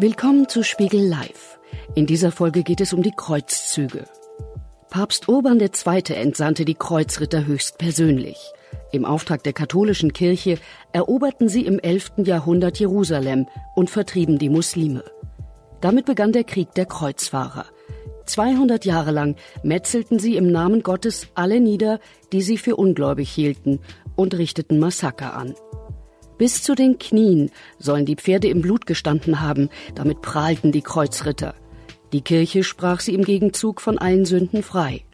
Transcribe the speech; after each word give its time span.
Willkommen 0.00 0.48
zu 0.48 0.64
Spiegel 0.64 1.06
Live. 1.06 1.60
In 1.94 2.06
dieser 2.06 2.32
Folge 2.32 2.64
geht 2.64 2.80
es 2.80 2.92
um 2.92 3.04
die 3.04 3.12
Kreuzzüge. 3.12 4.06
Papst 4.90 5.28
Urban 5.28 5.60
II. 5.60 6.02
entsandte 6.16 6.64
die 6.64 6.74
Kreuzritter 6.74 7.46
höchstpersönlich. 7.46 8.36
Im 8.90 9.04
Auftrag 9.04 9.44
der 9.44 9.52
katholischen 9.52 10.12
Kirche 10.12 10.58
eroberten 10.92 11.48
sie 11.48 11.64
im 11.64 11.78
11. 11.78 12.12
Jahrhundert 12.24 12.80
Jerusalem 12.80 13.46
und 13.76 13.88
vertrieben 13.88 14.38
die 14.38 14.48
Muslime. 14.48 15.04
Damit 15.80 16.06
begann 16.06 16.32
der 16.32 16.44
Krieg 16.44 16.74
der 16.74 16.86
Kreuzfahrer. 16.86 17.66
200 18.26 18.84
Jahre 18.84 19.12
lang 19.12 19.36
metzelten 19.62 20.18
sie 20.18 20.36
im 20.36 20.50
Namen 20.50 20.82
Gottes 20.82 21.28
alle 21.36 21.60
nieder, 21.60 22.00
die 22.32 22.42
sie 22.42 22.58
für 22.58 22.74
ungläubig 22.74 23.30
hielten, 23.30 23.78
und 24.16 24.34
richteten 24.34 24.80
Massaker 24.80 25.36
an. 25.36 25.54
Bis 26.38 26.62
zu 26.62 26.74
den 26.74 26.98
Knien 26.98 27.50
sollen 27.78 28.06
die 28.06 28.16
Pferde 28.16 28.48
im 28.48 28.60
Blut 28.60 28.86
gestanden 28.86 29.40
haben, 29.40 29.68
damit 29.94 30.20
prahlten 30.20 30.72
die 30.72 30.82
Kreuzritter. 30.82 31.54
Die 32.12 32.22
Kirche 32.22 32.64
sprach 32.64 33.00
sie 33.00 33.14
im 33.14 33.24
Gegenzug 33.24 33.80
von 33.80 33.98
allen 33.98 34.24
Sünden 34.24 34.62
frei. 34.62 35.04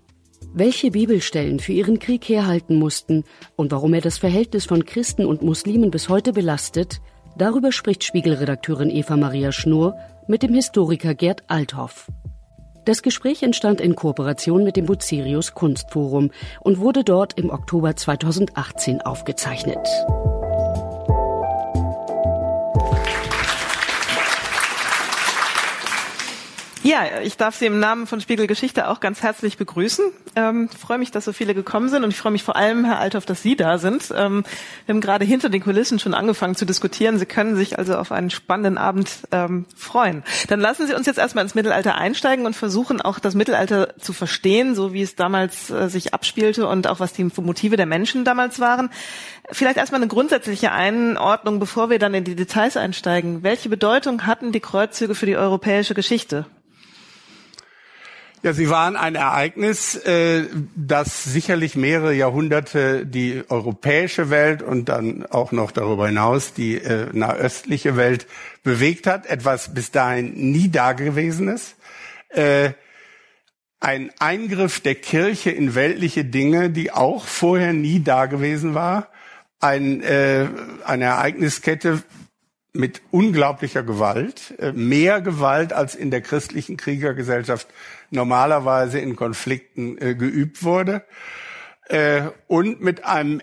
Welche 0.53 0.91
Bibelstellen 0.91 1.61
für 1.61 1.73
ihren 1.73 1.99
Krieg 1.99 2.29
herhalten 2.29 2.77
mussten 2.77 3.25
und 3.57 3.71
warum 3.71 3.95
er 3.95 4.01
das 4.01 4.19
Verhältnis 4.19 4.65
von 4.65 4.85
Christen 4.85 5.25
und 5.25 5.43
Muslimen 5.43 5.91
bis 5.91 6.09
heute 6.09 6.33
belastet, 6.33 7.01
darüber 7.37 7.71
spricht 7.71 8.03
Spiegelredakteurin 8.03 8.91
Eva 8.91 9.17
Maria 9.17 9.53
Schnurr 9.53 9.95
mit 10.27 10.43
dem 10.43 10.55
Historiker 10.55 11.15
Gerd 11.15 11.45
Althoff. 11.49 12.09
Das 12.87 13.03
Gespräch 13.03 13.43
entstand 13.43 13.81
in 13.81 13.95
Kooperation 13.95 14.65
mit 14.65 14.77
dem 14.77 14.87
Bucerius 14.87 15.55
Kunstforum 15.55 16.31
und 16.61 16.79
wurde 16.79 17.05
dort 17.05 17.39
im 17.39 17.51
Oktober 17.51 17.95
2018 17.95 19.03
aufgezeichnet. 19.03 19.87
Ja, 26.83 27.03
ich 27.23 27.37
darf 27.37 27.57
Sie 27.57 27.67
im 27.67 27.79
Namen 27.79 28.07
von 28.07 28.23
Spiegel 28.23 28.47
Geschichte 28.47 28.89
auch 28.89 29.01
ganz 29.01 29.23
herzlich 29.23 29.59
begrüßen. 29.59 30.03
Ähm, 30.35 30.71
freue 30.71 30.97
mich, 30.97 31.11
dass 31.11 31.27
so 31.27 31.35
viele 31.35 31.55
gekommen 31.55 31.91
sind 31.91 32.05
und 32.05 32.11
ich 32.11 32.17
freue 32.17 32.33
mich 32.33 32.43
vor 32.43 32.57
allem, 32.57 32.87
Herr 32.87 32.99
Althoff, 32.99 33.27
dass 33.27 33.43
Sie 33.43 33.55
da 33.55 33.77
sind. 33.77 34.11
Ähm, 34.17 34.45
wir 34.87 34.95
haben 34.95 35.03
gerade 35.03 35.27
hinter 35.27 35.51
den 35.51 35.63
Kulissen 35.63 35.99
schon 35.99 36.15
angefangen 36.15 36.55
zu 36.55 36.65
diskutieren. 36.65 37.19
Sie 37.19 37.27
können 37.27 37.55
sich 37.55 37.79
also 37.79 37.97
auf 37.97 38.13
einen 38.13 38.31
spannenden 38.31 38.79
Abend 38.79 39.11
ähm, 39.31 39.67
freuen. 39.77 40.23
Dann 40.49 40.59
lassen 40.59 40.87
Sie 40.87 40.95
uns 40.95 41.05
jetzt 41.05 41.19
erstmal 41.19 41.45
ins 41.45 41.55
Mittelalter 41.55 41.97
einsteigen 41.97 42.47
und 42.47 42.57
versuchen 42.57 43.03
auch 43.03 43.19
das 43.19 43.35
Mittelalter 43.35 43.99
zu 43.99 44.15
verstehen, 44.15 44.75
so 44.75 44.95
wie 44.95 45.03
es 45.03 45.17
damals 45.17 45.69
äh, 45.69 45.91
sich 45.91 46.15
abspielte 46.15 46.67
und 46.67 46.87
auch 46.87 46.99
was 46.99 47.13
die 47.13 47.25
Motive 47.25 47.77
der 47.77 47.87
Menschen 47.87 48.25
damals 48.25 48.59
waren. 48.59 48.89
Vielleicht 49.53 49.77
erstmal 49.77 50.01
eine 50.01 50.09
grundsätzliche 50.09 50.73
Einordnung, 50.73 51.59
bevor 51.59 51.91
wir 51.91 51.99
dann 51.99 52.15
in 52.15 52.25
die 52.25 52.37
Details 52.37 52.79
einsteigen. 52.79 53.43
Welche 53.43 53.69
Bedeutung 53.69 54.25
hatten 54.25 54.51
die 54.51 54.61
Kreuzzüge 54.61 55.15
für 55.15 55.27
die 55.27 55.37
europäische 55.37 55.93
Geschichte? 55.93 56.47
Ja, 58.43 58.55
sie 58.55 58.71
waren 58.71 58.97
ein 58.97 59.17
Ereignis, 59.17 59.97
äh, 59.97 60.47
das 60.75 61.25
sicherlich 61.25 61.77
mehrere 61.77 62.15
Jahrhunderte 62.15 63.05
die 63.05 63.43
europäische 63.51 64.31
Welt 64.31 64.63
und 64.63 64.89
dann 64.89 65.27
auch 65.27 65.53
noch 65.53 65.73
darüber 65.73 66.07
hinaus 66.07 66.55
die 66.55 66.77
äh, 66.77 67.09
nahöstliche 67.13 67.99
Welt 67.99 68.27
bewegt 68.63 69.07
hat. 69.07 69.27
Etwas 69.27 69.75
bis 69.75 69.91
dahin 69.91 70.53
nie 70.53 70.71
Dagewesenes. 70.71 71.75
Äh, 72.31 72.71
ein 73.79 74.11
Eingriff 74.19 74.81
der 74.81 74.95
Kirche 74.95 75.51
in 75.51 75.75
weltliche 75.75 76.25
Dinge, 76.25 76.71
die 76.71 76.93
auch 76.93 77.27
vorher 77.27 77.75
nie 77.75 78.03
dagewesen 78.03 78.75
war. 78.75 79.09
Ein, 79.61 80.03
äh, 80.03 80.49
eine 80.87 81.05
Ereigniskette 81.05 82.03
mit 82.73 83.03
unglaublicher 83.11 83.83
Gewalt, 83.83 84.55
äh, 84.59 84.73
mehr 84.73 85.21
Gewalt 85.21 85.73
als 85.73 85.95
in 85.95 86.11
der 86.11 86.21
christlichen 86.21 86.77
Kriegergesellschaft 86.77 87.69
normalerweise 88.11 88.99
in 88.99 89.17
Konflikten 89.17 89.99
äh, 89.99 90.15
geübt 90.15 90.63
wurde. 90.63 91.03
Äh, 91.89 92.23
und 92.47 92.81
mit 92.81 93.05
einem 93.05 93.41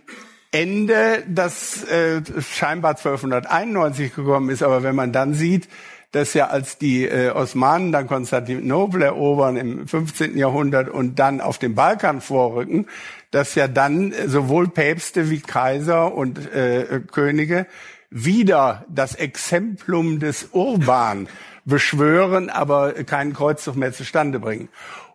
Ende, 0.52 1.24
das 1.28 1.84
äh, 1.84 2.22
scheinbar 2.42 2.92
1291 2.92 4.16
gekommen 4.16 4.50
ist, 4.50 4.64
aber 4.64 4.84
wenn 4.84 4.96
man 4.96 5.12
dann 5.12 5.34
sieht, 5.34 5.68
dass 6.12 6.34
ja 6.34 6.48
als 6.48 6.78
die 6.78 7.06
äh, 7.06 7.32
Osmanen 7.32 7.92
dann 7.92 8.08
Konstantinopel 8.08 9.02
erobern 9.02 9.58
im 9.58 9.88
15. 9.88 10.38
Jahrhundert 10.38 10.90
und 10.90 11.20
dann 11.20 11.42
auf 11.42 11.58
den 11.58 11.76
Balkan 11.76 12.22
vorrücken, 12.22 12.88
dass 13.32 13.56
ja 13.56 13.68
dann 13.68 14.14
sowohl 14.26 14.70
Päpste 14.70 15.30
wie 15.30 15.42
Kaiser 15.42 16.14
und 16.14 16.52
äh, 16.54 17.02
Könige 17.12 17.68
wieder 18.10 18.86
das 18.88 19.16
Exemplum 19.16 20.20
des 20.20 20.50
Urban 20.54 21.28
beschwören, 21.68 22.50
aber 22.50 22.94
keinen 23.04 23.34
Kreuzzug 23.34 23.76
mehr 23.76 23.94
zustande 23.94 24.40
bringen. 24.40 24.70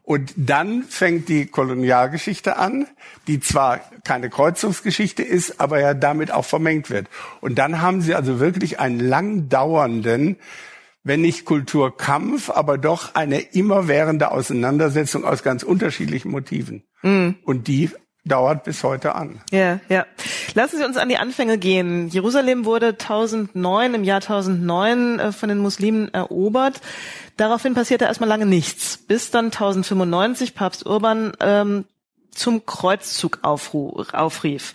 Und 0.05 0.35
dann 0.37 0.83
fängt 0.83 1.29
die 1.29 1.47
Kolonialgeschichte 1.47 2.57
an, 2.57 2.87
die 3.29 3.41
zwar 3.41 3.81
keine 4.05 4.31
Kreuzungsgeschichte 4.31 5.23
ist, 5.23 5.61
aber 5.61 5.81
ja 5.81 5.95
damit 5.95 6.33
auch 6.33 6.45
vermengt 6.45 6.91
wird. 6.91 7.07
Und 7.41 7.57
dann 7.57 7.81
haben 7.81 8.03
sie 8.03 8.15
also 8.15 8.41
wirklich 8.41 8.81
einen 8.81 9.01
lang 9.01 9.49
dauernden, 9.49 10.37
wenn 11.05 11.21
nicht 11.21 11.45
Kulturkampf, 11.45 12.51
aber 12.51 12.79
doch 12.79 13.15
eine 13.15 13.41
immerwährende 13.41 14.31
Auseinandersetzung 14.31 15.25
aus 15.25 15.43
ganz 15.43 15.63
unterschiedlichen 15.63 16.31
Motiven. 16.31 16.85
Mm. 17.03 17.31
Und 17.45 17.67
die 17.67 17.91
dauert 18.25 18.65
bis 18.65 18.85
heute 18.85 19.15
an. 19.15 19.41
Ja, 19.51 19.81
ja. 19.89 20.07
Lassen 20.55 20.79
Sie 20.79 20.85
uns 20.85 20.97
an 20.97 21.09
die 21.09 21.19
Anfänge 21.19 21.59
gehen. 21.59 22.09
Jerusalem 22.09 22.65
wurde 22.65 22.89
1009, 22.89 23.95
im 23.95 24.05
Jahr 24.05 24.21
1009 24.21 25.19
äh, 25.19 25.33
von 25.33 25.49
den 25.49 25.59
Muslimen 25.59 26.13
erobert. 26.15 26.81
Daraufhin 27.37 27.75
passierte 27.75 28.05
erstmal 28.05 28.29
lange 28.29 28.47
nichts, 28.47 28.97
bis 28.97 29.31
dann 29.31 29.47
1095 29.47 30.55
Papst 30.55 30.87
Urban 30.87 31.33
ähm, 31.41 31.85
zum 32.31 32.65
Kreuzzug 32.65 33.41
aufrief. 33.43 34.75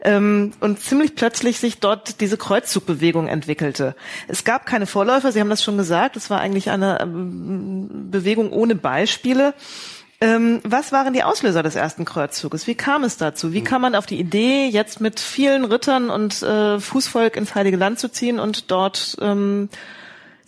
Ähm, 0.00 0.52
und 0.60 0.80
ziemlich 0.80 1.14
plötzlich 1.14 1.58
sich 1.58 1.80
dort 1.80 2.20
diese 2.20 2.36
Kreuzzugbewegung 2.36 3.28
entwickelte. 3.28 3.94
Es 4.28 4.44
gab 4.44 4.66
keine 4.66 4.86
Vorläufer, 4.86 5.32
Sie 5.32 5.40
haben 5.40 5.50
das 5.50 5.62
schon 5.62 5.76
gesagt, 5.76 6.16
es 6.16 6.30
war 6.30 6.40
eigentlich 6.40 6.70
eine 6.70 7.00
ähm, 7.00 8.10
Bewegung 8.10 8.52
ohne 8.52 8.74
Beispiele. 8.74 9.54
Ähm, 10.20 10.60
was 10.64 10.90
waren 10.90 11.12
die 11.12 11.22
Auslöser 11.22 11.62
des 11.62 11.76
ersten 11.76 12.04
Kreuzzuges? 12.04 12.66
Wie 12.66 12.74
kam 12.74 13.04
es 13.04 13.16
dazu? 13.16 13.52
Wie 13.52 13.62
kam 13.62 13.82
man 13.82 13.94
auf 13.94 14.06
die 14.06 14.18
Idee, 14.18 14.66
jetzt 14.66 15.00
mit 15.00 15.20
vielen 15.20 15.64
Rittern 15.64 16.10
und 16.10 16.42
äh, 16.42 16.80
Fußvolk 16.80 17.36
ins 17.36 17.54
Heilige 17.54 17.76
Land 17.76 18.00
zu 18.00 18.10
ziehen 18.10 18.40
und 18.40 18.70
dort 18.72 19.16
ähm, 19.20 19.68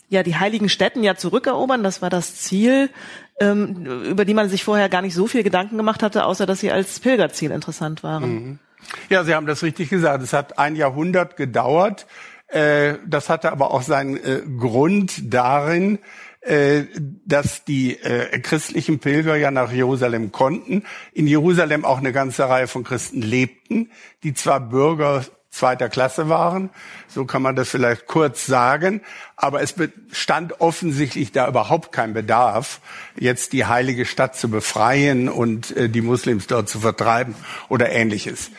ja 0.08 0.24
die 0.24 0.36
heiligen 0.36 0.68
Städten 0.68 1.04
ja 1.04 1.14
zurückerobern? 1.14 1.84
Das 1.84 2.02
war 2.02 2.10
das 2.10 2.34
Ziel, 2.34 2.90
ähm, 3.38 3.86
über 4.06 4.24
die 4.24 4.34
man 4.34 4.48
sich 4.48 4.64
vorher 4.64 4.88
gar 4.88 5.02
nicht 5.02 5.14
so 5.14 5.28
viel 5.28 5.44
Gedanken 5.44 5.76
gemacht 5.76 6.02
hatte, 6.02 6.24
außer 6.24 6.46
dass 6.46 6.58
sie 6.58 6.72
als 6.72 6.98
Pilgerziel 6.98 7.52
interessant 7.52 8.02
waren. 8.02 8.22
Mhm. 8.22 8.58
Ja, 9.08 9.22
Sie 9.22 9.34
haben 9.34 9.46
das 9.46 9.62
richtig 9.62 9.88
gesagt. 9.88 10.22
Es 10.24 10.32
hat 10.32 10.58
ein 10.58 10.74
Jahrhundert 10.74 11.36
gedauert. 11.36 12.06
Äh, 12.48 12.94
das 13.06 13.28
hatte 13.28 13.52
aber 13.52 13.70
auch 13.72 13.82
seinen 13.82 14.16
äh, 14.16 14.42
Grund 14.58 15.32
darin, 15.32 16.00
äh, 16.40 16.84
dass 17.26 17.64
die 17.64 17.98
äh, 17.98 18.38
christlichen 18.40 18.98
Pilger 18.98 19.36
ja 19.36 19.50
nach 19.50 19.72
Jerusalem 19.72 20.32
konnten. 20.32 20.84
In 21.12 21.26
Jerusalem 21.26 21.84
auch 21.84 21.98
eine 21.98 22.12
ganze 22.12 22.48
Reihe 22.48 22.66
von 22.66 22.82
Christen 22.82 23.20
lebten, 23.20 23.90
die 24.22 24.32
zwar 24.34 24.60
Bürger 24.60 25.24
zweiter 25.50 25.88
Klasse 25.88 26.28
waren, 26.28 26.70
so 27.08 27.24
kann 27.24 27.42
man 27.42 27.56
das 27.56 27.68
vielleicht 27.68 28.06
kurz 28.06 28.46
sagen, 28.46 29.02
aber 29.36 29.60
es 29.62 29.72
bestand 29.72 30.60
offensichtlich 30.60 31.32
da 31.32 31.48
überhaupt 31.48 31.90
kein 31.92 32.14
Bedarf, 32.14 32.80
jetzt 33.18 33.52
die 33.52 33.66
heilige 33.66 34.06
Stadt 34.06 34.36
zu 34.36 34.48
befreien 34.48 35.28
und 35.28 35.76
äh, 35.76 35.88
die 35.88 36.02
Muslims 36.02 36.46
dort 36.46 36.68
zu 36.68 36.80
vertreiben 36.80 37.34
oder 37.68 37.90
ähnliches. 37.90 38.50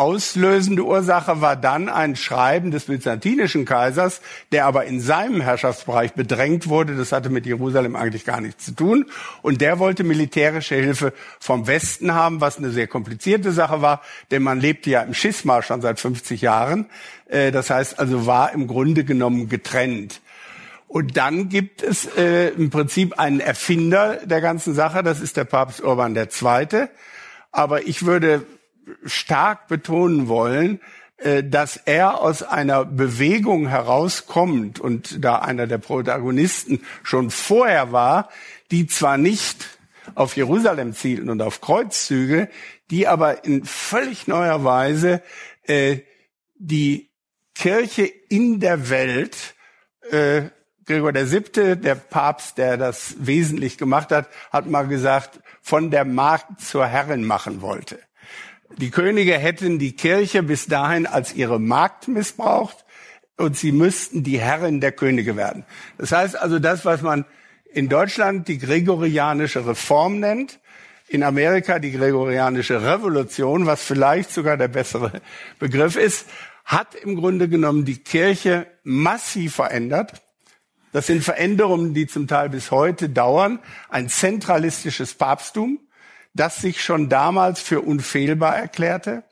Auslösende 0.00 0.82
Ursache 0.82 1.42
war 1.42 1.56
dann 1.56 1.90
ein 1.90 2.16
Schreiben 2.16 2.70
des 2.70 2.86
byzantinischen 2.86 3.66
Kaisers, 3.66 4.22
der 4.50 4.64
aber 4.64 4.86
in 4.86 4.98
seinem 4.98 5.42
Herrschaftsbereich 5.42 6.14
bedrängt 6.14 6.68
wurde. 6.68 6.96
Das 6.96 7.12
hatte 7.12 7.28
mit 7.28 7.44
Jerusalem 7.44 7.96
eigentlich 7.96 8.24
gar 8.24 8.40
nichts 8.40 8.64
zu 8.64 8.72
tun. 8.72 9.04
Und 9.42 9.60
der 9.60 9.78
wollte 9.78 10.02
militärische 10.02 10.76
Hilfe 10.76 11.12
vom 11.38 11.66
Westen 11.66 12.14
haben, 12.14 12.40
was 12.40 12.56
eine 12.56 12.70
sehr 12.70 12.86
komplizierte 12.86 13.52
Sache 13.52 13.82
war, 13.82 14.00
denn 14.30 14.42
man 14.42 14.58
lebte 14.58 14.88
ja 14.88 15.02
im 15.02 15.12
Schisma 15.12 15.60
schon 15.60 15.82
seit 15.82 16.00
50 16.00 16.40
Jahren. 16.40 16.86
Äh, 17.26 17.50
das 17.50 17.68
heißt 17.68 17.98
also 17.98 18.24
war 18.24 18.54
im 18.54 18.68
Grunde 18.68 19.04
genommen 19.04 19.50
getrennt. 19.50 20.22
Und 20.88 21.18
dann 21.18 21.50
gibt 21.50 21.82
es 21.82 22.06
äh, 22.16 22.48
im 22.48 22.70
Prinzip 22.70 23.18
einen 23.18 23.40
Erfinder 23.40 24.16
der 24.24 24.40
ganzen 24.40 24.72
Sache, 24.72 25.02
das 25.02 25.20
ist 25.20 25.36
der 25.36 25.44
Papst 25.44 25.82
Urban 25.82 26.16
II. 26.16 26.86
Aber 27.52 27.86
ich 27.86 28.06
würde 28.06 28.46
stark 29.04 29.68
betonen 29.68 30.28
wollen, 30.28 30.80
äh, 31.18 31.44
dass 31.44 31.76
er 31.76 32.20
aus 32.20 32.42
einer 32.42 32.84
Bewegung 32.84 33.68
herauskommt 33.68 34.80
und 34.80 35.24
da 35.24 35.36
einer 35.36 35.66
der 35.66 35.78
Protagonisten 35.78 36.80
schon 37.02 37.30
vorher 37.30 37.92
war, 37.92 38.30
die 38.70 38.86
zwar 38.86 39.18
nicht 39.18 39.78
auf 40.14 40.36
Jerusalem 40.36 40.94
zielten 40.94 41.28
und 41.28 41.42
auf 41.42 41.60
Kreuzzüge, 41.60 42.48
die 42.90 43.06
aber 43.06 43.44
in 43.44 43.64
völlig 43.64 44.26
neuer 44.26 44.64
Weise 44.64 45.22
äh, 45.64 45.98
die 46.56 47.10
Kirche 47.54 48.04
in 48.04 48.60
der 48.60 48.88
Welt 48.88 49.54
äh, 50.10 50.42
Gregor 50.86 51.14
VII., 51.14 51.76
der 51.76 51.94
Papst, 51.94 52.58
der 52.58 52.76
das 52.76 53.14
wesentlich 53.18 53.78
gemacht 53.78 54.10
hat, 54.10 54.28
hat 54.50 54.66
mal 54.66 54.88
gesagt, 54.88 55.40
von 55.62 55.90
der 55.90 56.04
Magd 56.04 56.60
zur 56.60 56.86
Herrin 56.86 57.24
machen 57.24 57.60
wollte. 57.60 58.00
Die 58.76 58.90
Könige 58.90 59.36
hätten 59.36 59.78
die 59.78 59.96
Kirche 59.96 60.42
bis 60.42 60.66
dahin 60.66 61.06
als 61.06 61.34
ihre 61.34 61.58
Magd 61.58 62.08
missbraucht 62.08 62.84
und 63.36 63.56
sie 63.56 63.72
müssten 63.72 64.22
die 64.22 64.38
Herrin 64.38 64.80
der 64.80 64.92
Könige 64.92 65.36
werden. 65.36 65.64
Das 65.98 66.12
heißt 66.12 66.36
also, 66.36 66.58
das, 66.58 66.84
was 66.84 67.02
man 67.02 67.24
in 67.72 67.88
Deutschland 67.88 68.48
die 68.48 68.58
gregorianische 68.58 69.66
Reform 69.66 70.20
nennt, 70.20 70.60
in 71.08 71.24
Amerika 71.24 71.80
die 71.80 71.90
gregorianische 71.90 72.82
Revolution, 72.82 73.66
was 73.66 73.82
vielleicht 73.82 74.30
sogar 74.30 74.56
der 74.56 74.68
bessere 74.68 75.20
Begriff 75.58 75.96
ist, 75.96 76.26
hat 76.64 76.94
im 76.94 77.16
Grunde 77.16 77.48
genommen 77.48 77.84
die 77.84 77.98
Kirche 77.98 78.66
massiv 78.84 79.56
verändert. 79.56 80.22
Das 80.92 81.08
sind 81.08 81.24
Veränderungen, 81.24 81.94
die 81.94 82.06
zum 82.06 82.28
Teil 82.28 82.48
bis 82.48 82.70
heute 82.70 83.08
dauern. 83.08 83.58
Ein 83.88 84.08
zentralistisches 84.08 85.14
Papsttum, 85.14 85.80
das 86.34 86.60
sich 86.60 86.82
schon 86.82 87.08
damals 87.08 87.60
für 87.60 87.80
unfehlbar 87.80 88.56
erklärte, 88.56 89.24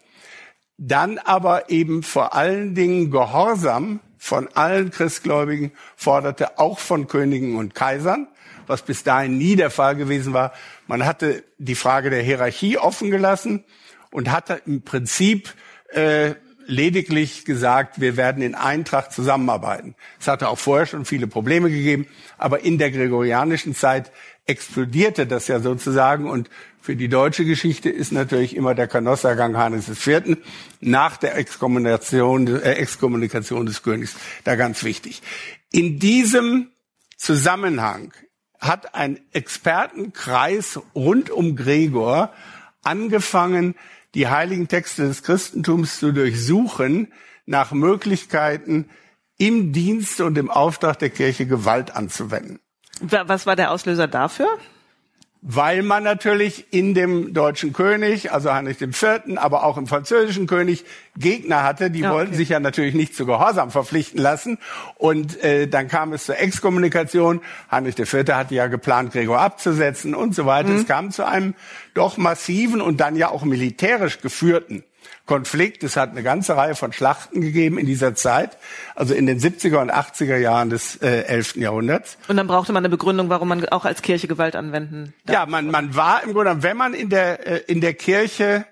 dann 0.76 1.18
aber 1.18 1.70
eben 1.70 2.02
vor 2.02 2.34
allen 2.34 2.74
Dingen 2.74 3.10
Gehorsam 3.10 4.00
von 4.16 4.48
allen 4.54 4.90
Christgläubigen 4.90 5.72
forderte, 5.96 6.58
auch 6.58 6.78
von 6.78 7.06
Königen 7.06 7.56
und 7.56 7.74
Kaisern, 7.74 8.28
was 8.66 8.82
bis 8.82 9.04
dahin 9.04 9.38
nie 9.38 9.56
der 9.56 9.70
Fall 9.70 9.96
gewesen 9.96 10.32
war. 10.32 10.52
Man 10.86 11.04
hatte 11.04 11.44
die 11.58 11.74
Frage 11.74 12.10
der 12.10 12.22
Hierarchie 12.22 12.78
offen 12.78 13.10
gelassen 13.10 13.64
und 14.10 14.30
hatte 14.30 14.60
im 14.66 14.82
Prinzip 14.82 15.54
äh, 15.92 16.34
lediglich 16.66 17.44
gesagt, 17.44 18.00
wir 18.00 18.16
werden 18.16 18.42
in 18.42 18.54
Eintracht 18.54 19.12
zusammenarbeiten. 19.12 19.94
Es 20.20 20.28
hatte 20.28 20.48
auch 20.48 20.58
vorher 20.58 20.86
schon 20.86 21.04
viele 21.04 21.26
Probleme 21.26 21.70
gegeben, 21.70 22.06
aber 22.36 22.60
in 22.60 22.78
der 22.78 22.90
gregorianischen 22.90 23.74
Zeit 23.74 24.12
explodierte 24.46 25.26
das 25.26 25.48
ja 25.48 25.60
sozusagen 25.60 26.28
und 26.28 26.50
für 26.88 26.96
die 26.96 27.10
deutsche 27.10 27.44
Geschichte 27.44 27.90
ist 27.90 28.12
natürlich 28.12 28.56
immer 28.56 28.74
der 28.74 28.88
Kanossergang 28.88 29.58
Heinrichs 29.58 29.90
IV. 29.90 30.38
nach 30.80 31.18
der 31.18 31.36
Exkommunikation, 31.36 32.46
äh, 32.46 32.60
Exkommunikation 32.60 33.66
des 33.66 33.82
Königs 33.82 34.16
da 34.44 34.56
ganz 34.56 34.84
wichtig. 34.84 35.20
In 35.70 35.98
diesem 35.98 36.70
Zusammenhang 37.18 38.14
hat 38.58 38.94
ein 38.94 39.20
Expertenkreis 39.32 40.80
rund 40.94 41.28
um 41.28 41.56
Gregor 41.56 42.32
angefangen, 42.82 43.74
die 44.14 44.28
heiligen 44.28 44.68
Texte 44.68 45.06
des 45.06 45.22
Christentums 45.22 45.98
zu 45.98 46.12
durchsuchen 46.12 47.12
nach 47.44 47.72
Möglichkeiten, 47.72 48.88
im 49.36 49.74
Dienst 49.74 50.22
und 50.22 50.38
im 50.38 50.50
Auftrag 50.50 50.98
der 51.00 51.10
Kirche 51.10 51.44
Gewalt 51.44 51.94
anzuwenden. 51.94 52.60
Was 53.02 53.44
war 53.44 53.56
der 53.56 53.72
Auslöser 53.72 54.08
dafür? 54.08 54.48
Weil 55.40 55.82
man 55.82 56.02
natürlich 56.02 56.72
in 56.72 56.94
dem 56.94 57.32
deutschen 57.32 57.72
König, 57.72 58.32
also 58.32 58.52
Heinrich 58.52 58.80
IV., 58.80 59.36
aber 59.36 59.64
auch 59.64 59.76
im 59.76 59.86
französischen 59.86 60.46
König 60.46 60.84
Gegner 61.16 61.62
hatte, 61.62 61.90
die 61.90 62.00
ja, 62.00 62.12
wollten 62.12 62.34
sich 62.34 62.48
ja 62.48 62.60
natürlich 62.60 62.94
nicht 62.94 63.14
zu 63.14 63.24
Gehorsam 63.24 63.70
verpflichten 63.70 64.20
lassen. 64.20 64.58
Und 64.96 65.42
äh, 65.42 65.68
dann 65.68 65.88
kam 65.88 66.12
es 66.12 66.24
zur 66.24 66.38
Exkommunikation. 66.38 67.40
Heinrich 67.70 67.98
IV. 67.98 68.28
hatte 68.32 68.54
ja 68.54 68.66
geplant, 68.66 69.12
Gregor 69.12 69.40
abzusetzen 69.40 70.14
und 70.14 70.34
so 70.34 70.44
weiter. 70.44 70.70
Mhm. 70.70 70.76
Es 70.76 70.86
kam 70.86 71.10
zu 71.12 71.24
einem 71.26 71.54
doch 71.94 72.16
massiven 72.16 72.80
und 72.80 72.98
dann 72.98 73.14
ja 73.14 73.30
auch 73.30 73.44
militärisch 73.44 74.20
geführten 74.20 74.82
Konflikt. 75.28 75.84
Es 75.84 75.96
hat 75.96 76.10
eine 76.10 76.24
ganze 76.24 76.56
Reihe 76.56 76.74
von 76.74 76.92
Schlachten 76.92 77.40
gegeben 77.40 77.78
in 77.78 77.86
dieser 77.86 78.16
Zeit, 78.16 78.56
also 78.96 79.14
in 79.14 79.26
den 79.26 79.38
70er 79.38 79.80
und 79.80 79.92
80er 79.92 80.36
Jahren 80.36 80.70
des 80.70 80.96
äh, 80.96 81.22
11. 81.22 81.56
Jahrhunderts. 81.56 82.18
Und 82.26 82.36
dann 82.36 82.48
brauchte 82.48 82.72
man 82.72 82.80
eine 82.80 82.88
Begründung, 82.88 83.28
warum 83.28 83.48
man 83.48 83.68
auch 83.68 83.84
als 83.84 84.02
Kirche 84.02 84.26
Gewalt 84.26 84.56
anwenden 84.56 85.14
darf. 85.24 85.34
Ja, 85.34 85.46
man, 85.46 85.70
man 85.70 85.94
war 85.94 86.24
im 86.24 86.32
Grunde, 86.32 86.64
wenn 86.64 86.76
man 86.76 86.94
in 86.94 87.10
der, 87.10 87.46
äh, 87.46 87.62
in 87.68 87.80
der 87.80 87.94
Kirche 87.94 88.64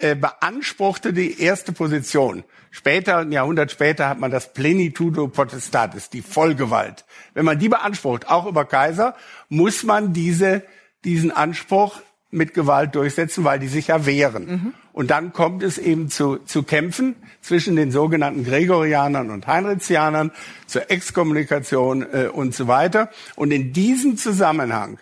äh, 0.00 0.14
beanspruchte 0.14 1.12
die 1.12 1.40
erste 1.40 1.72
Position. 1.72 2.44
Später, 2.70 3.18
ein 3.18 3.30
Jahrhundert 3.32 3.70
später, 3.70 4.08
hat 4.08 4.18
man 4.18 4.30
das 4.30 4.52
Plenitudo 4.52 5.28
Potestatis, 5.28 6.10
die 6.10 6.22
Vollgewalt. 6.22 7.04
Wenn 7.34 7.44
man 7.44 7.58
die 7.58 7.68
beansprucht, 7.68 8.28
auch 8.28 8.46
über 8.46 8.64
Kaiser, 8.64 9.14
muss 9.48 9.82
man 9.82 10.12
diese, 10.12 10.62
diesen 11.04 11.30
Anspruch 11.30 12.00
mit 12.30 12.54
Gewalt 12.54 12.94
durchsetzen, 12.94 13.44
weil 13.44 13.58
die 13.58 13.68
sich 13.68 13.88
ja 13.88 14.06
wehren. 14.06 14.46
Mhm. 14.46 14.74
Und 14.94 15.10
dann 15.10 15.32
kommt 15.32 15.64
es 15.64 15.76
eben 15.76 16.08
zu, 16.08 16.38
zu 16.38 16.62
Kämpfen 16.62 17.16
zwischen 17.40 17.74
den 17.74 17.90
sogenannten 17.90 18.44
Gregorianern 18.44 19.30
und 19.30 19.44
Heinrichianern, 19.48 20.30
zur 20.68 20.88
Exkommunikation 20.88 22.02
äh, 22.02 22.28
und 22.32 22.54
so 22.54 22.68
weiter. 22.68 23.10
Und 23.34 23.50
in 23.50 23.72
diesem 23.72 24.16
Zusammenhang 24.16 25.00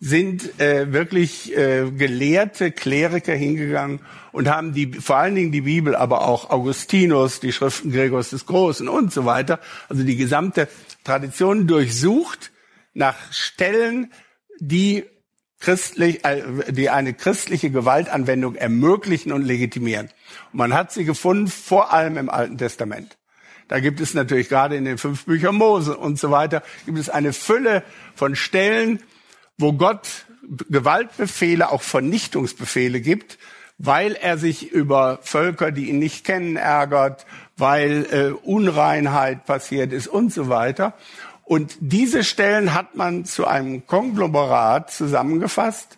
sind 0.00 0.60
äh, 0.60 0.92
wirklich 0.92 1.56
äh, 1.56 1.88
gelehrte 1.88 2.72
Kleriker 2.72 3.32
hingegangen 3.32 4.00
und 4.32 4.48
haben 4.48 4.74
die 4.74 4.92
vor 4.94 5.18
allen 5.18 5.36
Dingen 5.36 5.52
die 5.52 5.60
Bibel, 5.60 5.94
aber 5.94 6.26
auch 6.26 6.50
Augustinus, 6.50 7.38
die 7.38 7.52
Schriften 7.52 7.92
Gregors 7.92 8.30
des 8.30 8.44
Großen 8.44 8.88
und 8.88 9.12
so 9.12 9.24
weiter, 9.24 9.60
also 9.88 10.02
die 10.02 10.16
gesamte 10.16 10.66
Tradition 11.04 11.68
durchsucht 11.68 12.50
nach 12.92 13.16
Stellen, 13.30 14.12
die 14.58 15.04
christlich, 15.60 16.24
äh, 16.24 16.42
die 16.68 16.90
eine 16.90 17.14
christliche 17.14 17.70
Gewaltanwendung 17.70 18.54
ermöglichen 18.54 19.32
und 19.32 19.42
legitimieren. 19.42 20.08
Und 20.52 20.58
man 20.58 20.74
hat 20.74 20.92
sie 20.92 21.04
gefunden, 21.04 21.48
vor 21.48 21.92
allem 21.92 22.16
im 22.16 22.30
Alten 22.30 22.58
Testament. 22.58 23.16
Da 23.68 23.80
gibt 23.80 24.00
es 24.00 24.14
natürlich 24.14 24.48
gerade 24.48 24.76
in 24.76 24.84
den 24.84 24.96
fünf 24.96 25.26
Büchern 25.26 25.54
Mose 25.54 25.96
und 25.96 26.18
so 26.18 26.30
weiter, 26.30 26.62
gibt 26.86 26.98
es 26.98 27.10
eine 27.10 27.32
Fülle 27.32 27.82
von 28.14 28.34
Stellen, 28.34 29.00
wo 29.58 29.74
Gott 29.74 30.26
Gewaltbefehle, 30.70 31.70
auch 31.70 31.82
Vernichtungsbefehle 31.82 33.02
gibt, 33.02 33.38
weil 33.76 34.14
er 34.14 34.38
sich 34.38 34.72
über 34.72 35.18
Völker, 35.22 35.70
die 35.70 35.90
ihn 35.90 35.98
nicht 35.98 36.24
kennen, 36.24 36.56
ärgert, 36.56 37.26
weil 37.56 38.06
äh, 38.10 38.46
Unreinheit 38.46 39.44
passiert 39.44 39.92
ist 39.92 40.08
und 40.08 40.32
so 40.32 40.48
weiter. 40.48 40.94
Und 41.48 41.78
diese 41.80 42.24
Stellen 42.24 42.74
hat 42.74 42.94
man 42.94 43.24
zu 43.24 43.46
einem 43.46 43.86
Konglomerat 43.86 44.92
zusammengefasst 44.92 45.96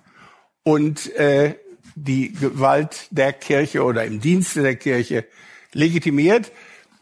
und 0.63 1.13
äh, 1.17 1.57
die 1.97 2.33
Gewalt 2.33 3.09
der 3.11 3.33
Kirche 3.33 3.83
oder 3.83 4.05
im 4.05 4.21
Dienste 4.21 4.63
der 4.63 4.77
Kirche 4.77 5.25
legitimiert. 5.73 6.53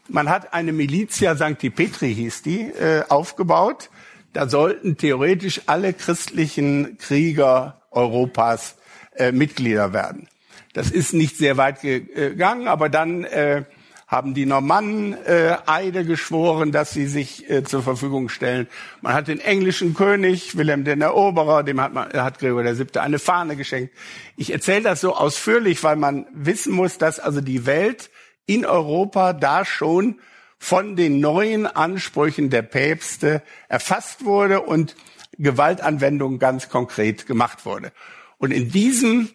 Man 0.07 0.29
hat 0.29 0.51
eine 0.51 0.73
Militia 0.73 1.35
Sancti 1.35 1.69
Petri 1.69 2.15
hieß 2.15 2.41
die 2.41 2.61
äh, 2.61 3.03
aufgebaut. 3.07 3.91
Da 4.33 4.49
sollten 4.49 4.97
theoretisch 4.97 5.61
alle 5.67 5.93
christlichen 5.93 6.97
Krieger 6.97 7.83
Europas 7.91 8.77
äh, 9.15 9.31
Mitglieder 9.31 9.93
werden. 9.93 10.27
Das 10.73 10.89
ist 10.89 11.13
nicht 11.13 11.37
sehr 11.37 11.57
weit 11.57 11.81
gegangen, 11.81 12.67
aber 12.67 12.89
dann 12.89 13.25
äh, 13.25 13.65
haben 14.09 14.33
die 14.33 14.47
Normannen 14.47 15.13
äh, 15.25 15.57
Eide 15.67 16.03
geschworen, 16.03 16.71
dass 16.71 16.91
sie 16.91 17.05
sich 17.05 17.47
äh, 17.47 17.63
zur 17.63 17.83
Verfügung 17.83 18.27
stellen. 18.27 18.67
Man 19.01 19.13
hat 19.13 19.27
den 19.27 19.39
englischen 19.39 19.93
König, 19.93 20.57
Wilhelm 20.57 20.83
den 20.83 21.01
Eroberer, 21.01 21.61
dem 21.61 21.79
hat, 21.79 21.93
man, 21.93 22.11
hat 22.11 22.39
Gregor 22.39 22.63
VII. 22.63 22.99
eine 22.99 23.19
Fahne 23.19 23.55
geschenkt. 23.55 23.93
Ich 24.35 24.51
erzähle 24.51 24.81
das 24.81 24.99
so 24.99 25.15
ausführlich, 25.15 25.83
weil 25.83 25.95
man 25.95 26.25
wissen 26.33 26.73
muss, 26.73 26.97
dass 26.97 27.19
also 27.19 27.39
die 27.39 27.67
Welt 27.67 28.09
in 28.47 28.65
Europa 28.65 29.33
da 29.33 29.63
schon 29.63 30.19
von 30.57 30.95
den 30.95 31.19
neuen 31.19 31.67
Ansprüchen 31.67 32.49
der 32.49 32.63
Päpste 32.63 33.43
erfasst 33.67 34.25
wurde 34.25 34.61
und 34.61 34.95
Gewaltanwendung 35.37 36.39
ganz 36.39 36.67
konkret 36.67 37.27
gemacht 37.27 37.63
wurde. 37.63 37.91
Und 38.39 38.51
in 38.51 38.71
diesem 38.71 39.29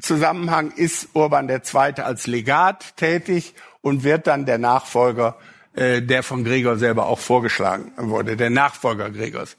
Zusammenhang 0.00 0.72
ist 0.72 1.08
Urban 1.14 1.48
II. 1.48 2.00
als 2.02 2.26
Legat 2.26 2.96
tätig 2.96 3.54
und 3.80 4.04
wird 4.04 4.26
dann 4.26 4.46
der 4.46 4.58
Nachfolger, 4.58 5.36
äh, 5.74 6.02
der 6.02 6.22
von 6.22 6.44
Gregor 6.44 6.76
selber 6.76 7.06
auch 7.06 7.18
vorgeschlagen 7.18 7.92
wurde, 7.96 8.36
der 8.36 8.50
Nachfolger 8.50 9.10
Gregors. 9.10 9.56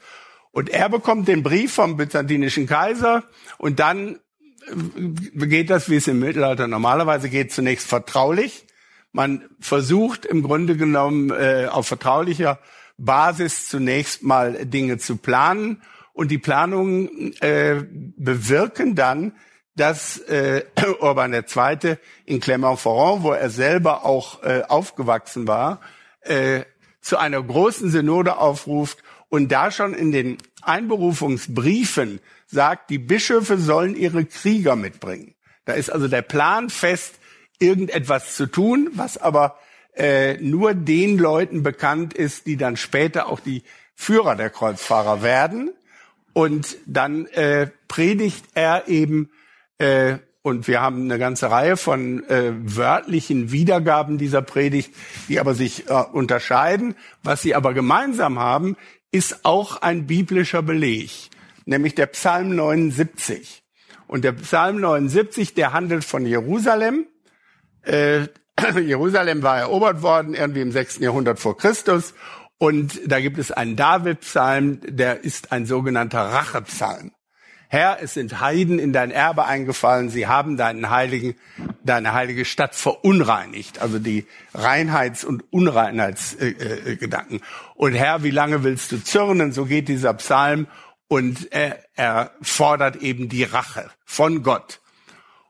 Und 0.52 0.70
er 0.70 0.90
bekommt 0.90 1.28
den 1.28 1.44
Brief 1.44 1.74
vom 1.74 1.98
byzantinischen 1.98 2.68
Kaiser 2.68 3.24
und 3.58 3.80
dann 3.80 4.20
äh, 4.68 5.46
geht 5.48 5.70
das, 5.70 5.90
wie 5.90 5.96
es 5.96 6.08
im 6.08 6.20
Mittelalter 6.20 6.68
normalerweise 6.68 7.30
geht, 7.30 7.52
zunächst 7.52 7.88
vertraulich. 7.88 8.66
Man 9.14 9.50
versucht 9.60 10.26
im 10.26 10.44
Grunde 10.44 10.78
genommen 10.78 11.32
äh, 11.32 11.68
auf 11.70 11.88
vertraulicher 11.88 12.60
Basis 12.98 13.68
zunächst 13.68 14.24
mal 14.24 14.66
Dinge 14.66 14.98
zu 14.98 15.18
planen 15.18 15.82
und 16.14 16.30
die 16.32 16.38
Planungen 16.38 17.34
äh, 17.42 17.84
bewirken 17.90 18.96
dann, 18.96 19.34
dass 19.76 20.20
äh, 20.20 20.64
Urban 21.00 21.34
II. 21.34 21.98
in 22.26 22.40
Clermont-Ferrand, 22.40 23.24
wo 23.24 23.32
er 23.32 23.50
selber 23.50 24.06
auch 24.06 24.44
äh, 24.44 24.64
aufgewachsen 24.68 25.48
war, 25.48 25.82
äh, 26.22 26.62
zu 27.02 27.18
einer 27.18 27.42
großen 27.42 27.90
Synode 27.90 28.38
aufruft 28.38 29.00
und 29.30 29.52
da 29.52 29.72
schon 29.72 29.94
in 29.94 30.12
den 30.12 30.38
Einberufungsbriefen 30.62 32.20
sagt, 32.48 32.90
die 32.90 33.00
Bischöfe 33.00 33.58
sollen 33.58 33.96
ihre 33.96 34.26
Krieger 34.26 34.76
mitbringen. 34.76 35.34
Da 35.66 35.74
ist 35.74 35.90
also 35.90 36.08
der 36.08 36.22
Plan 36.22 36.70
fest, 36.70 37.16
irgendetwas 37.60 38.36
zu 38.36 38.46
tun, 38.48 38.90
was 38.94 39.18
aber 39.18 39.58
äh, 39.96 40.38
nur 40.38 40.74
den 40.74 41.18
Leuten 41.18 41.64
bekannt 41.64 42.14
ist, 42.14 42.46
die 42.46 42.58
dann 42.58 42.78
später 42.78 43.28
auch 43.28 43.40
die 43.40 43.64
Führer 43.96 44.36
der 44.36 44.50
Kreuzfahrer 44.50 45.22
werden. 45.22 45.72
Und 46.34 46.78
dann 46.86 47.26
äh, 47.28 47.68
predigt 47.88 48.46
er 48.54 48.88
eben, 48.88 49.30
äh, 49.82 50.20
und 50.44 50.68
wir 50.68 50.82
haben 50.82 51.04
eine 51.04 51.20
ganze 51.20 51.52
Reihe 51.52 51.76
von 51.76 52.24
äh, 52.30 52.54
wörtlichen 52.56 53.52
Wiedergaben 53.52 54.18
dieser 54.18 54.42
Predigt, 54.42 54.94
die 55.28 55.40
aber 55.40 55.54
sich 55.54 55.90
äh, 55.90 55.94
unterscheiden. 55.94 56.96
Was 57.24 57.42
sie 57.42 57.54
aber 57.56 57.74
gemeinsam 57.74 58.40
haben, 58.40 58.76
ist 59.12 59.44
auch 59.44 59.82
ein 59.82 60.08
biblischer 60.08 60.62
Beleg, 60.62 61.30
nämlich 61.66 61.96
der 61.96 62.08
Psalm 62.08 62.56
79. 62.56 63.64
Und 64.08 64.24
der 64.24 64.34
Psalm 64.34 64.82
79, 64.82 65.54
der 65.54 65.74
handelt 65.74 66.04
von 66.04 66.26
Jerusalem. 66.26 67.06
Äh, 67.84 68.28
Jerusalem 68.84 69.44
war 69.44 69.58
erobert 69.58 70.02
worden, 70.02 70.34
irgendwie 70.34 70.62
im 70.62 70.72
6. 70.72 71.00
Jahrhundert 71.00 71.40
vor 71.40 71.58
Christus. 71.58 72.14
Und 72.58 73.00
da 73.06 73.20
gibt 73.20 73.38
es 73.38 73.52
einen 73.52 73.76
David-Psalm, 73.76 74.80
der 74.84 75.24
ist 75.24 75.52
ein 75.52 75.66
sogenannter 75.66 76.22
Rachepsalm. 76.22 77.12
Herr, 77.74 78.00
es 78.02 78.16
sind 78.16 78.42
Heiden 78.42 78.80
in 78.80 78.92
dein 78.92 79.12
Erbe 79.12 79.46
eingefallen, 79.46 80.10
sie 80.10 80.28
haben 80.28 80.58
deinen 80.58 80.90
heiligen, 80.90 81.36
deine 81.86 82.12
heilige 82.12 82.44
Stadt 82.44 82.76
verunreinigt, 82.76 83.80
also 83.80 83.98
die 83.98 84.26
Reinheits- 84.54 85.24
und 85.24 85.46
Unreinheitsgedanken. 85.54 87.38
Äh, 87.38 87.40
äh, 87.40 87.76
und 87.76 87.94
Herr, 87.94 88.24
wie 88.24 88.30
lange 88.30 88.66
willst 88.66 88.92
du 88.92 89.02
zürnen? 89.02 89.54
So 89.54 89.64
geht 89.64 89.88
dieser 89.88 90.14
Psalm 90.16 90.68
und 91.08 91.54
er, 91.54 91.80
er 91.96 92.32
fordert 92.42 92.98
eben 92.98 93.30
die 93.30 93.46
Rache 93.46 93.90
von 94.04 94.44
Gott. 94.44 94.82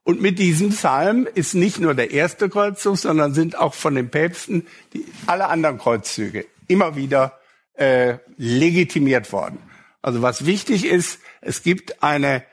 Und 0.04 0.22
mit 0.22 0.38
diesem 0.38 0.70
Psalm 0.70 1.28
ist 1.34 1.56
nicht 1.56 1.80
nur 1.80 1.96
der 1.96 2.12
erste 2.12 2.50
Kreuzzug, 2.50 3.00
sondern 3.00 3.34
sind 3.34 3.58
auch 3.58 3.74
von 3.74 3.96
den 3.96 4.12
Päpsten 4.12 4.68
die, 4.94 5.08
alle 5.26 5.48
anderen 5.48 5.80
Kreuzzüge 5.80 6.46
immer 6.68 6.96
wieder 6.96 7.40
äh, 7.74 8.20
legitimiert 8.38 9.34
worden. 9.34 9.71
Also 10.02 10.22
was 10.22 10.46
wichtig 10.46 10.86
ist, 10.86 11.20
es 11.42 11.64
gibt 11.64 12.04
eine 12.04 12.44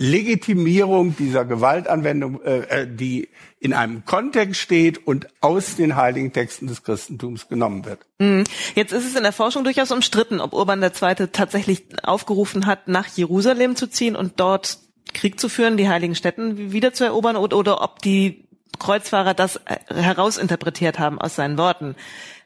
Legitimierung 0.00 1.14
dieser 1.14 1.44
Gewaltanwendung, 1.44 2.42
äh, 2.42 2.60
äh, 2.60 2.86
die 2.88 3.28
in 3.58 3.74
einem 3.74 4.06
Kontext 4.06 4.58
steht 4.58 5.06
und 5.06 5.26
aus 5.42 5.76
den 5.76 5.94
heiligen 5.94 6.32
Texten 6.32 6.66
des 6.68 6.82
Christentums 6.82 7.48
genommen 7.48 7.84
wird. 7.84 8.00
Mhm. 8.18 8.44
Jetzt 8.74 8.92
ist 8.92 9.04
es 9.04 9.14
in 9.14 9.22
der 9.22 9.32
Forschung 9.32 9.62
durchaus 9.62 9.90
umstritten, 9.90 10.40
ob 10.40 10.54
Urban 10.54 10.82
II. 10.82 11.26
tatsächlich 11.30 11.84
aufgerufen 12.02 12.64
hat, 12.64 12.88
nach 12.88 13.08
Jerusalem 13.08 13.76
zu 13.76 13.88
ziehen 13.88 14.16
und 14.16 14.40
dort 14.40 14.78
Krieg 15.12 15.38
zu 15.38 15.50
führen, 15.50 15.76
die 15.76 15.90
heiligen 15.90 16.14
Städten 16.14 16.72
wieder 16.72 16.94
zu 16.94 17.04
erobern 17.04 17.36
oder, 17.36 17.58
oder 17.58 17.82
ob 17.82 18.00
die 18.00 18.48
Kreuzfahrer 18.78 19.34
das 19.34 19.56
äh, 19.66 19.76
herausinterpretiert 19.94 20.98
haben 20.98 21.20
aus 21.20 21.36
seinen 21.36 21.58
Worten. 21.58 21.94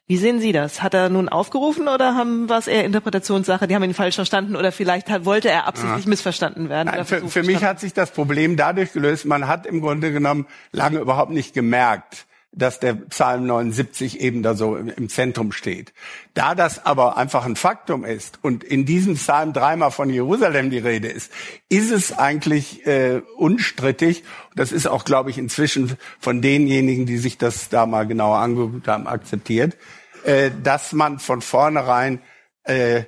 Wie 0.07 0.19
sehen 0.19 0.39
Sie 0.39 0.53
das? 0.53 0.83
Hat 0.83 0.93
er 0.93 1.09
nun 1.09 1.31
aufgerufen 1.31 1.89
oder 1.89 2.15
haben 2.15 2.51
was 2.51 2.67
eher 2.67 2.85
Interpretationssache? 2.85 3.67
Die 3.67 3.75
haben 3.75 3.85
ihn 3.85 3.95
falsch 3.95 4.17
verstanden 4.17 4.55
oder 4.55 4.71
vielleicht 4.71 5.09
hat, 5.09 5.25
wollte 5.25 5.49
er 5.49 5.67
absichtlich 5.67 6.05
ja. 6.05 6.11
missverstanden 6.11 6.69
werden? 6.69 6.91
Nein, 6.95 7.07
für, 7.07 7.27
für 7.27 7.43
mich 7.43 7.65
hat 7.65 7.81
sich 7.81 7.95
das 7.95 8.11
Problem 8.11 8.57
dadurch 8.57 8.93
gelöst. 8.93 9.25
Man 9.25 9.49
hat 9.49 9.65
im 9.65 9.81
Grunde 9.81 10.13
genommen 10.13 10.47
lange 10.73 10.99
überhaupt 10.99 11.31
nicht 11.31 11.55
gemerkt, 11.55 12.27
dass 12.57 12.79
der 12.79 12.95
Psalm 12.95 13.47
79 13.47 14.21
eben 14.21 14.43
da 14.43 14.55
so 14.55 14.77
im 14.77 15.09
Zentrum 15.09 15.53
steht. 15.53 15.93
Da 16.35 16.55
das 16.55 16.87
aber 16.87 17.17
einfach 17.17 17.45
ein 17.45 17.57
Faktum 17.57 18.05
ist 18.05 18.39
und 18.43 18.63
in 18.63 18.85
diesem 18.85 19.15
Psalm 19.15 19.53
dreimal 19.53 19.91
von 19.91 20.09
Jerusalem 20.09 20.71
die 20.71 20.79
Rede 20.79 21.09
ist, 21.09 21.33
ist 21.69 21.91
es 21.91 22.17
eigentlich 22.17 22.87
äh, 22.87 23.23
unstrittig. 23.37 24.25
Das 24.55 24.71
ist 24.71 24.87
auch, 24.87 25.05
glaube 25.05 25.31
ich, 25.31 25.39
inzwischen 25.39 25.97
von 26.21 26.43
denjenigen, 26.43 27.07
die 27.07 27.19
sich 27.19 27.39
das 27.39 27.69
da 27.69 27.87
mal 27.87 28.07
genauer 28.07 28.39
angeguckt 28.39 28.87
haben, 28.87 29.09
akzeptiert, 29.09 29.77
äh, 30.25 30.51
dass 30.63 30.93
man 30.93 31.19
von 31.19 31.41
vornherein 31.41 32.21
äh, 32.65 33.05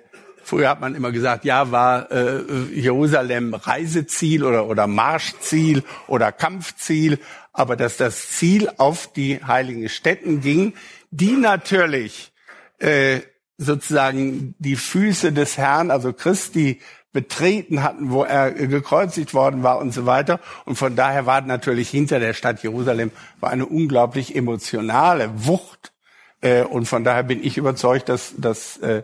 Früher 0.47 0.69
hat 0.69 0.81
man 0.81 0.95
immer 0.95 1.13
gesagt, 1.13 1.45
ja, 1.45 1.71
war 1.71 2.11
äh, 2.11 2.43
Jerusalem 2.73 3.55
Reiseziel 3.55 4.45
oder, 4.45 4.67
oder 4.67 4.87
Marschziel 4.87 5.83
oder 6.07 6.33
Kampfziel 6.33 7.19
aber 7.57 7.75
dass 7.75 7.97
das 7.97 8.29
Ziel 8.29 8.69
auf 8.77 9.11
die 9.13 9.43
heiligen 9.43 9.89
Städten 9.89 10.43
ging, 10.43 10.75
die 11.11 11.33
natürlich 11.33 12.33
äh, 12.79 13.21
sozusagen 13.57 14.55
die 14.59 14.77
Füße 14.77 15.33
des 15.33 15.57
Herrn, 15.57 15.91
also 15.91 16.13
Christi, 16.13 16.81
betreten 17.13 17.83
hatten, 17.83 18.11
wo 18.11 18.25
er 18.25 18.53
gekreuzigt 18.53 19.33
worden 19.33 19.63
war 19.63 19.79
und 19.79 19.95
so 19.95 20.05
weiter. 20.05 20.39
Und 20.67 20.77
von 20.77 20.97
daher 20.97 21.25
war 21.25 21.41
natürlich 21.41 21.89
hinter 21.89 22.21
der 22.21 22.35
Stadt 22.35 22.63
Jerusalem 22.63 23.11
war 23.41 23.49
eine 23.49 23.65
unglaublich 23.65 24.37
emotionale 24.37 25.31
Wucht. 25.35 25.95
Äh, 26.43 26.65
und 26.65 26.85
von 26.85 27.05
daher 27.05 27.23
bin 27.23 27.43
ich 27.43 27.57
überzeugt, 27.57 28.11
dass, 28.11 28.35
dass 28.37 28.77
äh, 28.79 29.03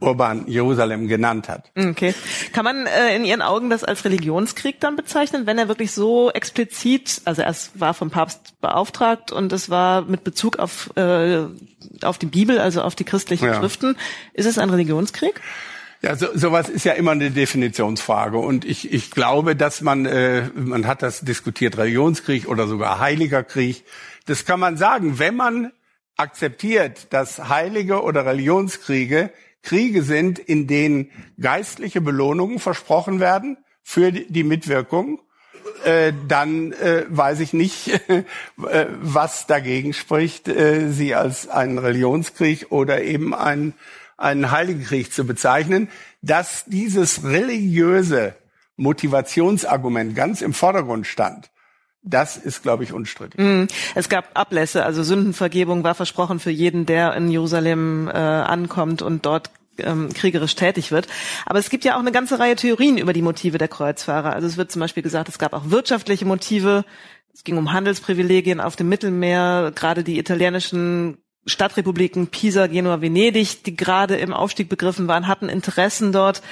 Urban 0.00 0.46
Jerusalem 0.48 1.08
genannt 1.08 1.48
hat. 1.48 1.70
Okay. 1.76 2.14
Kann 2.52 2.64
man 2.64 2.86
äh, 2.86 3.14
in 3.14 3.24
Ihren 3.24 3.42
Augen 3.42 3.70
das 3.70 3.84
als 3.84 4.04
Religionskrieg 4.04 4.80
dann 4.80 4.96
bezeichnen, 4.96 5.46
wenn 5.46 5.58
er 5.58 5.68
wirklich 5.68 5.92
so 5.92 6.30
explizit, 6.30 7.20
also 7.26 7.42
er 7.42 7.54
war 7.74 7.94
vom 7.94 8.10
Papst 8.10 8.60
beauftragt 8.60 9.30
und 9.30 9.52
es 9.52 9.68
war 9.68 10.02
mit 10.02 10.24
Bezug 10.24 10.58
auf, 10.58 10.90
äh, 10.96 11.42
auf 12.02 12.18
die 12.18 12.26
Bibel, 12.26 12.58
also 12.58 12.82
auf 12.82 12.94
die 12.94 13.04
christlichen 13.04 13.46
ja. 13.46 13.54
Schriften. 13.54 13.96
Ist 14.32 14.46
es 14.46 14.58
ein 14.58 14.70
Religionskrieg? 14.70 15.40
Ja, 16.02 16.16
so, 16.16 16.28
sowas 16.34 16.70
ist 16.70 16.84
ja 16.84 16.94
immer 16.94 17.10
eine 17.10 17.30
Definitionsfrage 17.30 18.38
und 18.38 18.64
ich, 18.64 18.90
ich 18.90 19.10
glaube, 19.10 19.54
dass 19.54 19.82
man 19.82 20.06
äh, 20.06 20.48
man 20.54 20.86
hat 20.86 21.02
das 21.02 21.20
diskutiert 21.20 21.76
Religionskrieg 21.76 22.48
oder 22.48 22.66
sogar 22.66 23.00
Heiliger 23.00 23.42
Krieg. 23.42 23.84
Das 24.24 24.46
kann 24.46 24.60
man 24.60 24.78
sagen, 24.78 25.18
wenn 25.18 25.36
man 25.36 25.72
akzeptiert, 26.16 27.08
dass 27.10 27.50
Heilige 27.50 28.02
oder 28.02 28.24
Religionskriege 28.24 29.30
Kriege 29.62 30.02
sind, 30.02 30.38
in 30.38 30.66
denen 30.66 31.10
geistliche 31.38 32.00
Belohnungen 32.00 32.58
versprochen 32.58 33.20
werden 33.20 33.58
für 33.82 34.12
die 34.12 34.44
Mitwirkung, 34.44 35.20
äh, 35.84 36.12
dann 36.28 36.72
äh, 36.72 37.04
weiß 37.08 37.40
ich 37.40 37.52
nicht, 37.52 37.88
äh, 38.08 38.24
was 39.00 39.46
dagegen 39.46 39.92
spricht, 39.92 40.50
sie 40.90 41.14
als 41.14 41.48
einen 41.48 41.78
Religionskrieg 41.78 42.66
oder 42.70 43.02
eben 43.02 43.34
einen, 43.34 43.74
einen 44.16 44.50
Heiligen 44.50 44.84
Krieg 44.84 45.12
zu 45.12 45.24
bezeichnen. 45.24 45.88
Dass 46.22 46.64
dieses 46.66 47.24
religiöse 47.24 48.34
Motivationsargument 48.76 50.14
ganz 50.14 50.42
im 50.42 50.52
Vordergrund 50.52 51.06
stand, 51.06 51.50
das 52.02 52.36
ist, 52.36 52.62
glaube 52.62 52.84
ich, 52.84 52.92
unstrittig. 52.92 53.38
Mm, 53.38 53.64
es 53.94 54.08
gab 54.08 54.30
Ablässe, 54.38 54.84
also 54.84 55.02
Sündenvergebung 55.02 55.84
war 55.84 55.94
versprochen 55.94 56.40
für 56.40 56.50
jeden, 56.50 56.86
der 56.86 57.14
in 57.14 57.30
Jerusalem 57.30 58.08
äh, 58.08 58.12
ankommt 58.12 59.02
und 59.02 59.26
dort 59.26 59.50
ähm, 59.78 60.12
kriegerisch 60.12 60.54
tätig 60.54 60.92
wird. 60.92 61.08
Aber 61.46 61.58
es 61.58 61.70
gibt 61.70 61.84
ja 61.84 61.96
auch 61.96 62.00
eine 62.00 62.12
ganze 62.12 62.38
Reihe 62.38 62.56
Theorien 62.56 62.98
über 62.98 63.12
die 63.12 63.22
Motive 63.22 63.58
der 63.58 63.68
Kreuzfahrer. 63.68 64.32
Also 64.32 64.46
es 64.46 64.56
wird 64.56 64.72
zum 64.72 64.80
Beispiel 64.80 65.02
gesagt, 65.02 65.28
es 65.28 65.38
gab 65.38 65.52
auch 65.52 65.70
wirtschaftliche 65.70 66.24
Motive. 66.24 66.84
Es 67.32 67.44
ging 67.44 67.56
um 67.56 67.72
Handelsprivilegien 67.72 68.60
auf 68.60 68.76
dem 68.76 68.88
Mittelmeer, 68.88 69.72
gerade 69.74 70.02
die 70.02 70.18
italienischen 70.18 71.18
Stadtrepubliken 71.46 72.26
Pisa, 72.26 72.66
Genua, 72.66 73.00
Venedig, 73.00 73.62
die 73.64 73.76
gerade 73.76 74.16
im 74.16 74.32
Aufstieg 74.32 74.68
begriffen 74.68 75.08
waren, 75.08 75.26
hatten 75.26 75.48
Interessen 75.48 76.12
dort. 76.12 76.42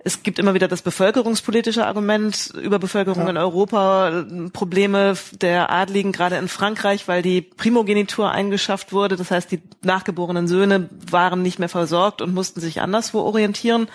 Es 0.00 0.22
gibt 0.22 0.38
immer 0.38 0.54
wieder 0.54 0.68
das 0.68 0.82
bevölkerungspolitische 0.82 1.84
Argument 1.84 2.52
über 2.62 2.78
Bevölkerung 2.78 3.24
ja. 3.24 3.30
in 3.30 3.36
Europa, 3.36 4.24
Probleme 4.52 5.14
der 5.40 5.72
Adligen 5.72 6.12
gerade 6.12 6.36
in 6.36 6.46
Frankreich, 6.46 7.08
weil 7.08 7.20
die 7.20 7.42
Primogenitur 7.42 8.30
eingeschafft 8.30 8.92
wurde. 8.92 9.16
Das 9.16 9.32
heißt, 9.32 9.50
die 9.50 9.60
nachgeborenen 9.82 10.46
Söhne 10.46 10.88
waren 11.10 11.42
nicht 11.42 11.58
mehr 11.58 11.68
versorgt 11.68 12.22
und 12.22 12.32
mussten 12.32 12.60
sich 12.60 12.80
anderswo 12.80 13.20
orientieren. 13.20 13.88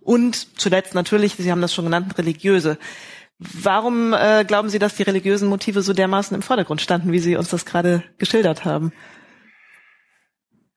Und 0.00 0.58
zuletzt 0.58 0.94
natürlich, 0.94 1.34
Sie 1.34 1.50
haben 1.50 1.60
das 1.60 1.74
schon 1.74 1.84
genannt, 1.84 2.16
religiöse. 2.16 2.78
Warum 3.38 4.14
äh, 4.14 4.44
glauben 4.46 4.70
Sie, 4.70 4.78
dass 4.78 4.94
die 4.94 5.02
religiösen 5.02 5.48
Motive 5.48 5.82
so 5.82 5.92
dermaßen 5.92 6.34
im 6.34 6.42
Vordergrund 6.42 6.80
standen, 6.80 7.12
wie 7.12 7.18
Sie 7.18 7.36
uns 7.36 7.48
das 7.50 7.66
gerade 7.66 8.02
geschildert 8.16 8.64
haben? 8.64 8.92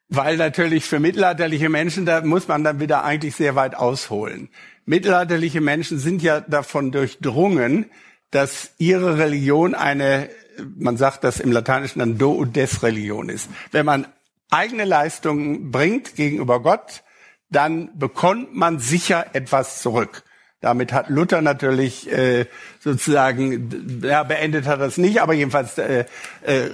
Weil 0.10 0.38
natürlich 0.38 0.86
für 0.86 1.00
mittelalterliche 1.00 1.70
Menschen, 1.70 2.06
da 2.06 2.22
muss 2.22 2.48
man 2.48 2.64
dann 2.64 2.80
wieder 2.80 3.04
eigentlich 3.04 3.36
sehr 3.36 3.56
weit 3.56 3.76
ausholen. 3.76 4.50
Mittelalterliche 4.86 5.60
Menschen 5.60 6.00
sind 6.00 6.22
ja 6.22 6.40
davon 6.40 6.92
durchdrungen, 6.92 7.88
dass 8.32 8.72
ihre 8.78 9.18
Religion 9.18 9.76
eine, 9.76 10.30
man 10.78 10.96
sagt 10.96 11.24
das 11.24 11.40
im 11.40 11.52
Lateinischen 11.52 12.00
dann 12.00 12.18
do 12.18 12.32
und 12.32 12.56
des 12.56 12.84
Religion 12.84 13.28
ist. 13.30 13.50
Wenn 13.72 13.86
man 13.86 14.08
eigene 14.50 14.86
Leistungen 14.86 15.72
bringt 15.72 16.16
gegenüber 16.16 16.62
Gott, 16.62 17.04
dann 17.50 17.98
bekommt 17.98 18.56
man 18.56 18.80
sicher 18.80 19.28
etwas 19.34 19.82
zurück. 19.82 20.24
Damit 20.60 20.92
hat 20.92 21.10
Luther 21.10 21.42
natürlich 21.42 22.12
äh, 22.12 22.48
sozusagen, 22.80 24.02
ja, 24.04 24.24
beendet 24.24 24.66
hat 24.66 24.80
es 24.82 24.98
nicht, 24.98 25.22
aber 25.22 25.34
jedenfalls 25.34 25.78
äh, 25.78 26.06
äh, 26.42 26.70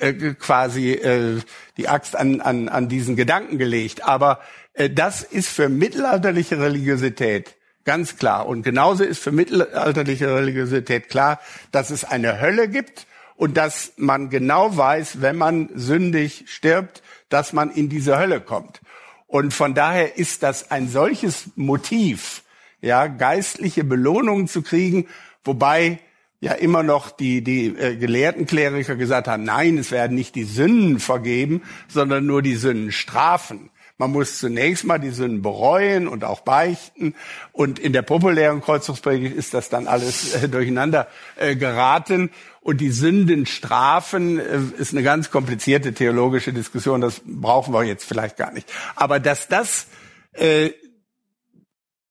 äh, 0.00 0.34
quasi 0.34 0.92
äh, 0.92 1.40
die 1.76 1.88
Axt 1.88 2.16
an, 2.16 2.40
an, 2.40 2.68
an 2.68 2.88
diesen 2.88 3.14
Gedanken 3.14 3.56
gelegt. 3.56 4.04
Aber 4.04 4.40
äh, 4.74 4.90
das 4.90 5.22
ist 5.22 5.48
für 5.48 5.68
mittelalterliche 5.68 6.60
Religiosität 6.60 7.54
ganz 7.88 8.18
klar. 8.18 8.46
Und 8.46 8.64
genauso 8.64 9.02
ist 9.02 9.18
für 9.18 9.32
mittelalterliche 9.32 10.34
Religiosität 10.34 11.08
klar, 11.08 11.40
dass 11.72 11.88
es 11.88 12.04
eine 12.04 12.38
Hölle 12.38 12.68
gibt 12.68 13.06
und 13.34 13.56
dass 13.56 13.92
man 13.96 14.28
genau 14.28 14.76
weiß, 14.76 15.22
wenn 15.22 15.36
man 15.36 15.70
sündig 15.74 16.44
stirbt, 16.48 17.02
dass 17.30 17.54
man 17.54 17.70
in 17.70 17.88
diese 17.88 18.18
Hölle 18.18 18.42
kommt. 18.42 18.82
Und 19.26 19.54
von 19.54 19.72
daher 19.72 20.18
ist 20.18 20.42
das 20.42 20.70
ein 20.70 20.88
solches 20.88 21.50
Motiv, 21.56 22.42
ja, 22.80 23.06
geistliche 23.06 23.84
Belohnungen 23.84 24.48
zu 24.48 24.62
kriegen, 24.62 25.06
wobei 25.44 25.98
ja 26.40 26.52
immer 26.52 26.82
noch 26.82 27.10
die, 27.10 27.42
die 27.42 27.66
äh, 27.66 27.96
gelehrten 27.96 28.46
Kleriker 28.46 28.96
gesagt 28.96 29.26
haben, 29.26 29.42
nein, 29.42 29.78
es 29.78 29.90
werden 29.90 30.14
nicht 30.14 30.34
die 30.34 30.44
Sünden 30.44 31.00
vergeben, 31.00 31.62
sondern 31.88 32.26
nur 32.26 32.42
die 32.42 32.54
Sündenstrafen. 32.54 33.70
Man 34.00 34.12
muss 34.12 34.38
zunächst 34.38 34.84
mal 34.84 34.98
die 34.98 35.10
Sünden 35.10 35.42
bereuen 35.42 36.06
und 36.06 36.22
auch 36.22 36.42
beichten. 36.42 37.16
Und 37.50 37.80
in 37.80 37.92
der 37.92 38.02
populären 38.02 38.60
Kreuzungspredigt 38.60 39.34
ist 39.34 39.54
das 39.54 39.70
dann 39.70 39.88
alles 39.88 40.34
äh, 40.36 40.48
durcheinander 40.48 41.08
äh, 41.34 41.56
geraten. 41.56 42.30
Und 42.60 42.80
die 42.80 42.92
Sündenstrafen 42.92 44.38
äh, 44.38 44.60
ist 44.78 44.92
eine 44.92 45.02
ganz 45.02 45.32
komplizierte 45.32 45.94
theologische 45.94 46.52
Diskussion. 46.52 47.00
Das 47.00 47.22
brauchen 47.24 47.74
wir 47.74 47.82
jetzt 47.82 48.04
vielleicht 48.04 48.36
gar 48.36 48.52
nicht. 48.52 48.72
Aber 48.94 49.18
dass 49.18 49.48
das, 49.48 49.88
äh, 50.34 50.70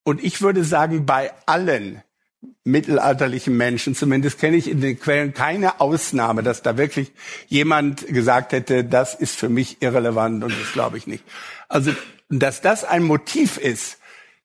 und 0.08 0.24
ich 0.24 0.42
würde 0.42 0.64
sagen, 0.64 1.06
bei 1.06 1.34
allen 1.48 2.02
mittelalterlichen 2.64 3.58
Menschen, 3.58 3.94
zumindest 3.94 4.40
kenne 4.40 4.56
ich 4.56 4.72
in 4.72 4.80
den 4.80 4.98
Quellen 4.98 5.34
keine 5.34 5.82
Ausnahme, 5.82 6.44
dass 6.44 6.62
da 6.62 6.78
wirklich 6.78 7.12
jemand 7.48 8.08
gesagt 8.08 8.54
hätte, 8.54 8.86
das 8.86 9.16
ist 9.16 9.36
für 9.36 9.50
mich 9.50 9.82
irrelevant 9.82 10.46
und 10.46 10.54
das 10.58 10.72
glaube 10.72 10.98
ich 10.98 11.08
nicht. 11.08 11.26
Also, 11.68 11.92
dass 12.30 12.62
das 12.62 12.86
ein 12.86 13.04
Motiv 13.04 13.58
ist. 13.58 13.98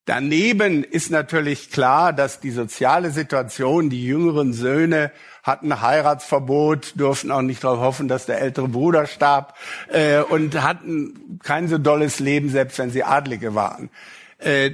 Daneben 0.05 0.83
ist 0.83 1.13
natürlich 1.13 1.71
klar, 1.71 2.13
dass 2.13 2.41
die 2.41 2.51
soziale 2.51 3.13
Situation, 3.13 3.89
die 3.89 4.05
jüngeren 4.05 4.53
Söhne 4.55 5.13
hatten 5.45 5.81
Heiratsverbot, 5.81 6.95
durften 6.97 7.31
auch 7.31 7.43
nicht 7.43 7.63
darauf 7.63 7.79
hoffen, 7.79 8.09
dass 8.09 8.27
der 8.27 8.41
ältere 8.41 8.67
Bruder 8.67 9.07
starb 9.07 9.55
äh, 9.93 10.23
und 10.23 10.61
hatten 10.61 11.39
kein 11.45 11.69
so 11.69 11.79
dolles 11.79 12.19
Leben, 12.19 12.49
selbst 12.49 12.81
wenn 12.81 12.91
sie 12.91 13.05
Adlige 13.05 13.55
waren 13.55 13.91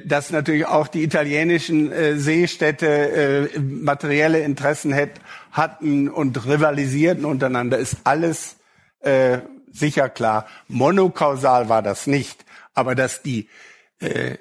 dass 0.06 0.30
natürlich 0.30 0.66
auch 0.66 0.88
die 0.88 1.02
italienischen 1.02 1.92
äh, 1.92 2.16
Seestädte 2.16 3.50
äh, 3.54 3.58
materielle 3.58 4.40
Interessen 4.40 4.92
hätt, 4.92 5.20
hatten 5.52 6.08
und 6.08 6.46
rivalisierten 6.46 7.24
untereinander, 7.24 7.78
ist 7.78 7.98
alles 8.04 8.56
äh, 9.00 9.38
sicher 9.70 10.08
klar. 10.08 10.46
Monokausal 10.68 11.68
war 11.68 11.82
das 11.82 12.06
nicht, 12.06 12.44
aber 12.74 12.94
dass 12.94 13.22
die 13.22 13.48
äh, 14.00 14.36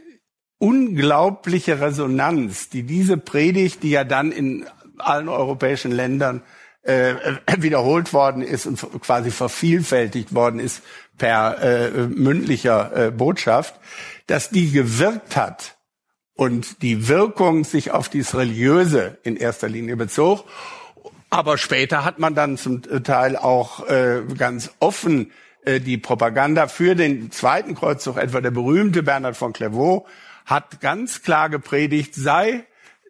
unglaubliche 0.60 1.82
Resonanz, 1.82 2.70
die 2.70 2.84
diese 2.84 3.18
Predigt, 3.18 3.84
die 3.84 3.92
ja 3.92 4.04
dann 4.04 4.32
in 4.32 4.66
allen 4.98 5.30
europäischen 5.30 5.92
Ländern 5.92 6.42
äh, 6.84 7.16
wiederholt 7.58 8.14
worden 8.14 8.42
ist 8.42 8.66
und 8.66 8.80
quasi 9.02 9.32
vervielfältigt 9.32 10.34
worden 10.34 10.60
ist 10.60 10.82
per 11.18 11.62
äh, 11.62 11.90
mündlicher 12.08 13.08
äh, 13.08 13.12
Botschaft, 13.12 13.76
dass 14.28 14.50
die 14.50 14.72
gewirkt 14.72 15.36
hat 15.36 15.78
und 16.34 16.82
die 16.84 17.08
Wirkung 17.08 17.64
sich 17.64 17.92
auf 17.92 18.10
dieses 18.10 18.36
Religiöse 18.36 19.18
in 19.24 19.36
erster 19.36 19.68
Linie 19.68 19.98
bezog. 19.98 20.46
Aber 21.30 21.58
später 21.58 22.06
hat 22.06 22.20
man 22.20 22.36
dann 22.36 22.58
zum 22.58 22.84
Teil 23.04 23.36
auch 23.36 23.88
äh, 23.90 24.22
ganz 24.38 24.72
offen 24.80 25.32
äh, 25.66 25.82
die 25.82 25.98
Propaganda 25.98 26.68
für 26.68 26.96
den 26.96 27.32
zweiten 27.32 27.76
Kreuzzug, 27.76 28.18
etwa 28.18 28.40
der 28.40 28.52
berühmte 28.52 29.04
Bernhard 29.04 29.36
von 29.36 29.52
Clairvaux, 29.52 30.08
hat 30.46 30.80
ganz 30.80 31.24
klar 31.24 31.50
gepredigt, 31.50 32.16
sei 32.16 32.64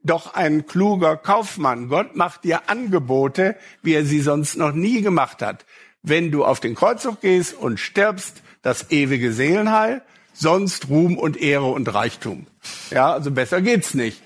doch 0.03 0.33
ein 0.33 0.65
kluger 0.65 1.17
Kaufmann. 1.17 1.89
Gott 1.89 2.15
macht 2.15 2.43
dir 2.43 2.69
Angebote, 2.69 3.55
wie 3.83 3.93
er 3.93 4.05
sie 4.05 4.21
sonst 4.21 4.57
noch 4.57 4.71
nie 4.71 5.01
gemacht 5.01 5.41
hat. 5.41 5.65
Wenn 6.01 6.31
du 6.31 6.45
auf 6.45 6.59
den 6.59 6.75
Kreuzzug 6.75 7.21
gehst 7.21 7.53
und 7.53 7.79
stirbst, 7.79 8.41
das 8.61 8.89
ewige 8.89 9.33
Seelenheil, 9.33 10.01
sonst 10.37 10.89
Ruhm 10.89 11.17
und 11.17 11.37
Ehre 11.37 11.65
und 11.65 11.93
Reichtum. 11.93 12.47
Ja, 12.91 13.13
also 13.13 13.31
besser 13.31 13.61
geht's 13.61 13.93
nicht. 13.93 14.21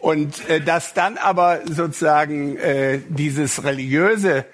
Und 0.00 0.48
äh, 0.48 0.60
dass 0.60 0.94
dann 0.94 1.18
aber 1.18 1.60
sozusagen 1.66 2.56
äh, 2.56 3.00
dieses 3.08 3.64
religiöse, 3.64 4.44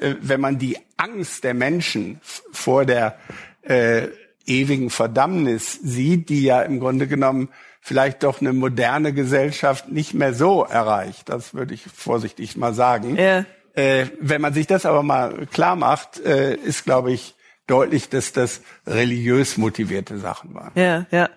äh, 0.00 0.14
wenn 0.20 0.40
man 0.40 0.58
die 0.58 0.78
Angst 0.96 1.44
der 1.44 1.54
Menschen 1.54 2.20
vor 2.52 2.86
der 2.86 3.18
äh, 3.62 4.08
ewigen 4.46 4.90
Verdammnis 4.90 5.78
sieht, 5.82 6.28
die 6.30 6.42
ja 6.42 6.62
im 6.62 6.80
Grunde 6.80 7.06
genommen 7.06 7.50
vielleicht 7.80 8.24
doch 8.24 8.40
eine 8.40 8.52
moderne 8.52 9.12
Gesellschaft 9.12 9.92
nicht 9.92 10.12
mehr 10.12 10.34
so 10.34 10.64
erreicht. 10.64 11.28
Das 11.28 11.54
würde 11.54 11.74
ich 11.74 11.82
vorsichtig 11.82 12.56
mal 12.56 12.74
sagen. 12.74 13.16
Ja. 13.16 13.44
Äh, 13.74 14.06
wenn 14.20 14.40
man 14.40 14.54
sich 14.54 14.66
das 14.66 14.86
aber 14.86 15.02
mal 15.02 15.46
klar 15.52 15.76
macht, 15.76 16.18
äh, 16.18 16.56
ist, 16.56 16.84
glaube 16.84 17.12
ich, 17.12 17.35
deutlich, 17.66 18.08
dass 18.08 18.32
das 18.32 18.60
religiös 18.86 19.56
motivierte 19.56 20.18
Sachen 20.18 20.54
waren. 20.54 20.70
Ja, 20.76 21.06
ja. 21.10 21.28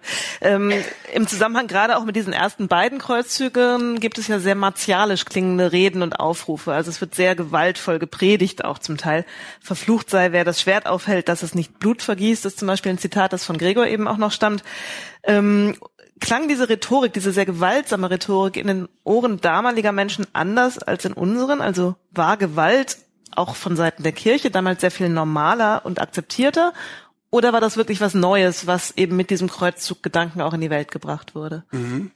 Ähm, 0.41 0.71
Im 1.13 1.27
Zusammenhang 1.27 1.67
gerade 1.67 1.97
auch 1.97 2.05
mit 2.05 2.15
diesen 2.15 2.33
ersten 2.33 2.67
beiden 2.67 2.99
Kreuzzügen 2.99 3.99
gibt 3.99 4.19
es 4.19 4.27
ja 4.27 4.39
sehr 4.39 4.55
martialisch 4.55 5.25
klingende 5.25 5.71
Reden 5.71 6.03
und 6.03 6.19
Aufrufe. 6.19 6.71
Also 6.71 6.91
es 6.91 7.01
wird 7.01 7.15
sehr 7.15 7.35
gewaltvoll 7.35 7.97
gepredigt, 7.97 8.63
auch 8.63 8.77
zum 8.77 8.97
Teil. 8.97 9.25
Verflucht 9.59 10.09
sei, 10.09 10.31
wer 10.31 10.43
das 10.45 10.61
Schwert 10.61 10.85
aufhält, 10.85 11.29
dass 11.29 11.41
es 11.41 11.55
nicht 11.55 11.79
Blut 11.79 12.03
vergießt, 12.03 12.45
ist 12.45 12.59
zum 12.59 12.67
Beispiel 12.67 12.91
ein 12.91 12.99
Zitat, 12.99 13.33
das 13.33 13.43
von 13.43 13.57
Gregor 13.57 13.87
eben 13.87 14.07
auch 14.07 14.17
noch 14.17 14.31
stammt. 14.31 14.63
Ähm, 15.23 15.75
klang 16.19 16.47
diese 16.47 16.69
Rhetorik, 16.69 17.13
diese 17.13 17.31
sehr 17.31 17.45
gewaltsame 17.45 18.11
Rhetorik 18.11 18.57
in 18.57 18.67
den 18.67 18.89
Ohren 19.03 19.41
damaliger 19.41 19.91
Menschen 19.91 20.27
anders 20.33 20.77
als 20.77 21.05
in 21.05 21.13
unseren? 21.13 21.61
Also 21.61 21.95
war 22.11 22.37
Gewalt 22.37 22.97
auch 23.35 23.55
von 23.55 23.75
Seiten 23.75 24.03
der 24.03 24.11
Kirche 24.11 24.51
damals 24.51 24.81
sehr 24.81 24.91
viel 24.91 25.09
normaler 25.09 25.85
und 25.85 26.01
akzeptierter? 26.01 26.73
Oder 27.31 27.53
war 27.53 27.61
das 27.61 27.77
wirklich 27.77 28.01
was 28.01 28.13
Neues, 28.13 28.65
was 28.65 28.91
eben 28.97 29.15
mit 29.15 29.29
diesem 29.29 29.49
Kreuzzuggedanken 29.49 30.41
auch 30.41 30.53
in 30.53 30.61
die 30.61 30.69
Welt 30.69 30.91
gebracht 30.91 31.35
wurde? 31.35 31.63
Mhm. 31.71 32.11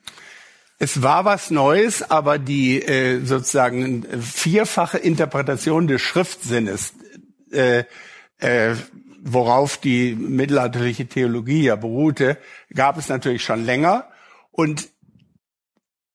Es 0.80 1.02
war 1.02 1.24
was 1.24 1.52
Neues, 1.52 2.10
aber 2.10 2.40
die 2.40 2.82
äh, 2.82 3.24
sozusagen 3.24 4.06
vierfache 4.22 4.98
Interpretation 4.98 5.88
des 5.88 6.02
Schriftsinnes, 6.02 6.94
äh, 7.52 7.84
äh, 8.40 8.76
worauf 9.22 9.78
die 9.78 10.16
mittelalterliche 10.16 11.08
Theologie 11.08 11.64
ja 11.64 11.76
beruhte, 11.76 12.38
gab 12.74 12.98
es 12.98 13.08
natürlich 13.08 13.44
schon 13.44 13.64
länger. 13.64 14.10
Und 14.52 14.90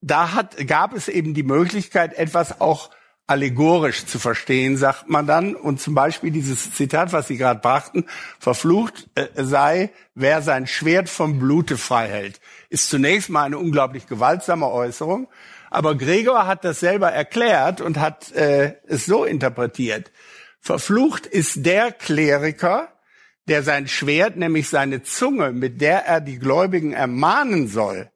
da 0.01 0.35
hat, 0.35 0.57
gab 0.67 0.93
es 0.93 1.09
eben 1.09 1.35
die 1.35 1.45
Möglichkeit, 1.45 2.19
etwas 2.19 2.61
auch 2.61 2.91
allegorisch 3.29 4.07
zu 4.07 4.19
verstehen, 4.19 4.77
sagt 4.77 5.09
man 5.09 5.27
dann. 5.27 5.55
Und 5.55 5.81
zum 5.81 5.95
Beispiel 5.95 6.31
dieses 6.31 6.75
Zitat, 6.75 7.13
was 7.13 7.29
Sie 7.29 7.37
gerade 7.37 7.61
brachten, 7.61 8.07
verflucht 8.41 9.09
äh, 9.15 9.27
sei, 9.37 9.91
wer 10.15 10.43
sein 10.43 10.67
Schwert 10.67 11.09
vom 11.09 11.39
Blute 11.39 11.77
frei 11.77 12.09
hält, 12.09 12.41
ist 12.71 12.89
zunächst 12.89 13.29
mal 13.29 13.45
eine 13.45 13.59
unglaublich 13.59 14.07
gewaltsame 14.07 14.67
Äußerung. 14.69 15.29
Aber 15.71 15.95
Gregor 15.95 16.47
hat 16.47 16.65
das 16.65 16.81
selber 16.81 17.13
erklärt 17.13 17.83
und 17.83 17.99
hat 17.99 18.33
äh, 18.33 18.77
es 18.87 19.05
so 19.05 19.25
interpretiert. 19.25 20.11
Verflucht 20.61 21.27
ist 21.27 21.67
der 21.67 21.93
Kleriker, 21.93 22.89
der 23.47 23.63
sein 23.63 23.89
Schwert, 23.89 24.37
nämlich 24.37 24.71
seine 24.71 25.03
Zunge, 25.03 25.53
mit 25.53 25.83
der 25.83 26.07
er 26.07 26.23
die 26.23 26.39
Gläubigen 26.39 26.93
ermahnen 26.95 27.69
soll, 27.69 28.11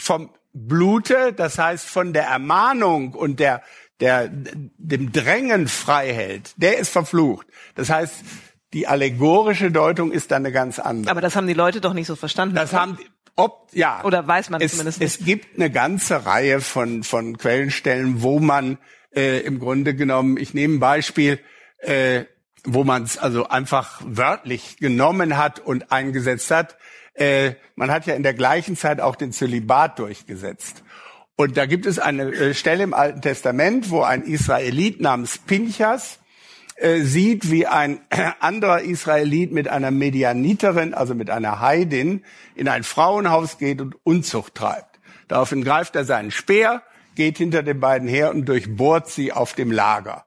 vom 0.00 0.30
Blute, 0.52 1.32
das 1.32 1.58
heißt 1.58 1.86
von 1.86 2.12
der 2.12 2.24
Ermahnung 2.24 3.12
und 3.12 3.40
der, 3.40 3.62
der, 4.00 4.28
dem 4.28 5.12
Drängen 5.12 5.68
frei 5.68 6.12
hält, 6.12 6.54
der 6.56 6.78
ist 6.78 6.90
verflucht. 6.90 7.46
Das 7.74 7.90
heißt, 7.90 8.14
die 8.72 8.86
allegorische 8.86 9.70
Deutung 9.70 10.12
ist 10.12 10.30
dann 10.30 10.44
eine 10.44 10.52
ganz 10.52 10.78
andere. 10.78 11.10
Aber 11.10 11.20
das 11.20 11.36
haben 11.36 11.46
die 11.46 11.54
Leute 11.54 11.80
doch 11.80 11.92
nicht 11.92 12.06
so 12.06 12.16
verstanden. 12.16 12.54
Das 12.54 12.72
oder? 12.72 12.80
haben, 12.80 12.98
ob, 13.36 13.68
ja. 13.72 14.02
Oder 14.04 14.26
weiß 14.26 14.50
man 14.50 14.60
es, 14.60 14.72
zumindest 14.72 15.00
nicht. 15.00 15.20
Es 15.20 15.24
gibt 15.24 15.56
eine 15.56 15.70
ganze 15.70 16.26
Reihe 16.26 16.60
von, 16.60 17.02
von 17.02 17.36
Quellenstellen, 17.36 18.22
wo 18.22 18.38
man 18.38 18.78
äh, 19.14 19.40
im 19.40 19.58
Grunde 19.58 19.94
genommen, 19.94 20.36
ich 20.36 20.54
nehme 20.54 20.76
ein 20.76 20.80
Beispiel, 20.80 21.40
äh, 21.78 22.24
wo 22.64 22.84
man 22.84 23.04
es 23.04 23.18
also 23.18 23.48
einfach 23.48 24.02
wörtlich 24.04 24.76
genommen 24.76 25.36
hat 25.36 25.60
und 25.60 25.90
eingesetzt 25.90 26.50
hat. 26.50 26.76
Äh, 27.14 27.52
man 27.74 27.90
hat 27.90 28.06
ja 28.06 28.14
in 28.14 28.22
der 28.22 28.34
gleichen 28.34 28.76
Zeit 28.76 29.00
auch 29.00 29.16
den 29.16 29.32
Zölibat 29.32 29.98
durchgesetzt. 29.98 30.82
Und 31.36 31.56
da 31.56 31.66
gibt 31.66 31.86
es 31.86 31.98
eine 31.98 32.24
äh, 32.24 32.54
Stelle 32.54 32.84
im 32.84 32.94
Alten 32.94 33.22
Testament, 33.22 33.90
wo 33.90 34.02
ein 34.02 34.22
Israelit 34.22 35.00
namens 35.00 35.38
Pinchas 35.38 36.18
äh, 36.76 37.00
sieht, 37.00 37.50
wie 37.50 37.66
ein 37.66 38.00
anderer 38.40 38.82
Israelit 38.82 39.52
mit 39.52 39.68
einer 39.68 39.90
Medianiterin, 39.90 40.94
also 40.94 41.14
mit 41.14 41.30
einer 41.30 41.60
Heidin, 41.60 42.24
in 42.54 42.68
ein 42.68 42.84
Frauenhaus 42.84 43.58
geht 43.58 43.80
und 43.80 43.96
Unzucht 44.04 44.54
treibt. 44.54 45.00
Daraufhin 45.28 45.62
greift 45.62 45.96
er 45.96 46.04
seinen 46.04 46.30
Speer, 46.30 46.82
geht 47.14 47.38
hinter 47.38 47.62
den 47.62 47.80
beiden 47.80 48.08
her 48.08 48.30
und 48.30 48.46
durchbohrt 48.46 49.08
sie 49.08 49.32
auf 49.32 49.54
dem 49.54 49.70
Lager. 49.70 50.24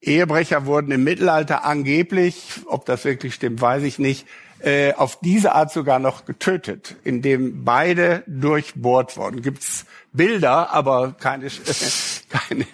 Ehebrecher 0.00 0.66
wurden 0.66 0.92
im 0.92 1.02
Mittelalter 1.02 1.64
angeblich, 1.64 2.60
ob 2.66 2.84
das 2.86 3.04
wirklich 3.04 3.34
stimmt, 3.34 3.60
weiß 3.60 3.82
ich 3.82 3.98
nicht, 3.98 4.26
äh, 4.60 4.92
auf 4.94 5.20
diese 5.20 5.52
Art 5.52 5.72
sogar 5.72 5.98
noch 5.98 6.24
getötet, 6.24 6.96
indem 7.04 7.64
beide 7.64 8.24
durchbohrt 8.26 9.16
wurden. 9.16 9.42
Gibt's 9.42 9.86
Bilder, 10.12 10.70
aber 10.70 11.12
keine, 11.12 11.48
keine 12.28 12.66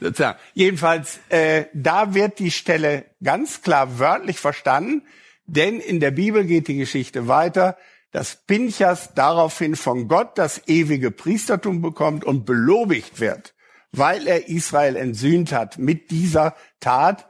sozusagen. 0.00 0.38
Jedenfalls, 0.54 1.20
äh, 1.28 1.66
da 1.72 2.14
wird 2.14 2.38
die 2.38 2.50
Stelle 2.50 3.04
ganz 3.22 3.62
klar 3.62 3.98
wörtlich 3.98 4.38
verstanden, 4.38 5.02
denn 5.46 5.80
in 5.80 6.00
der 6.00 6.10
Bibel 6.10 6.44
geht 6.44 6.68
die 6.68 6.76
Geschichte 6.76 7.28
weiter, 7.28 7.76
dass 8.12 8.36
Pinchas 8.46 9.14
daraufhin 9.14 9.76
von 9.76 10.08
Gott 10.08 10.36
das 10.36 10.66
ewige 10.66 11.10
Priestertum 11.10 11.80
bekommt 11.80 12.24
und 12.24 12.44
belobigt 12.44 13.20
wird, 13.20 13.54
weil 13.92 14.26
er 14.26 14.48
Israel 14.48 14.96
entsühnt 14.96 15.52
hat 15.52 15.78
mit 15.78 16.10
dieser 16.10 16.56
Tat, 16.80 17.28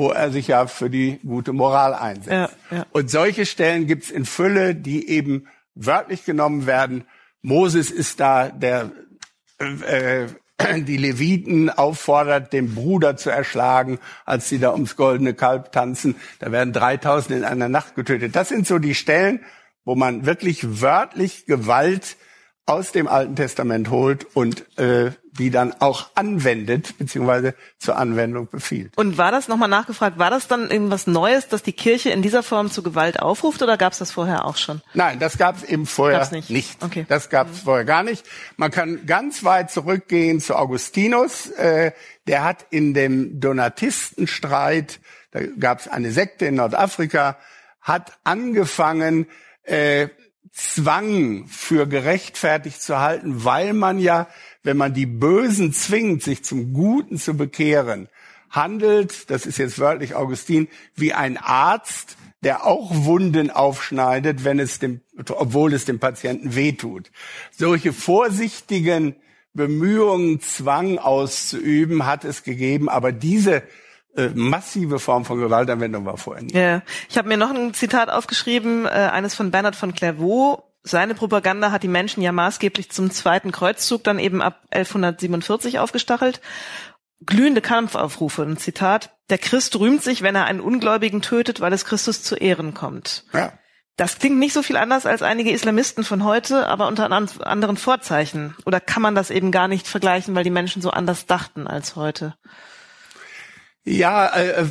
wo 0.00 0.10
er 0.10 0.30
sich 0.30 0.48
ja 0.48 0.66
für 0.66 0.88
die 0.88 1.20
gute 1.24 1.52
Moral 1.52 1.92
einsetzt. 1.94 2.56
Ja, 2.70 2.76
ja. 2.76 2.86
Und 2.90 3.10
solche 3.10 3.44
Stellen 3.44 3.86
gibt's 3.86 4.10
in 4.10 4.24
Fülle, 4.24 4.74
die 4.74 5.08
eben 5.10 5.46
wörtlich 5.74 6.24
genommen 6.24 6.66
werden. 6.66 7.04
Moses 7.42 7.90
ist 7.90 8.18
da, 8.18 8.48
der 8.48 8.90
äh, 9.58 10.26
die 10.78 10.96
Leviten 10.96 11.68
auffordert, 11.68 12.54
den 12.54 12.74
Bruder 12.74 13.18
zu 13.18 13.28
erschlagen, 13.28 13.98
als 14.24 14.48
sie 14.48 14.58
da 14.58 14.72
ums 14.72 14.96
goldene 14.96 15.34
Kalb 15.34 15.70
tanzen. 15.70 16.16
Da 16.38 16.50
werden 16.50 16.72
3000 16.72 17.36
in 17.36 17.44
einer 17.44 17.68
Nacht 17.68 17.94
getötet. 17.94 18.34
Das 18.34 18.48
sind 18.48 18.66
so 18.66 18.78
die 18.78 18.94
Stellen, 18.94 19.40
wo 19.84 19.94
man 19.94 20.24
wirklich 20.24 20.80
wörtlich 20.80 21.44
Gewalt 21.44 22.16
aus 22.66 22.92
dem 22.92 23.08
Alten 23.08 23.36
Testament 23.36 23.90
holt 23.90 24.26
und 24.36 24.64
äh, 24.78 25.10
die 25.32 25.50
dann 25.50 25.74
auch 25.80 26.10
anwendet 26.14 26.98
beziehungsweise 26.98 27.54
zur 27.78 27.96
Anwendung 27.96 28.48
befiehlt. 28.48 28.96
Und 28.96 29.18
war 29.18 29.32
das 29.32 29.48
nochmal 29.48 29.68
nachgefragt? 29.68 30.18
War 30.18 30.30
das 30.30 30.48
dann 30.48 30.70
irgendwas 30.70 31.06
Neues, 31.06 31.48
dass 31.48 31.62
die 31.62 31.72
Kirche 31.72 32.10
in 32.10 32.22
dieser 32.22 32.42
Form 32.42 32.70
zu 32.70 32.82
Gewalt 32.82 33.20
aufruft 33.20 33.62
oder 33.62 33.76
gab 33.76 33.92
es 33.92 33.98
das 33.98 34.12
vorher 34.12 34.44
auch 34.44 34.56
schon? 34.56 34.82
Nein, 34.94 35.18
das 35.18 35.38
gab 35.38 35.56
es 35.56 35.64
eben 35.64 35.86
vorher 35.86 36.18
gab's 36.18 36.30
nicht. 36.30 36.50
nicht. 36.50 36.82
Okay. 36.82 37.06
Das 37.08 37.30
gab 37.30 37.50
es 37.50 37.58
mhm. 37.58 37.64
vorher 37.64 37.84
gar 37.84 38.02
nicht. 38.02 38.24
Man 38.56 38.70
kann 38.70 39.06
ganz 39.06 39.44
weit 39.44 39.70
zurückgehen 39.70 40.40
zu 40.40 40.56
Augustinus. 40.56 41.50
Äh, 41.50 41.92
der 42.26 42.44
hat 42.44 42.66
in 42.70 42.94
dem 42.94 43.40
Donatistenstreit, 43.40 45.00
da 45.32 45.40
gab 45.58 45.80
es 45.80 45.88
eine 45.88 46.10
Sekte 46.12 46.46
in 46.46 46.56
Nordafrika, 46.56 47.36
hat 47.80 48.12
angefangen 48.24 49.26
äh, 49.62 50.08
Zwang 50.52 51.46
für 51.46 51.86
gerechtfertigt 51.86 52.82
zu 52.82 52.98
halten, 52.98 53.44
weil 53.44 53.72
man 53.72 53.98
ja, 53.98 54.28
wenn 54.62 54.76
man 54.76 54.94
die 54.94 55.06
Bösen 55.06 55.72
zwingt, 55.72 56.22
sich 56.22 56.44
zum 56.44 56.72
Guten 56.72 57.18
zu 57.18 57.34
bekehren, 57.34 58.08
handelt, 58.50 59.30
das 59.30 59.46
ist 59.46 59.58
jetzt 59.58 59.78
wörtlich 59.78 60.14
Augustin, 60.14 60.68
wie 60.96 61.12
ein 61.12 61.36
Arzt, 61.36 62.16
der 62.42 62.66
auch 62.66 62.90
Wunden 63.04 63.50
aufschneidet, 63.50 64.44
wenn 64.44 64.58
es 64.58 64.78
dem, 64.78 65.00
obwohl 65.28 65.72
es 65.72 65.84
dem 65.84 65.98
Patienten 65.98 66.54
wehtut. 66.54 67.10
Solche 67.50 67.92
vorsichtigen 67.92 69.14
Bemühungen, 69.52 70.40
Zwang 70.40 70.98
auszuüben, 70.98 72.06
hat 72.06 72.24
es 72.24 72.42
gegeben, 72.42 72.88
aber 72.88 73.12
diese 73.12 73.62
massive 74.34 74.98
Form 74.98 75.24
von 75.24 75.38
Gewaltanwendung 75.38 76.04
war 76.04 76.40
nicht. 76.40 76.54
Ja. 76.54 76.82
Ich 77.08 77.16
habe 77.16 77.28
mir 77.28 77.36
noch 77.36 77.50
ein 77.50 77.74
Zitat 77.74 78.10
aufgeschrieben, 78.10 78.86
äh, 78.86 78.88
eines 78.88 79.34
von 79.34 79.50
Bernhard 79.50 79.76
von 79.76 79.94
Clairvaux. 79.94 80.64
Seine 80.82 81.14
Propaganda 81.14 81.70
hat 81.72 81.82
die 81.82 81.88
Menschen 81.88 82.22
ja 82.22 82.32
maßgeblich 82.32 82.90
zum 82.90 83.10
zweiten 83.10 83.52
Kreuzzug 83.52 84.02
dann 84.02 84.18
eben 84.18 84.40
ab 84.42 84.62
1147 84.70 85.78
aufgestachelt. 85.78 86.40
Glühende 87.24 87.60
Kampfaufrufe, 87.60 88.42
ein 88.42 88.56
Zitat. 88.56 89.14
Der 89.28 89.38
Christ 89.38 89.78
rühmt 89.78 90.02
sich, 90.02 90.22
wenn 90.22 90.34
er 90.34 90.46
einen 90.46 90.60
Ungläubigen 90.60 91.20
tötet, 91.20 91.60
weil 91.60 91.72
es 91.72 91.84
Christus 91.84 92.22
zu 92.22 92.34
Ehren 92.34 92.72
kommt. 92.72 93.24
Ja. 93.34 93.52
Das 93.96 94.18
klingt 94.18 94.38
nicht 94.38 94.54
so 94.54 94.62
viel 94.62 94.78
anders 94.78 95.04
als 95.04 95.20
einige 95.20 95.50
Islamisten 95.50 96.04
von 96.04 96.24
heute, 96.24 96.66
aber 96.68 96.88
unter 96.88 97.10
anderen 97.12 97.76
Vorzeichen. 97.76 98.56
Oder 98.64 98.80
kann 98.80 99.02
man 99.02 99.14
das 99.14 99.30
eben 99.30 99.52
gar 99.52 99.68
nicht 99.68 99.86
vergleichen, 99.86 100.34
weil 100.34 100.44
die 100.44 100.48
Menschen 100.48 100.80
so 100.80 100.90
anders 100.90 101.26
dachten 101.26 101.66
als 101.66 101.96
heute? 101.96 102.34
Ja, 103.84 104.26
äh, 104.26 104.62
äh, 104.62 104.66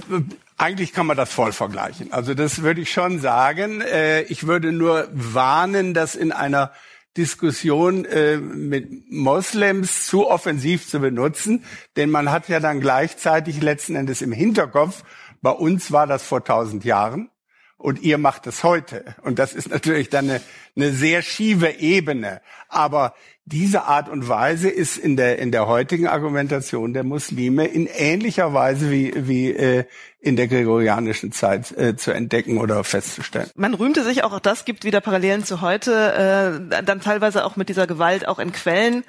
eigentlich 0.58 0.93
kann 0.93 1.08
man 1.08 1.17
das 1.17 1.32
voll 1.32 1.52
vergleichen. 1.52 2.13
Also 2.13 2.34
das 2.34 2.62
würde 2.62 2.82
ich 2.82 2.91
schon 2.91 3.19
sagen. 3.19 3.82
Äh, 3.82 4.24
ich 4.24 4.45
würde 4.45 4.72
nur 4.72 5.08
warnen, 5.12 5.93
dass 5.93 6.15
in 6.15 6.32
einer 6.32 6.72
Diskussion 7.17 8.06
äh, 8.06 8.38
mit 8.38 9.10
Moslems 9.10 10.06
zu 10.06 10.28
offensiv 10.28 10.88
zu 10.88 11.00
benutzen, 11.00 11.65
denn 11.98 12.12
man 12.12 12.32
hat 12.32 12.50
ja 12.50 12.60
dann 12.60 12.82
gleichzeitig 12.82 13.62
letzten 13.62 13.95
Endes 13.95 14.22
im 14.22 14.32
Hinterkopf, 14.32 15.04
bei 15.41 15.52
uns 15.52 15.91
war 15.91 16.06
das 16.06 16.24
vor 16.24 16.43
tausend 16.43 16.86
Jahren 16.86 17.30
und 17.78 18.02
ihr 18.02 18.17
macht 18.17 18.45
es 18.45 18.63
heute. 18.63 19.15
Und 19.24 19.39
das 19.39 19.54
ist 19.54 19.69
natürlich 19.69 20.10
dann 20.10 20.30
eine, 20.30 20.41
eine 20.76 20.91
sehr 20.91 21.22
schiefe 21.22 21.69
Ebene. 21.80 22.41
Aber 22.67 23.15
diese 23.52 23.86
Art 23.86 24.10
und 24.10 24.30
Weise 24.30 24.70
ist 24.70 24.98
in 24.98 25.18
der, 25.18 25.40
in 25.40 25.52
der 25.52 25.68
heutigen 25.68 26.08
Argumentation 26.08 26.94
der 26.94 27.04
Muslime 27.04 27.66
in 27.66 27.88
ähnlicher 27.88 28.54
Weise 28.54 28.92
wie, 28.92 29.12
wie 29.16 29.50
äh, 29.50 29.86
in 30.22 30.36
der 30.36 30.48
gregorianischen 30.48 31.32
Zeit 31.32 31.76
äh, 31.76 31.96
zu 31.96 32.12
entdecken 32.12 32.60
oder 32.60 32.84
festzustellen. 32.84 33.50
Man 33.56 33.74
rühmte 33.74 34.04
sich 34.04 34.24
auch, 34.24 34.34
auch 34.34 34.40
das 34.40 34.66
gibt 34.66 34.84
wieder 34.84 35.02
Parallelen 35.02 35.44
zu 35.44 35.62
heute, 35.62 36.62
äh, 36.72 36.84
dann 36.84 37.02
teilweise 37.02 37.44
auch 37.44 37.56
mit 37.56 37.70
dieser 37.70 37.88
Gewalt 37.88 38.28
auch 38.28 38.38
in 38.38 38.52
Quellen. 38.52 39.04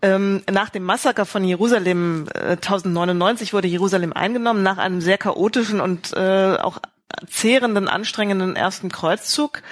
Ähm, 0.00 0.42
nach 0.50 0.70
dem 0.70 0.84
Massaker 0.84 1.26
von 1.26 1.44
Jerusalem 1.44 2.26
äh, 2.34 2.52
1099 2.52 3.52
wurde 3.52 3.68
Jerusalem 3.68 4.14
eingenommen, 4.14 4.62
nach 4.62 4.78
einem 4.78 5.02
sehr 5.02 5.18
chaotischen 5.18 5.80
und 5.80 6.14
äh, 6.14 6.56
auch 6.56 6.80
zehrenden, 7.28 7.88
anstrengenden 7.88 8.56
ersten 8.56 8.90
Kreuzzug 8.90 9.62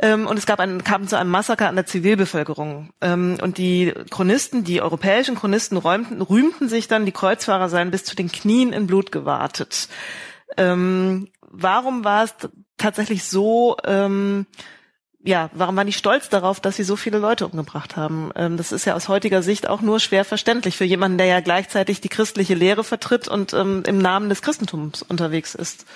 und 0.00 0.38
es 0.38 0.46
gab 0.46 0.58
einen, 0.58 0.82
kam 0.84 1.06
zu 1.06 1.18
einem 1.18 1.30
Massaker 1.30 1.68
an 1.68 1.76
der 1.76 1.86
Zivilbevölkerung. 1.86 2.90
Ähm, 3.00 3.38
und 3.42 3.58
die 3.58 3.92
Chronisten, 4.10 4.64
die 4.64 4.80
europäischen 4.80 5.34
Chronisten 5.36 5.76
räumten, 5.76 6.22
rühmten 6.22 6.68
sich 6.68 6.88
dann, 6.88 7.06
die 7.06 7.12
Kreuzfahrer 7.12 7.68
seien 7.68 7.90
bis 7.90 8.04
zu 8.04 8.16
den 8.16 8.32
Knien 8.32 8.72
in 8.72 8.86
Blut 8.86 9.12
gewartet. 9.12 9.88
Ähm, 10.56 11.28
warum 11.40 12.04
war 12.04 12.24
es 12.24 12.34
tatsächlich 12.78 13.24
so, 13.24 13.76
ähm, 13.84 14.46
ja, 15.24 15.50
warum 15.52 15.76
waren 15.76 15.86
die 15.86 15.92
stolz 15.92 16.28
darauf, 16.28 16.58
dass 16.58 16.76
sie 16.76 16.82
so 16.82 16.96
viele 16.96 17.18
Leute 17.18 17.46
umgebracht 17.46 17.96
haben? 17.96 18.32
Ähm, 18.34 18.56
das 18.56 18.72
ist 18.72 18.86
ja 18.86 18.94
aus 18.94 19.08
heutiger 19.08 19.42
Sicht 19.42 19.68
auch 19.68 19.82
nur 19.82 20.00
schwer 20.00 20.24
verständlich 20.24 20.76
für 20.76 20.84
jemanden, 20.84 21.18
der 21.18 21.26
ja 21.26 21.40
gleichzeitig 21.40 22.00
die 22.00 22.08
christliche 22.08 22.54
Lehre 22.54 22.82
vertritt 22.82 23.28
und 23.28 23.52
ähm, 23.52 23.84
im 23.86 23.98
Namen 23.98 24.28
des 24.28 24.42
Christentums 24.42 25.02
unterwegs 25.02 25.54
ist. 25.54 25.86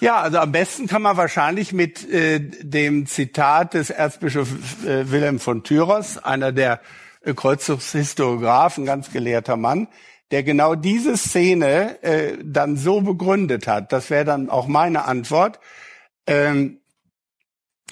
Ja, 0.00 0.20
also 0.20 0.38
am 0.38 0.52
besten 0.52 0.86
kann 0.86 1.02
man 1.02 1.16
wahrscheinlich 1.16 1.72
mit 1.72 2.08
äh, 2.08 2.38
dem 2.38 3.06
Zitat 3.06 3.74
des 3.74 3.90
Erzbischofs 3.90 4.84
äh, 4.84 5.10
Wilhelm 5.10 5.40
von 5.40 5.64
Tyros, 5.64 6.18
einer 6.18 6.52
der 6.52 6.80
äh, 7.22 7.34
Kreuzzugshistoriografen, 7.34 8.84
ganz 8.84 9.10
gelehrter 9.10 9.56
Mann, 9.56 9.88
der 10.30 10.44
genau 10.44 10.76
diese 10.76 11.16
Szene 11.16 12.00
äh, 12.02 12.38
dann 12.44 12.76
so 12.76 13.00
begründet 13.00 13.66
hat. 13.66 13.92
Das 13.92 14.08
wäre 14.10 14.24
dann 14.24 14.50
auch 14.50 14.68
meine 14.68 15.04
Antwort. 15.04 15.58
Ähm, 16.28 16.80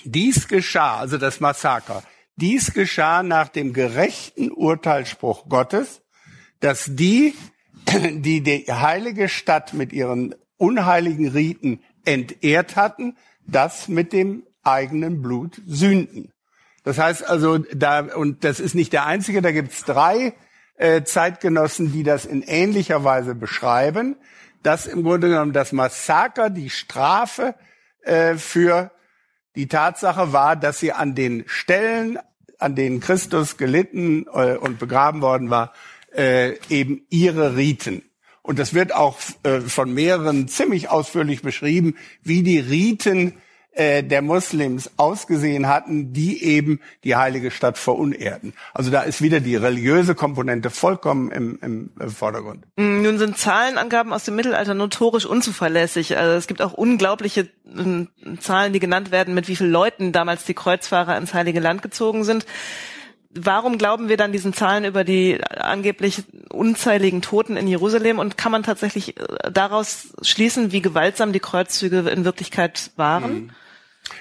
dies 0.05 0.47
geschah, 0.47 0.99
also 0.99 1.19
das 1.19 1.40
Massaker, 1.40 2.05
dies 2.37 2.73
geschah 2.73 3.25
nach 3.25 3.49
dem 3.49 3.73
gerechten 3.73 4.53
Urteilsspruch 4.53 5.49
Gottes, 5.49 6.03
dass 6.61 6.85
die, 6.88 7.35
die 7.92 8.42
die 8.42 8.66
heilige 8.71 9.29
Stadt 9.29 9.73
mit 9.73 9.92
ihren 9.92 10.37
unheiligen 10.57 11.29
Riten 11.29 11.81
entehrt 12.07 12.77
hatten, 12.77 13.16
das 13.47 13.88
mit 13.88 14.12
dem 14.12 14.45
eigenen 14.62 15.23
Blut 15.23 15.61
sünden. 15.66 16.33
Das 16.85 16.99
heißt 16.99 17.29
also, 17.29 17.59
da, 17.59 18.01
und 18.01 18.45
das 18.45 18.61
ist 18.61 18.75
nicht 18.75 18.92
der 18.92 19.07
einzige, 19.07 19.42
da 19.42 19.51
gibt's 19.53 19.85
drei 19.85 20.35
äh, 20.77 21.03
Zeitgenossen, 21.03 21.92
die 21.92 22.03
das 22.03 22.25
in 22.25 22.42
ähnlicher 22.42 23.03
Weise 23.05 23.35
beschreiben, 23.35 24.16
dass 24.62 24.87
im 24.87 25.03
Grunde 25.03 25.29
genommen 25.29 25.53
das 25.53 25.73
Massaker 25.73 26.51
die 26.51 26.71
Strafe 26.71 27.55
äh, 28.03 28.35
für 28.35 28.90
die 29.57 29.69
Tatsache 29.69 30.33
war, 30.33 30.55
dass 30.55 30.79
sie 30.79 30.92
an 30.92 31.14
den 31.14 31.45
Stellen, 31.47 32.19
an 32.59 32.75
denen 32.75 33.01
Christus 33.01 33.57
gelitten 33.57 34.27
äh, 34.33 34.57
und 34.57 34.79
begraben 34.79 35.23
worden 35.23 35.51
war, 35.51 35.73
äh, 36.14 36.57
eben 36.69 37.07
ihre 37.11 37.57
Riten 37.57 38.03
und 38.46 38.59
das 38.59 38.74
wird 38.74 38.94
auch 38.94 39.18
äh, 39.42 39.61
von 39.61 39.92
mehreren 39.92 40.46
ziemlich 40.46 40.88
ausführlich 40.88 41.42
beschrieben, 41.42 41.96
wie 42.22 42.42
die 42.42 42.61
Riten 42.61 43.35
äh, 43.72 44.02
der 44.04 44.22
Muslims 44.22 44.90
ausgesehen 44.96 45.66
hatten, 45.66 46.12
die 46.12 46.42
eben 46.44 46.80
die 47.04 47.16
heilige 47.16 47.50
Stadt 47.50 47.76
verunehrten. 47.76 48.54
Also 48.72 48.90
da 48.90 49.02
ist 49.02 49.20
wieder 49.20 49.40
die 49.40 49.56
religiöse 49.56 50.14
Komponente 50.14 50.70
vollkommen 50.70 51.30
im, 51.30 51.59
im 51.61 52.11
Vordergrund. 52.11 52.64
Mm, 52.76 53.02
nun 53.02 53.18
sind 53.18 53.37
Zahlenangaben 53.37 54.12
aus 54.12 54.24
dem 54.24 54.37
Mittelalter 54.37 54.74
notorisch 54.74 55.26
unzuverlässig. 55.26 56.16
Also 56.16 56.37
es 56.37 56.46
gibt 56.46 56.62
auch 56.62 56.72
unglaubliche 56.72 57.48
äh, 57.66 58.37
Zahlen, 58.38 58.72
die 58.72 58.80
genannt 58.80 59.11
werden, 59.11 59.35
mit 59.35 59.48
wie 59.48 59.56
vielen 59.56 59.72
Leuten 59.72 60.12
damals 60.12 60.44
die 60.44 60.54
Kreuzfahrer 60.54 61.18
ins 61.18 61.35
Heilige 61.35 61.61
Land 61.61 61.82
gezogen 61.82 62.24
sind 62.24 62.46
warum 63.44 63.79
glauben 63.79 64.09
wir 64.09 64.16
dann 64.16 64.33
diesen 64.33 64.53
Zahlen 64.53 64.85
über 64.85 65.05
die 65.05 65.40
angeblich 65.44 66.25
unzähligen 66.51 67.22
Toten 67.22 67.57
in 67.57 67.68
Jerusalem 67.68 68.18
und 68.18 68.37
kann 68.37 68.53
man 68.53 68.62
tatsächlich 68.62 69.18
äh, 69.18 69.51
daraus 69.51 70.09
schließen, 70.22 70.72
wie 70.72 70.83
gewaltsam 70.83 71.33
die 71.33 71.40
Kreuzzüge 71.40 72.01
in 72.11 72.25
Wirklichkeit 72.25 72.90
waren? 72.96 73.33
Mhm. 73.33 73.51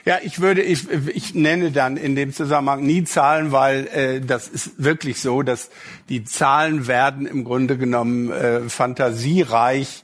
Ja, 0.04 0.20
ich 0.24 0.40
würde, 0.40 0.62
ich, 0.62 0.90
ich 0.90 1.36
nenne 1.36 1.72
dann 1.72 1.98
in 1.98 2.16
dem 2.16 2.34
Zusammenhang 2.34 2.84
nie 2.84 3.04
Zahlen, 3.04 3.52
weil 3.52 3.88
äh, 3.88 4.22
das 4.22 4.48
ist 4.48 4.84
wirklich 4.84 5.20
so, 5.20 5.42
dass 5.44 5.70
die 6.10 6.24
Zahlen 6.24 6.88
werden 6.88 7.26
im 7.26 7.44
Grunde 7.44 7.78
genommen 7.78 8.32
äh, 8.32 8.62
fantasiereich 8.70 10.04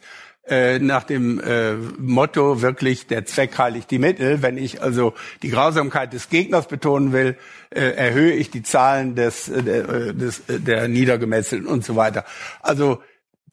äh, 0.52 0.80
nach 0.80 1.06
dem 1.06 1.40
äh, 1.40 1.76
Motto 1.98 2.62
wirklich 2.62 3.08
der 3.08 3.26
Zweck 3.26 3.58
heiligt 3.58 3.90
die 3.90 4.00
Mittel. 4.00 4.42
Wenn 4.42 4.58
ich 4.58 4.82
also 4.82 5.14
die 5.42 5.50
Grausamkeit 5.50 6.12
des 6.12 6.30
Gegners 6.30 6.68
betonen 6.68 7.14
will, 7.14 7.38
äh, 7.70 7.80
erhöhe 7.80 8.34
ich 8.34 8.52
die 8.52 8.62
Zahlen 8.62 9.16
des, 9.16 9.48
äh, 9.48 9.60
äh 9.60 10.14
des 10.14 10.42
äh, 10.50 10.60
der 10.60 10.90
Niedergemetzelten 10.90 11.68
und 11.68 11.86
so 11.86 11.96
weiter. 11.96 12.26
Also 12.60 13.02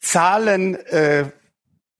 Zahlen 0.01 0.75
äh, 0.75 1.25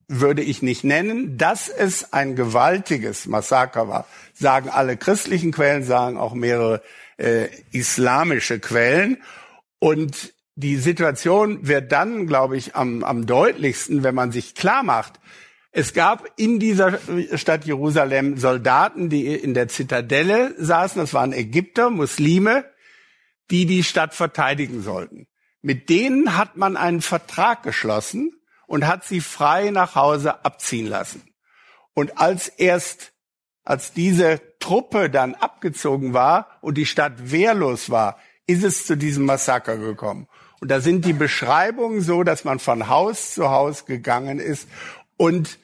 würde 0.06 0.42
ich 0.42 0.60
nicht 0.60 0.84
nennen. 0.84 1.38
Dass 1.38 1.68
es 1.68 2.12
ein 2.12 2.36
gewaltiges 2.36 3.26
Massaker 3.26 3.88
war, 3.88 4.06
sagen 4.34 4.68
alle 4.68 4.98
christlichen 4.98 5.50
Quellen, 5.50 5.82
sagen 5.82 6.18
auch 6.18 6.34
mehrere 6.34 6.82
äh, 7.16 7.46
islamische 7.70 8.58
Quellen. 8.58 9.16
Und 9.78 10.34
die 10.60 10.76
Situation 10.76 11.66
wird 11.66 11.90
dann, 11.92 12.26
glaube 12.26 12.56
ich, 12.56 12.76
am, 12.76 13.02
am 13.02 13.26
deutlichsten, 13.26 14.02
wenn 14.02 14.14
man 14.14 14.32
sich 14.32 14.54
klar 14.54 14.82
macht, 14.82 15.20
es 15.72 15.94
gab 15.94 16.26
in 16.36 16.58
dieser 16.58 16.98
Stadt 17.34 17.64
Jerusalem 17.64 18.36
Soldaten, 18.38 19.08
die 19.08 19.32
in 19.34 19.54
der 19.54 19.68
Zitadelle 19.68 20.54
saßen, 20.58 21.00
das 21.00 21.14
waren 21.14 21.32
Ägypter, 21.32 21.90
Muslime, 21.90 22.64
die 23.50 23.66
die 23.66 23.84
Stadt 23.84 24.14
verteidigen 24.14 24.82
sollten. 24.82 25.28
Mit 25.62 25.88
denen 25.88 26.36
hat 26.36 26.56
man 26.56 26.76
einen 26.76 27.02
Vertrag 27.02 27.62
geschlossen 27.62 28.32
und 28.66 28.86
hat 28.86 29.04
sie 29.04 29.20
frei 29.20 29.70
nach 29.70 29.94
Hause 29.94 30.44
abziehen 30.44 30.86
lassen. 30.86 31.22
Und 31.94 32.18
als 32.18 32.48
erst, 32.48 33.12
als 33.62 33.92
diese 33.92 34.40
Truppe 34.58 35.08
dann 35.08 35.34
abgezogen 35.34 36.14
war 36.14 36.58
und 36.62 36.78
die 36.78 36.86
Stadt 36.86 37.30
wehrlos 37.30 37.90
war, 37.90 38.18
ist 38.46 38.64
es 38.64 38.86
zu 38.86 38.96
diesem 38.96 39.24
Massaker 39.24 39.76
gekommen. 39.76 40.26
Und 40.60 40.70
da 40.70 40.80
sind 40.80 41.04
die 41.04 41.14
Beschreibungen 41.14 42.02
so, 42.02 42.22
dass 42.22 42.44
man 42.44 42.58
von 42.58 42.88
Haus 42.88 43.34
zu 43.34 43.50
Haus 43.50 43.86
gegangen 43.86 44.38
ist 44.38 44.68
und 45.16 45.58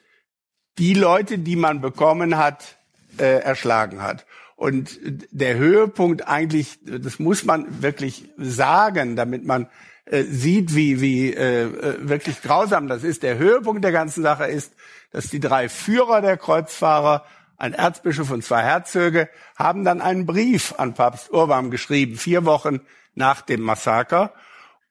die 0.78 0.94
Leute, 0.94 1.38
die 1.38 1.56
man 1.56 1.80
bekommen 1.80 2.36
hat, 2.36 2.76
äh, 3.18 3.40
erschlagen 3.40 4.02
hat. 4.02 4.26
Und 4.56 4.98
der 5.30 5.56
Höhepunkt 5.56 6.26
eigentlich, 6.26 6.78
das 6.82 7.18
muss 7.18 7.44
man 7.44 7.82
wirklich 7.82 8.30
sagen, 8.38 9.16
damit 9.16 9.44
man 9.44 9.68
äh, 10.06 10.22
sieht, 10.22 10.74
wie, 10.74 11.00
wie 11.00 11.34
äh, 11.34 11.64
äh, 11.64 12.08
wirklich 12.08 12.40
grausam 12.40 12.88
das 12.88 13.04
ist. 13.04 13.22
Der 13.22 13.36
Höhepunkt 13.38 13.84
der 13.84 13.92
ganzen 13.92 14.22
Sache 14.22 14.46
ist, 14.46 14.72
dass 15.12 15.28
die 15.28 15.40
drei 15.40 15.68
Führer 15.68 16.22
der 16.22 16.36
Kreuzfahrer, 16.36 17.24
ein 17.58 17.74
Erzbischof 17.74 18.30
und 18.30 18.44
zwei 18.44 18.62
Herzöge, 18.62 19.28
haben 19.56 19.84
dann 19.84 20.00
einen 20.00 20.24
Brief 20.24 20.74
an 20.78 20.94
Papst 20.94 21.30
Urban 21.32 21.70
geschrieben, 21.70 22.16
vier 22.16 22.44
Wochen 22.44 22.80
nach 23.14 23.40
dem 23.40 23.62
Massaker. 23.62 24.32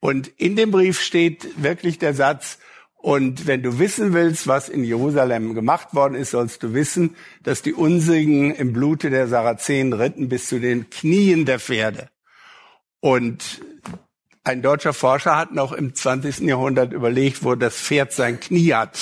Und 0.06 0.28
in 0.38 0.56
dem 0.56 0.70
Brief 0.70 1.02
steht 1.02 1.64
wirklich 1.64 1.98
der 1.98 2.14
Satz, 2.14 2.60
und 2.96 3.48
wenn 3.48 3.64
du 3.64 3.80
wissen 3.80 4.14
willst, 4.14 4.46
was 4.46 4.70
in 4.70 4.84
Jerusalem 4.84 5.56
gemacht 5.56 5.96
worden 5.96 6.14
ist, 6.14 6.30
sollst 6.30 6.62
du 6.62 6.76
wissen, 6.76 7.16
dass 7.42 7.64
die 7.64 7.74
Unsigen 7.74 8.54
im 8.54 8.72
Blute 8.72 9.10
der 9.10 9.28
Sarazenen 9.28 9.94
ritten 9.94 10.30
bis 10.30 10.48
zu 10.48 10.60
den 10.60 10.92
Knien 10.92 11.46
der 11.46 11.60
Pferde. 11.60 12.10
Und 13.00 13.62
ein 14.44 14.62
deutscher 14.62 14.94
Forscher 14.94 15.36
hat 15.38 15.56
noch 15.56 15.72
im 15.72 15.96
20. 15.96 16.42
Jahrhundert 16.42 16.94
überlegt, 16.94 17.44
wo 17.44 17.56
das 17.56 17.76
Pferd 17.76 18.14
sein 18.14 18.40
Knie 18.40 18.76
hat. 18.76 19.00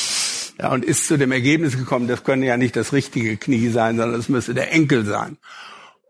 Ja, 0.57 0.71
und 0.71 0.85
ist 0.85 1.07
zu 1.07 1.17
dem 1.17 1.33
Ergebnis 1.33 1.77
gekommen, 1.77 2.07
das 2.07 2.23
könne 2.23 2.45
ja 2.45 2.55
nicht 2.55 2.77
das 2.77 2.93
richtige 2.93 3.35
Knie 3.35 3.67
sein, 3.67 3.97
sondern 3.97 4.17
es 4.17 4.29
müsste 4.29 4.53
der 4.53 4.71
Enkel 4.71 5.03
sein. 5.03 5.37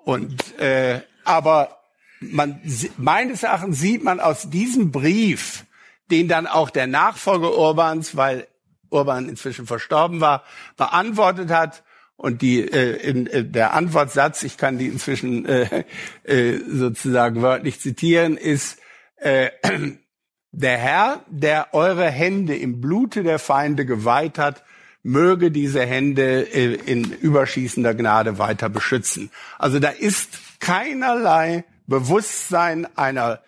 Und 0.03 0.59
äh, 0.59 1.01
aber 1.23 1.82
man, 2.31 2.61
meines 2.97 3.43
Erachtens 3.43 3.79
sieht 3.79 4.03
man 4.03 4.19
aus 4.19 4.49
diesem 4.49 4.91
Brief, 4.91 5.65
den 6.11 6.27
dann 6.27 6.47
auch 6.47 6.69
der 6.69 6.87
Nachfolger 6.87 7.57
Urbans, 7.57 8.15
weil 8.15 8.47
Urban 8.89 9.27
inzwischen 9.27 9.65
verstorben 9.65 10.21
war, 10.21 10.43
beantwortet 10.77 11.49
hat. 11.49 11.83
Und 12.15 12.41
die 12.41 12.61
äh, 12.61 12.95
in, 12.97 13.27
äh, 13.27 13.43
der 13.43 13.73
Antwortsatz, 13.73 14.43
ich 14.43 14.57
kann 14.57 14.77
die 14.77 14.87
inzwischen 14.87 15.45
äh, 15.45 15.83
äh, 16.23 16.59
sozusagen 16.69 17.41
wörtlich 17.41 17.79
zitieren, 17.79 18.37
ist 18.37 18.77
äh, 19.17 19.49
der 20.51 20.77
Herr, 20.77 21.25
der 21.27 21.73
eure 21.73 22.09
Hände 22.09 22.55
im 22.55 22.79
Blute 22.79 23.23
der 23.23 23.39
Feinde 23.39 23.85
geweiht 23.85 24.37
hat, 24.37 24.63
möge 25.01 25.51
diese 25.51 25.85
Hände 25.85 26.43
äh, 26.53 26.75
in 26.75 27.11
überschießender 27.11 27.93
Gnade 27.93 28.37
weiter 28.37 28.69
beschützen. 28.69 29.31
Also 29.57 29.79
da 29.79 29.89
ist 29.89 30.39
keinerlei 30.59 31.65
Bewusstsein 31.93 32.87
einer 32.97 33.41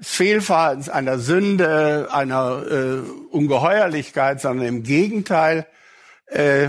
Fehlverhaltens, 0.00 0.88
einer 0.88 1.18
Sünde, 1.18 2.08
einer 2.10 2.62
äh, 2.70 2.98
Ungeheuerlichkeit, 3.30 4.40
sondern 4.40 4.66
im 4.66 4.82
Gegenteil. 4.82 5.66
Äh, 6.26 6.68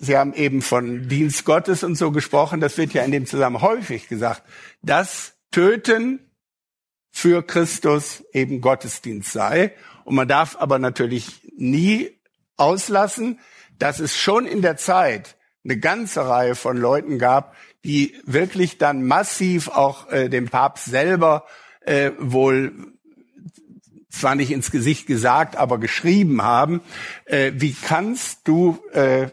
Sie 0.00 0.16
haben 0.18 0.34
eben 0.34 0.62
von 0.62 1.08
Dienst 1.08 1.44
Gottes 1.44 1.84
und 1.84 1.94
so 1.94 2.10
gesprochen. 2.10 2.60
Das 2.60 2.76
wird 2.76 2.92
ja 2.92 3.04
in 3.04 3.12
dem 3.12 3.24
Zusammenhang 3.24 3.62
häufig 3.62 4.08
gesagt. 4.08 4.42
Das 4.82 5.34
Töten 5.52 6.18
für 7.10 7.42
Christus 7.46 8.24
eben 8.32 8.60
Gottesdienst 8.60 9.32
sei. 9.32 9.74
Und 10.04 10.16
man 10.16 10.26
darf 10.26 10.56
aber 10.58 10.78
natürlich 10.78 11.42
nie 11.56 12.10
auslassen, 12.56 13.38
dass 13.78 14.00
es 14.00 14.16
schon 14.16 14.46
in 14.46 14.60
der 14.60 14.76
Zeit 14.76 15.36
eine 15.64 15.78
ganze 15.78 16.26
Reihe 16.26 16.54
von 16.54 16.76
Leuten 16.76 17.18
gab, 17.18 17.54
die 17.84 18.14
wirklich 18.24 18.78
dann 18.78 19.04
massiv 19.04 19.68
auch 19.68 20.10
äh, 20.10 20.28
dem 20.28 20.48
Papst 20.48 20.86
selber 20.86 21.44
äh, 21.80 22.12
wohl 22.18 22.92
zwar 24.12 24.34
nicht 24.34 24.50
ins 24.50 24.70
Gesicht 24.70 25.06
gesagt, 25.06 25.56
aber 25.56 25.78
geschrieben 25.78 26.42
haben, 26.42 26.82
äh, 27.24 27.52
wie 27.54 27.72
kannst 27.74 28.46
du 28.46 28.78
äh, 28.92 29.28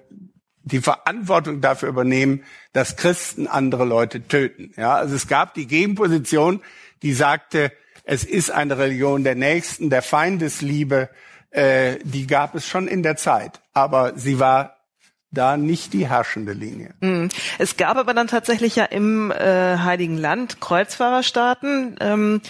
die 0.64 0.80
Verantwortung 0.80 1.62
dafür 1.62 1.90
übernehmen, 1.90 2.44
dass 2.74 2.96
Christen 2.96 3.48
andere 3.48 3.86
Leute 3.86 4.28
töten? 4.28 4.72
Ja, 4.78 4.96
also 4.96 5.16
es 5.16 5.28
gab 5.28 5.54
die 5.54 5.68
Gegenposition, 5.68 6.62
die 7.04 7.14
sagte, 7.14 7.72
es 8.04 8.24
ist 8.24 8.52
eine 8.52 8.78
Religion 8.78 9.24
der 9.24 9.36
Nächsten, 9.36 9.90
der 9.90 10.02
Feindesliebe, 10.02 11.10
äh, 11.52 11.98
die 12.04 12.26
gab 12.26 12.56
es 12.56 12.66
schon 12.66 12.88
in 12.88 13.04
der 13.04 13.18
Zeit, 13.18 13.62
aber 13.74 14.18
sie 14.18 14.40
war 14.40 14.79
da 15.32 15.58
nicht 15.58 15.94
die 15.94 16.08
herrschende 16.08 16.54
Linie. 16.54 16.94
Hm. 17.02 17.30
Es 17.58 17.78
gab 17.78 17.98
aber 17.98 18.14
dann 18.14 18.28
tatsächlich 18.28 18.76
ja 18.76 18.86
im 18.86 19.32
äh, 19.32 19.78
Heiligen 19.78 20.18
Land 20.18 20.60
Kreuzfahrerstaaten, 20.60 21.98
ähm, 22.00 22.42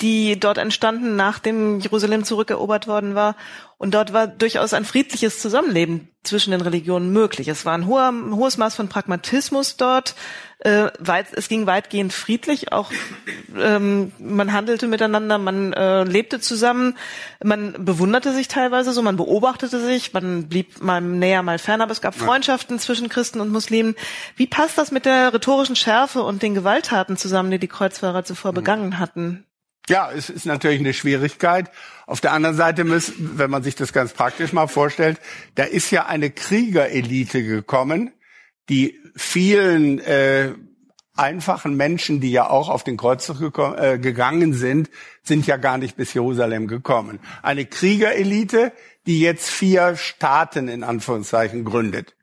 die 0.00 0.38
dort 0.38 0.58
entstanden, 0.58 1.16
nachdem 1.16 1.80
Jerusalem 1.80 2.24
zurückerobert 2.24 2.86
worden 2.86 3.14
war. 3.14 3.36
Und 3.80 3.94
dort 3.94 4.12
war 4.12 4.26
durchaus 4.26 4.74
ein 4.74 4.84
friedliches 4.84 5.40
Zusammenleben 5.40 6.10
zwischen 6.22 6.50
den 6.50 6.60
Religionen 6.60 7.14
möglich. 7.14 7.48
Es 7.48 7.64
war 7.64 7.72
ein, 7.72 7.86
hoher, 7.86 8.10
ein 8.10 8.36
hohes 8.36 8.58
Maß 8.58 8.74
von 8.74 8.88
Pragmatismus 8.88 9.78
dort. 9.78 10.14
Äh, 10.58 10.88
weit, 10.98 11.28
es 11.32 11.48
ging 11.48 11.64
weitgehend 11.64 12.12
friedlich. 12.12 12.74
Auch 12.74 12.92
ähm, 13.56 14.12
man 14.18 14.52
handelte 14.52 14.86
miteinander, 14.86 15.38
man 15.38 15.72
äh, 15.72 16.04
lebte 16.04 16.40
zusammen, 16.40 16.98
man 17.42 17.72
bewunderte 17.82 18.34
sich 18.34 18.48
teilweise 18.48 18.92
so, 18.92 19.00
man 19.00 19.16
beobachtete 19.16 19.80
sich, 19.80 20.12
man 20.12 20.50
blieb 20.50 20.82
mal 20.82 21.00
näher, 21.00 21.42
mal 21.42 21.58
fern, 21.58 21.80
aber 21.80 21.92
es 21.92 22.02
gab 22.02 22.14
Freundschaften 22.14 22.78
zwischen 22.80 23.08
Christen 23.08 23.40
und 23.40 23.48
Muslimen. 23.48 23.94
Wie 24.36 24.46
passt 24.46 24.76
das 24.76 24.90
mit 24.90 25.06
der 25.06 25.32
rhetorischen 25.32 25.74
Schärfe 25.74 26.22
und 26.22 26.42
den 26.42 26.54
Gewalttaten 26.54 27.16
zusammen, 27.16 27.50
die 27.50 27.58
die 27.58 27.66
Kreuzfahrer 27.66 28.24
zuvor 28.24 28.52
mhm. 28.52 28.56
begangen 28.56 28.98
hatten? 28.98 29.46
Ja, 29.88 30.10
es 30.12 30.30
ist 30.30 30.46
natürlich 30.46 30.80
eine 30.80 30.92
Schwierigkeit. 30.92 31.70
Auf 32.06 32.20
der 32.20 32.32
anderen 32.32 32.56
Seite 32.56 32.84
muss, 32.84 33.12
wenn 33.18 33.50
man 33.50 33.62
sich 33.62 33.74
das 33.74 33.92
ganz 33.92 34.12
praktisch 34.12 34.52
mal 34.52 34.66
vorstellt, 34.66 35.18
da 35.54 35.64
ist 35.64 35.90
ja 35.90 36.06
eine 36.06 36.30
Kriegerelite 36.30 37.42
gekommen, 37.42 38.12
die 38.68 39.00
vielen 39.16 39.98
äh, 40.00 40.54
einfachen 41.16 41.76
Menschen, 41.76 42.20
die 42.20 42.30
ja 42.30 42.48
auch 42.48 42.68
auf 42.68 42.84
den 42.84 42.96
Kreuzzug 42.96 43.58
äh, 43.58 43.98
gegangen 43.98 44.54
sind, 44.54 44.90
sind 45.22 45.46
ja 45.46 45.56
gar 45.56 45.78
nicht 45.78 45.96
bis 45.96 46.14
Jerusalem 46.14 46.66
gekommen. 46.66 47.20
Eine 47.42 47.66
Kriegerelite, 47.66 48.72
die 49.06 49.20
jetzt 49.20 49.50
vier 49.50 49.96
Staaten 49.96 50.68
in 50.68 50.82
Anführungszeichen 50.82 51.64
gründet. 51.64 52.14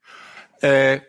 Äh, 0.62 1.02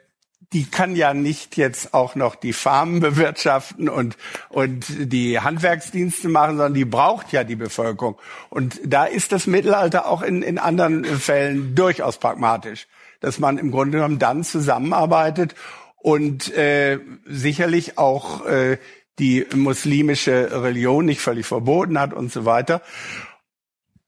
die 0.52 0.64
kann 0.64 0.96
ja 0.96 1.12
nicht 1.12 1.56
jetzt 1.56 1.92
auch 1.92 2.14
noch 2.14 2.34
die 2.34 2.52
Farmen 2.52 3.00
bewirtschaften 3.00 3.88
und, 3.88 4.16
und 4.48 4.87
die 5.12 5.40
Handwerksdienste 5.40 6.28
machen, 6.28 6.56
sondern 6.56 6.74
die 6.74 6.84
braucht 6.84 7.32
ja 7.32 7.44
die 7.44 7.56
Bevölkerung. 7.56 8.18
Und 8.48 8.80
da 8.84 9.04
ist 9.04 9.32
das 9.32 9.46
Mittelalter 9.46 10.06
auch 10.06 10.22
in, 10.22 10.42
in 10.42 10.58
anderen 10.58 11.04
Fällen 11.04 11.74
durchaus 11.74 12.18
pragmatisch, 12.18 12.87
dass 13.20 13.38
man 13.38 13.58
im 13.58 13.70
Grunde 13.70 13.98
genommen 13.98 14.18
dann 14.18 14.44
zusammenarbeitet 14.44 15.54
und 15.96 16.54
äh, 16.56 16.98
sicherlich 17.26 17.98
auch 17.98 18.46
äh, 18.46 18.78
die 19.18 19.46
muslimische 19.54 20.62
Religion 20.62 21.04
nicht 21.04 21.20
völlig 21.20 21.46
verboten 21.46 21.98
hat 21.98 22.14
und 22.14 22.32
so 22.32 22.44
weiter. 22.44 22.82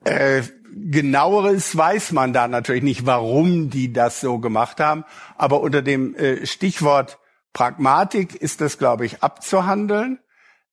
Äh, 0.05 0.43
genaueres 0.75 1.77
weiß 1.77 2.13
man 2.13 2.33
da 2.33 2.49
natürlich 2.49 2.83
nicht, 2.83 3.07
warum 3.07 3.71
die 3.71 3.93
das 3.93 4.21
so 4.21 4.39
gemacht 4.39 4.81
haben. 4.81 5.05
Aber 5.37 5.61
unter 5.61 5.83
dem 5.83 6.15
äh, 6.15 6.47
Stichwort 6.47 7.19
Pragmatik 7.53 8.35
ist 8.35 8.61
das, 8.61 8.79
glaube 8.79 9.07
ich, 9.07 9.23
abzuhandeln. 9.23 10.21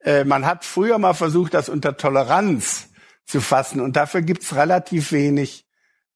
Äh, 0.01 0.23
man 0.23 0.45
hat 0.45 0.63
früher 0.63 0.99
mal 0.99 1.13
versucht, 1.13 1.53
das 1.53 1.69
unter 1.69 1.97
Toleranz 1.97 2.89
zu 3.25 3.41
fassen. 3.41 3.81
Und 3.81 3.95
dafür 3.95 4.21
gibt's 4.21 4.55
relativ 4.55 5.11
wenig 5.11 5.67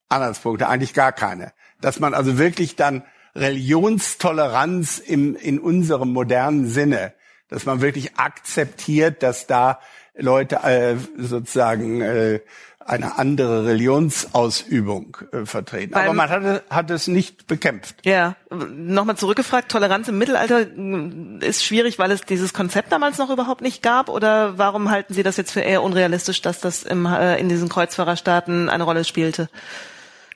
Anhaltspunkte, 0.09 0.67
eigentlich 0.67 0.93
gar 0.93 1.11
keine. 1.11 1.53
Dass 1.79 1.99
man 1.99 2.13
also 2.13 2.37
wirklich 2.37 2.75
dann 2.75 3.03
Religionstoleranz 3.35 4.99
im, 4.99 5.35
in 5.35 5.59
unserem 5.59 6.11
modernen 6.11 6.67
Sinne, 6.67 7.13
dass 7.47 7.65
man 7.65 7.81
wirklich 7.81 8.17
akzeptiert, 8.17 9.23
dass 9.23 9.47
da 9.47 9.79
Leute 10.15 10.57
äh, 10.57 10.97
sozusagen 11.17 12.01
äh, 12.01 12.41
eine 12.85 13.17
andere 13.17 13.65
Religionsausübung 13.65 15.17
äh, 15.31 15.45
vertreten. 15.45 15.91
Beim, 15.91 16.05
Aber 16.05 16.13
man 16.13 16.29
hat, 16.29 16.63
hat 16.69 16.89
es 16.91 17.07
nicht 17.07 17.47
bekämpft. 17.47 17.95
Ja, 18.03 18.35
nochmal 18.49 19.17
zurückgefragt, 19.17 19.71
Toleranz 19.71 20.07
im 20.07 20.17
Mittelalter 20.17 20.61
äh, 20.61 21.45
ist 21.47 21.63
schwierig, 21.63 21.99
weil 21.99 22.11
es 22.11 22.21
dieses 22.21 22.53
Konzept 22.53 22.91
damals 22.91 23.17
noch 23.17 23.29
überhaupt 23.29 23.61
nicht 23.61 23.81
gab? 23.81 24.09
Oder 24.09 24.57
warum 24.57 24.89
halten 24.89 25.13
Sie 25.13 25.23
das 25.23 25.37
jetzt 25.37 25.51
für 25.51 25.61
eher 25.61 25.83
unrealistisch, 25.83 26.41
dass 26.41 26.59
das 26.59 26.83
im, 26.83 27.05
äh, 27.05 27.37
in 27.37 27.49
diesen 27.49 27.69
Kreuzfahrerstaaten 27.69 28.69
eine 28.69 28.83
Rolle 28.83 29.03
spielte? 29.03 29.49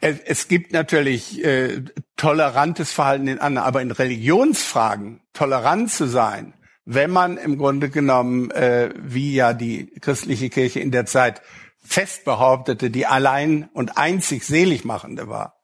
Es, 0.01 0.19
es 0.19 0.47
gibt 0.47 0.71
natürlich 0.73 1.43
äh, 1.43 1.81
tolerantes 2.17 2.91
Verhalten 2.91 3.27
in 3.27 3.39
anderen, 3.39 3.67
aber 3.67 3.81
in 3.81 3.91
Religionsfragen 3.91 5.21
tolerant 5.33 5.91
zu 5.91 6.05
sein, 6.05 6.53
wenn 6.85 7.09
man 7.09 7.37
im 7.37 7.57
Grunde 7.57 7.89
genommen, 7.89 8.51
äh, 8.51 8.91
wie 8.97 9.33
ja 9.33 9.53
die 9.53 9.87
christliche 10.01 10.49
Kirche 10.49 10.79
in 10.79 10.91
der 10.91 11.05
Zeit 11.05 11.41
fest 11.85 12.25
behauptete, 12.25 12.89
die 12.89 13.05
allein 13.05 13.69
und 13.73 13.97
einzig 13.97 14.43
seligmachende 14.43 15.29
war, 15.29 15.61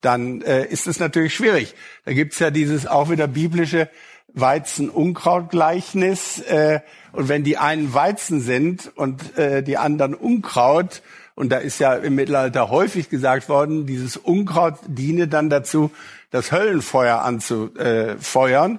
dann 0.00 0.42
äh, 0.42 0.66
ist 0.66 0.86
es 0.86 1.00
natürlich 1.00 1.34
schwierig. 1.34 1.74
Da 2.04 2.12
gibt's 2.12 2.38
ja 2.38 2.50
dieses 2.50 2.86
auch 2.86 3.10
wieder 3.10 3.26
biblische 3.26 3.88
Weizen-Unkraut-Gleichnis. 4.34 6.40
Äh, 6.40 6.80
und 7.12 7.28
wenn 7.28 7.44
die 7.44 7.58
einen 7.58 7.94
Weizen 7.94 8.40
sind 8.40 8.90
und 8.96 9.38
äh, 9.38 9.62
die 9.62 9.78
anderen 9.78 10.14
Unkraut, 10.14 11.02
und 11.34 11.50
da 11.50 11.58
ist 11.58 11.78
ja 11.78 11.94
im 11.94 12.14
Mittelalter 12.14 12.68
häufig 12.68 13.08
gesagt 13.08 13.48
worden, 13.48 13.86
dieses 13.86 14.16
Unkraut 14.16 14.78
diene 14.86 15.28
dann 15.28 15.48
dazu, 15.48 15.90
das 16.30 16.52
Höllenfeuer 16.52 17.22
anzufeuern 17.22 18.78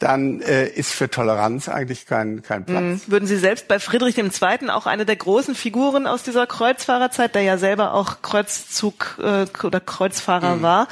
dann 0.00 0.40
äh, 0.40 0.66
ist 0.66 0.92
für 0.92 1.10
Toleranz 1.10 1.68
eigentlich 1.68 2.06
kein, 2.06 2.42
kein 2.42 2.64
Platz. 2.64 2.82
Mhm. 2.82 3.00
Würden 3.06 3.26
Sie 3.26 3.36
selbst 3.36 3.68
bei 3.68 3.78
Friedrich 3.78 4.16
II. 4.18 4.70
auch 4.70 4.86
eine 4.86 5.06
der 5.06 5.16
großen 5.16 5.54
Figuren 5.54 6.06
aus 6.06 6.22
dieser 6.22 6.46
Kreuzfahrerzeit, 6.46 7.34
der 7.34 7.42
ja 7.42 7.58
selber 7.58 7.94
auch 7.94 8.22
Kreuzzug 8.22 9.18
äh, 9.22 9.46
oder 9.62 9.78
Kreuzfahrer 9.78 10.56
mhm. 10.56 10.62
war, 10.62 10.88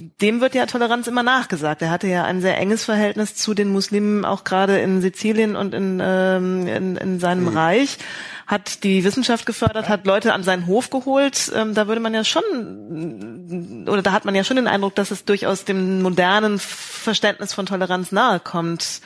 dem 0.00 0.40
wird 0.40 0.54
ja 0.54 0.66
Toleranz 0.66 1.06
immer 1.06 1.22
nachgesagt. 1.22 1.82
Er 1.82 1.90
hatte 1.90 2.06
ja 2.06 2.24
ein 2.24 2.40
sehr 2.40 2.58
enges 2.58 2.84
Verhältnis 2.84 3.34
zu 3.34 3.54
den 3.54 3.68
Muslimen, 3.68 4.24
auch 4.24 4.44
gerade 4.44 4.78
in 4.78 5.00
Sizilien 5.00 5.56
und 5.56 5.74
in, 5.74 6.00
ähm, 6.02 6.66
in, 6.66 6.96
in 6.96 7.20
seinem 7.20 7.44
mhm. 7.44 7.56
Reich 7.56 7.98
hat 8.46 8.82
die 8.82 9.04
Wissenschaft 9.04 9.46
gefördert, 9.46 9.88
hat 9.88 10.06
Leute 10.06 10.32
an 10.32 10.42
seinen 10.42 10.66
Hof 10.66 10.90
geholt. 10.90 11.52
Ähm, 11.54 11.74
da 11.74 11.86
würde 11.86 12.00
man 12.00 12.14
ja 12.14 12.24
schon, 12.24 13.86
oder 13.88 14.02
da 14.02 14.10
hat 14.10 14.24
man 14.24 14.34
ja 14.34 14.42
schon 14.42 14.56
den 14.56 14.66
Eindruck, 14.66 14.96
dass 14.96 15.12
es 15.12 15.24
durchaus 15.24 15.64
dem 15.64 16.02
modernen 16.02 16.58
Verständnis 16.58 17.54
von 17.54 17.66
Toleranz 17.66 18.10
nahe 18.10 18.40
kommt. 18.40 19.02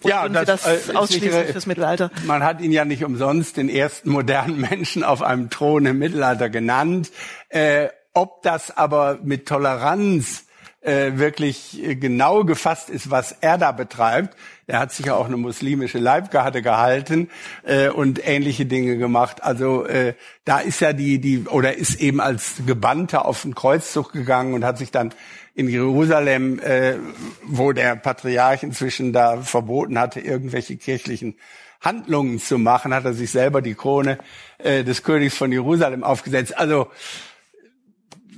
Wo 0.00 0.08
ja, 0.08 0.28
das, 0.28 0.62
das 0.62 0.88
äh, 0.88 0.94
ausschließen 0.94 1.44
fürs 1.46 1.66
Mittelalter? 1.66 2.10
Man 2.24 2.42
hat 2.42 2.60
ihn 2.60 2.72
ja 2.72 2.84
nicht 2.84 3.04
umsonst 3.04 3.58
den 3.58 3.68
ersten 3.68 4.10
modernen 4.10 4.58
Menschen 4.70 5.04
auf 5.04 5.22
einem 5.22 5.50
Thron 5.50 5.84
im 5.84 5.98
Mittelalter 5.98 6.48
genannt. 6.48 7.10
Äh, 7.50 7.88
ob 8.14 8.42
das 8.42 8.76
aber 8.76 9.18
mit 9.22 9.46
Toleranz 9.46 10.44
äh, 10.84 11.12
wirklich 11.16 11.82
äh, 11.82 11.96
genau 11.96 12.44
gefasst 12.44 12.90
ist, 12.90 13.10
was 13.10 13.32
er 13.40 13.58
da 13.58 13.72
betreibt. 13.72 14.36
Er 14.66 14.78
hat 14.78 14.92
sich 14.92 15.06
ja 15.06 15.14
auch 15.14 15.26
eine 15.26 15.36
muslimische 15.36 15.98
Leibgarde 15.98 16.62
gehalten 16.62 17.30
äh, 17.64 17.88
und 17.88 18.26
ähnliche 18.26 18.66
Dinge 18.66 18.96
gemacht. 18.96 19.42
Also 19.42 19.84
äh, 19.86 20.14
da 20.44 20.58
ist 20.60 20.80
ja 20.80 20.92
die 20.92 21.18
die 21.18 21.46
oder 21.46 21.76
ist 21.76 22.00
eben 22.00 22.20
als 22.20 22.62
Gebannter 22.66 23.24
auf 23.24 23.42
den 23.42 23.54
Kreuzzug 23.54 24.12
gegangen 24.12 24.54
und 24.54 24.64
hat 24.64 24.78
sich 24.78 24.90
dann 24.90 25.14
in 25.54 25.68
Jerusalem, 25.68 26.58
äh, 26.58 26.96
wo 27.44 27.72
der 27.72 27.96
Patriarch 27.96 28.62
inzwischen 28.62 29.12
da 29.12 29.40
verboten 29.40 29.98
hatte, 29.98 30.20
irgendwelche 30.20 30.76
kirchlichen 30.76 31.36
Handlungen 31.80 32.40
zu 32.40 32.58
machen, 32.58 32.94
hat 32.94 33.04
er 33.04 33.14
sich 33.14 33.30
selber 33.30 33.62
die 33.62 33.74
Krone 33.74 34.18
äh, 34.58 34.84
des 34.84 35.02
Königs 35.02 35.36
von 35.36 35.52
Jerusalem 35.52 36.02
aufgesetzt. 36.02 36.58
Also 36.58 36.88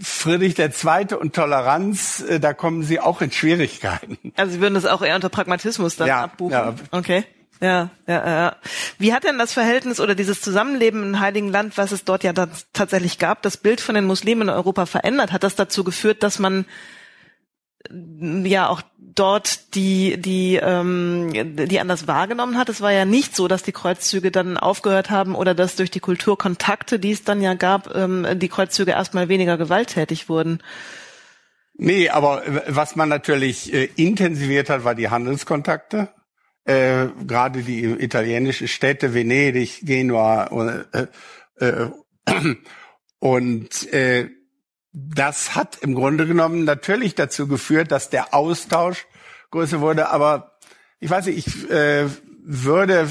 Friedrich 0.02 0.58
II. 0.58 1.14
und 1.18 1.34
Toleranz, 1.34 2.20
äh, 2.20 2.40
da 2.40 2.52
kommen 2.52 2.82
Sie 2.82 3.00
auch 3.00 3.22
in 3.22 3.30
Schwierigkeiten. 3.32 4.18
Also 4.36 4.52
Sie 4.52 4.60
würden 4.60 4.74
das 4.74 4.86
auch 4.86 5.02
eher 5.02 5.14
unter 5.14 5.28
Pragmatismus 5.28 5.96
dann 5.96 6.08
ja, 6.08 6.24
abbuchen? 6.24 6.52
Ja. 6.52 6.74
Okay. 6.90 7.24
Ja, 7.60 7.88
ja, 8.06 8.26
ja. 8.28 8.56
Wie 8.98 9.14
hat 9.14 9.24
denn 9.24 9.38
das 9.38 9.54
Verhältnis 9.54 9.98
oder 9.98 10.14
dieses 10.14 10.42
Zusammenleben 10.42 11.02
im 11.02 11.20
Heiligen 11.20 11.48
Land, 11.48 11.78
was 11.78 11.90
es 11.90 12.04
dort 12.04 12.22
ja 12.22 12.32
tatsächlich 12.72 13.18
gab, 13.18 13.40
das 13.42 13.56
Bild 13.56 13.80
von 13.80 13.94
den 13.94 14.04
Muslimen 14.04 14.48
in 14.48 14.54
Europa 14.54 14.84
verändert? 14.84 15.32
Hat 15.32 15.42
das 15.42 15.54
dazu 15.54 15.82
geführt, 15.82 16.22
dass 16.22 16.38
man 16.38 16.66
ja 17.90 18.68
auch 18.68 18.82
dort 19.16 19.74
die 19.74 20.16
die 20.20 20.60
ähm, 20.62 21.56
die 21.56 21.80
anders 21.80 22.06
wahrgenommen 22.06 22.56
hat. 22.56 22.68
Es 22.68 22.80
war 22.80 22.92
ja 22.92 23.04
nicht 23.04 23.34
so, 23.34 23.48
dass 23.48 23.62
die 23.62 23.72
Kreuzzüge 23.72 24.30
dann 24.30 24.56
aufgehört 24.56 25.10
haben 25.10 25.34
oder 25.34 25.54
dass 25.54 25.74
durch 25.76 25.90
die 25.90 26.00
Kulturkontakte, 26.00 26.98
die 26.98 27.12
es 27.12 27.24
dann 27.24 27.42
ja 27.42 27.54
gab, 27.54 27.94
ähm, 27.94 28.26
die 28.38 28.48
Kreuzzüge 28.48 28.92
erstmal 28.92 29.28
weniger 29.28 29.58
gewalttätig 29.58 30.28
wurden. 30.28 30.62
Nee, 31.78 32.08
aber 32.08 32.42
was 32.68 32.96
man 32.96 33.08
natürlich 33.08 33.72
äh, 33.72 33.88
intensiviert 33.96 34.70
hat, 34.70 34.84
war 34.84 34.94
die 34.94 35.10
Handelskontakte. 35.10 36.08
Äh, 36.64 37.08
Gerade 37.26 37.62
die 37.62 37.84
italienischen 37.84 38.68
Städte, 38.68 39.14
Venedig, 39.14 39.80
Genua 39.82 40.86
äh, 40.92 41.06
äh, 41.58 41.90
und 43.18 43.92
äh, 43.92 44.30
das 44.98 45.54
hat 45.54 45.76
im 45.82 45.94
Grunde 45.94 46.26
genommen 46.26 46.64
natürlich 46.64 47.14
dazu 47.14 47.46
geführt, 47.46 47.92
dass 47.92 48.08
der 48.08 48.32
Austausch 48.32 49.06
größer 49.50 49.82
wurde. 49.82 50.08
Aber 50.08 50.58
ich 51.00 51.10
weiß 51.10 51.26
nicht, 51.26 51.46
ich 51.46 51.70
äh, 51.70 52.06
würde, 52.42 53.06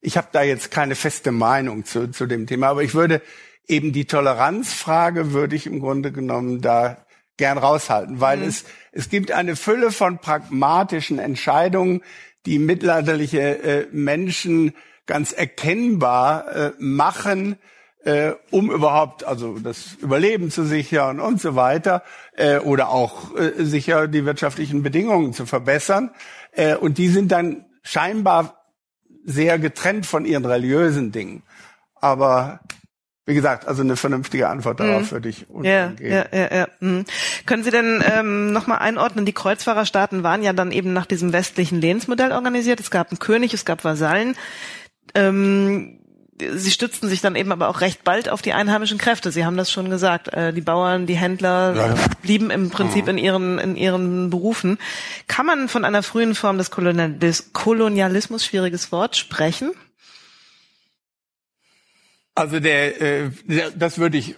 ich 0.00 0.16
habe 0.16 0.28
da 0.32 0.42
jetzt 0.42 0.70
keine 0.70 0.94
feste 0.94 1.30
Meinung 1.30 1.84
zu, 1.84 2.10
zu 2.10 2.24
dem 2.24 2.46
Thema, 2.46 2.68
aber 2.68 2.82
ich 2.82 2.94
würde 2.94 3.20
eben 3.68 3.92
die 3.92 4.06
Toleranzfrage 4.06 5.32
würde 5.32 5.56
ich 5.56 5.66
im 5.66 5.80
Grunde 5.80 6.10
genommen 6.10 6.62
da 6.62 7.04
gern 7.36 7.58
raushalten, 7.58 8.22
weil 8.22 8.38
mhm. 8.38 8.44
es, 8.44 8.64
es 8.92 9.10
gibt 9.10 9.32
eine 9.32 9.56
Fülle 9.56 9.90
von 9.90 10.20
pragmatischen 10.20 11.18
Entscheidungen, 11.18 12.00
die 12.46 12.58
mittelalterliche 12.58 13.62
äh, 13.62 13.86
Menschen 13.92 14.72
ganz 15.04 15.32
erkennbar 15.32 16.48
äh, 16.48 16.72
machen, 16.78 17.58
äh, 18.06 18.36
um 18.52 18.70
überhaupt 18.70 19.24
also 19.24 19.58
das 19.58 19.94
Überleben 19.94 20.52
zu 20.52 20.64
sichern 20.64 21.18
und 21.18 21.40
so 21.40 21.56
weiter 21.56 22.04
äh, 22.36 22.58
oder 22.58 22.90
auch 22.90 23.36
äh, 23.36 23.64
sicher 23.64 24.06
die 24.06 24.24
wirtschaftlichen 24.24 24.84
Bedingungen 24.84 25.32
zu 25.32 25.44
verbessern. 25.44 26.12
Äh, 26.52 26.76
und 26.76 26.98
die 26.98 27.08
sind 27.08 27.32
dann 27.32 27.64
scheinbar 27.82 28.62
sehr 29.24 29.58
getrennt 29.58 30.06
von 30.06 30.24
ihren 30.24 30.44
religiösen 30.44 31.10
Dingen. 31.10 31.42
Aber 31.96 32.60
wie 33.26 33.34
gesagt, 33.34 33.66
also 33.66 33.82
eine 33.82 33.96
vernünftige 33.96 34.48
Antwort 34.48 34.78
darauf 34.78 35.02
mhm. 35.02 35.10
würde 35.10 35.28
ich 35.28 35.46
ja, 35.62 35.88
geben. 35.88 36.12
Ja, 36.12 36.26
ja, 36.32 36.56
ja. 36.56 36.68
Mhm. 36.78 37.06
Können 37.44 37.64
Sie 37.64 37.72
denn 37.72 38.04
ähm, 38.08 38.52
nochmal 38.52 38.78
einordnen, 38.78 39.26
die 39.26 39.32
Kreuzfahrerstaaten 39.32 40.22
waren 40.22 40.44
ja 40.44 40.52
dann 40.52 40.70
eben 40.70 40.92
nach 40.92 41.06
diesem 41.06 41.32
westlichen 41.32 41.80
Lehnsmodell 41.80 42.30
organisiert. 42.30 42.78
Es 42.78 42.92
gab 42.92 43.10
einen 43.10 43.18
König, 43.18 43.52
es 43.52 43.64
gab 43.64 43.82
Vasallen. 43.82 44.36
Ähm, 45.16 45.98
sie 46.38 46.70
stützten 46.70 47.08
sich 47.08 47.20
dann 47.20 47.36
eben 47.36 47.52
aber 47.52 47.68
auch 47.68 47.80
recht 47.80 48.04
bald 48.04 48.28
auf 48.28 48.42
die 48.42 48.52
einheimischen 48.52 48.98
Kräfte. 48.98 49.32
Sie 49.32 49.44
haben 49.44 49.56
das 49.56 49.70
schon 49.70 49.90
gesagt. 49.90 50.28
Äh, 50.28 50.52
die 50.52 50.60
Bauern, 50.60 51.06
die 51.06 51.16
Händler 51.16 51.74
ja, 51.74 51.94
blieben 52.22 52.50
im 52.50 52.70
Prinzip 52.70 53.04
mhm. 53.04 53.10
in 53.10 53.18
ihren, 53.18 53.58
in 53.58 53.76
ihren 53.76 54.30
Berufen. 54.30 54.78
Kann 55.26 55.46
man 55.46 55.68
von 55.68 55.84
einer 55.84 56.02
frühen 56.02 56.34
Form 56.34 56.58
des, 56.58 56.70
Kolonial 56.70 57.12
des 57.12 57.52
Kolonialismus, 57.52 58.44
schwieriges 58.44 58.92
Wort, 58.92 59.16
sprechen? 59.16 59.72
Also 62.34 62.60
der, 62.60 63.00
äh, 63.00 63.30
das 63.74 63.98
würde 63.98 64.18
ich 64.18 64.36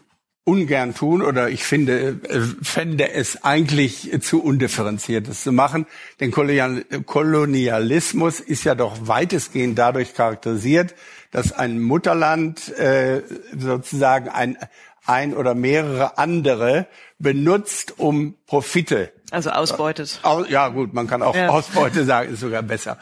ungern 0.48 0.94
tun 0.94 1.20
oder 1.20 1.50
ich 1.50 1.64
finde, 1.64 2.20
äh, 2.28 2.40
fände 2.62 3.12
es 3.12 3.44
eigentlich 3.44 4.10
zu 4.22 4.42
undifferenziert, 4.42 5.28
das 5.28 5.42
zu 5.42 5.52
machen. 5.52 5.84
Denn 6.20 6.30
Kolonialismus 6.30 8.40
ist 8.40 8.64
ja 8.64 8.74
doch 8.74 9.06
weitestgehend 9.06 9.78
dadurch 9.78 10.14
charakterisiert, 10.14 10.94
dass 11.30 11.52
ein 11.52 11.80
Mutterland 11.80 12.68
äh, 12.78 13.22
sozusagen 13.56 14.28
ein, 14.28 14.58
ein 15.06 15.34
oder 15.34 15.54
mehrere 15.54 16.18
andere 16.18 16.86
benutzt, 17.18 17.98
um 17.98 18.36
Profite. 18.46 19.12
Also 19.30 19.50
ausbeutet. 19.50 20.20
Ja 20.48 20.68
gut, 20.68 20.94
man 20.94 21.06
kann 21.06 21.22
auch 21.22 21.34
ja. 21.34 21.48
Ausbeute 21.48 22.04
sagen, 22.04 22.32
ist 22.32 22.40
sogar 22.40 22.62
besser. 22.62 22.98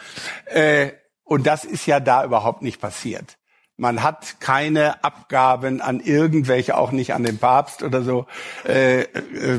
Äh, 0.46 0.90
und 1.24 1.46
das 1.46 1.64
ist 1.64 1.86
ja 1.86 2.00
da 2.00 2.24
überhaupt 2.24 2.62
nicht 2.62 2.80
passiert. 2.80 3.36
Man 3.78 4.02
hat 4.02 4.40
keine 4.40 5.04
Abgaben 5.04 5.82
an 5.82 6.00
irgendwelche, 6.00 6.78
auch 6.78 6.92
nicht 6.92 7.12
an 7.12 7.24
den 7.24 7.36
Papst 7.36 7.82
oder 7.82 8.02
so, 8.02 8.26
äh, 8.66 9.02
äh, 9.02 9.06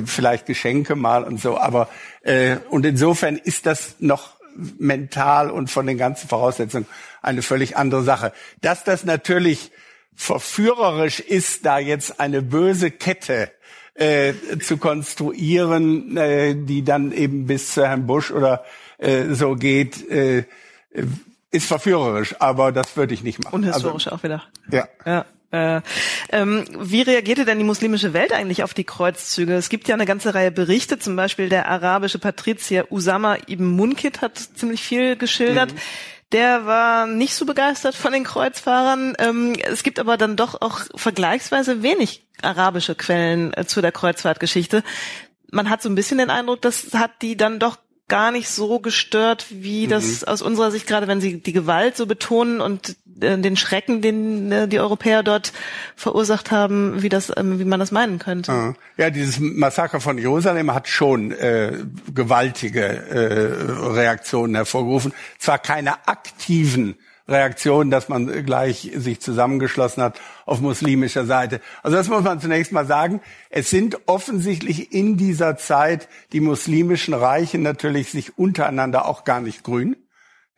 vielleicht 0.06 0.48
Geschenke 0.48 0.96
mal 0.96 1.24
und 1.24 1.40
so. 1.40 1.58
Aber 1.58 1.88
äh, 2.24 2.58
und 2.70 2.86
insofern 2.86 3.36
ist 3.36 3.68
das 3.68 3.96
noch 4.00 4.38
mental 4.56 5.52
und 5.52 5.70
von 5.70 5.86
den 5.86 6.00
ganzen 6.00 6.28
Voraussetzungen 6.28 6.88
eine 7.28 7.44
völlig 7.44 7.78
andere 7.78 8.04
Sache. 8.04 8.34
Dass 8.62 8.84
das 8.84 9.04
natürlich 9.04 9.72
verführerisch 10.16 11.20
ist, 11.20 11.66
da 11.66 11.78
jetzt 11.78 12.20
eine 12.20 12.42
böse 12.42 12.90
Kette 12.90 13.52
äh, 13.94 14.34
zu 14.60 14.78
konstruieren, 14.78 16.18
äh, 16.18 16.56
die 16.56 16.84
dann 16.84 17.12
eben 17.12 17.46
bis 17.46 17.74
zu 17.74 17.86
Herrn 17.86 18.08
Bush 18.08 18.32
oder 18.32 18.64
äh, 18.98 19.34
so 19.34 19.56
geht, 19.56 20.10
äh, 20.10 20.46
ist 21.52 21.68
verführerisch, 21.68 22.36
aber 22.40 22.72
das 22.72 22.98
würde 22.98 23.14
ich 23.14 23.24
nicht 23.24 23.44
machen. 23.44 23.56
Unhistorisch 23.56 24.08
also, 24.08 24.18
auch 24.18 24.24
wieder. 24.24 24.44
Ja. 24.72 24.88
ja. 25.06 25.26
Äh, 25.50 25.82
ähm, 26.32 26.66
wie 26.78 27.04
reagierte 27.04 27.46
denn 27.46 27.58
die 27.58 27.64
muslimische 27.64 28.12
Welt 28.12 28.34
eigentlich 28.34 28.64
auf 28.64 28.74
die 28.74 28.84
Kreuzzüge? 28.84 29.54
Es 29.54 29.70
gibt 29.70 29.88
ja 29.88 29.96
eine 29.96 30.06
ganze 30.06 30.36
Reihe 30.36 30.52
Berichte, 30.52 31.00
zum 31.00 31.16
Beispiel 31.16 31.48
der 31.48 31.70
arabische 31.70 32.20
Patrizier 32.20 32.92
Usama 32.92 33.38
ibn 33.48 33.66
Munkit 33.66 34.22
hat 34.22 34.38
ziemlich 34.38 34.82
viel 34.82 35.16
geschildert. 35.16 35.74
Mhm. 35.74 35.78
Der 36.34 36.66
war 36.66 37.08
nicht 37.08 37.36
so 37.36 37.46
begeistert 37.46 37.96
von 37.96 38.12
den 38.12 38.26
Kreuzfahrern. 38.26 39.16
Ähm, 39.18 39.56
es 39.64 39.84
gibt 39.84 39.98
aber 40.00 40.18
dann 40.18 40.36
doch 40.36 40.62
auch 40.62 40.82
vergleichsweise 40.96 41.84
wenig 41.84 42.28
arabische 42.42 42.96
Quellen 42.96 43.54
äh, 43.54 43.66
zu 43.66 43.82
der 43.82 43.94
Kreuzfahrtgeschichte. 43.94 44.84
Man 45.52 45.70
hat 45.70 45.82
so 45.82 45.90
ein 45.90 45.96
bisschen 45.96 46.18
den 46.18 46.30
Eindruck, 46.30 46.62
das 46.62 46.94
hat 46.94 47.22
die 47.22 47.38
dann 47.38 47.60
doch 47.60 47.78
gar 48.08 48.32
nicht 48.32 48.50
so 48.50 48.80
gestört, 48.80 49.48
wie 49.50 49.86
mhm. 49.86 49.90
das 49.90 50.24
aus 50.24 50.42
unserer 50.42 50.72
Sicht, 50.72 50.88
gerade 50.88 51.08
wenn 51.08 51.22
sie 51.22 51.40
die 51.40 51.54
Gewalt 51.54 51.98
so 51.98 52.06
betonen 52.06 52.62
und 52.62 52.96
äh, 53.20 53.38
den 53.38 53.58
Schrecken, 53.58 54.02
den 54.02 54.52
äh, 54.52 54.68
die 54.68 54.80
Europäer 54.80 55.24
dort 55.24 55.52
verursacht 55.96 56.52
haben, 56.52 57.02
wie 57.02 57.10
das, 57.10 57.32
ähm, 57.36 57.60
wie 57.60 57.66
man 57.66 57.80
das 57.80 57.92
meinen 57.92 58.20
könnte. 58.20 58.52
Ah. 58.52 58.74
Ja, 58.98 59.10
dieses 59.10 59.40
Massaker 59.40 60.00
von 60.00 60.18
Jerusalem 60.18 60.74
hat 60.74 60.88
schon 60.88 61.32
äh, 61.32 61.74
gewaltige 62.14 62.82
äh, 62.82 63.92
Reaktionen 63.92 64.56
hervorgerufen. 64.56 65.14
Zwar 65.38 65.60
keine 65.60 66.08
aktiven 66.08 66.96
Reaktion, 67.28 67.92
dass 67.92 68.10
man 68.10 68.46
gleich 68.46 68.92
sich 68.96 69.20
zusammengeschlossen 69.20 70.02
hat 70.02 70.20
auf 70.46 70.62
muslimischer 70.62 71.26
Seite. 71.26 71.62
Also 71.84 71.98
das 71.98 72.08
muss 72.08 72.24
man 72.24 72.40
zunächst 72.40 72.72
mal 72.72 72.86
sagen. 72.86 73.22
Es 73.50 73.70
sind 73.70 74.00
offensichtlich 74.08 74.94
in 74.94 75.18
dieser 75.18 75.58
Zeit 75.58 76.08
die 76.32 76.40
muslimischen 76.40 77.14
Reiche 77.14 77.58
natürlich 77.58 78.12
sich 78.12 78.38
untereinander 78.38 79.06
auch 79.06 79.24
gar 79.24 79.42
nicht 79.42 79.64
grün 79.64 79.98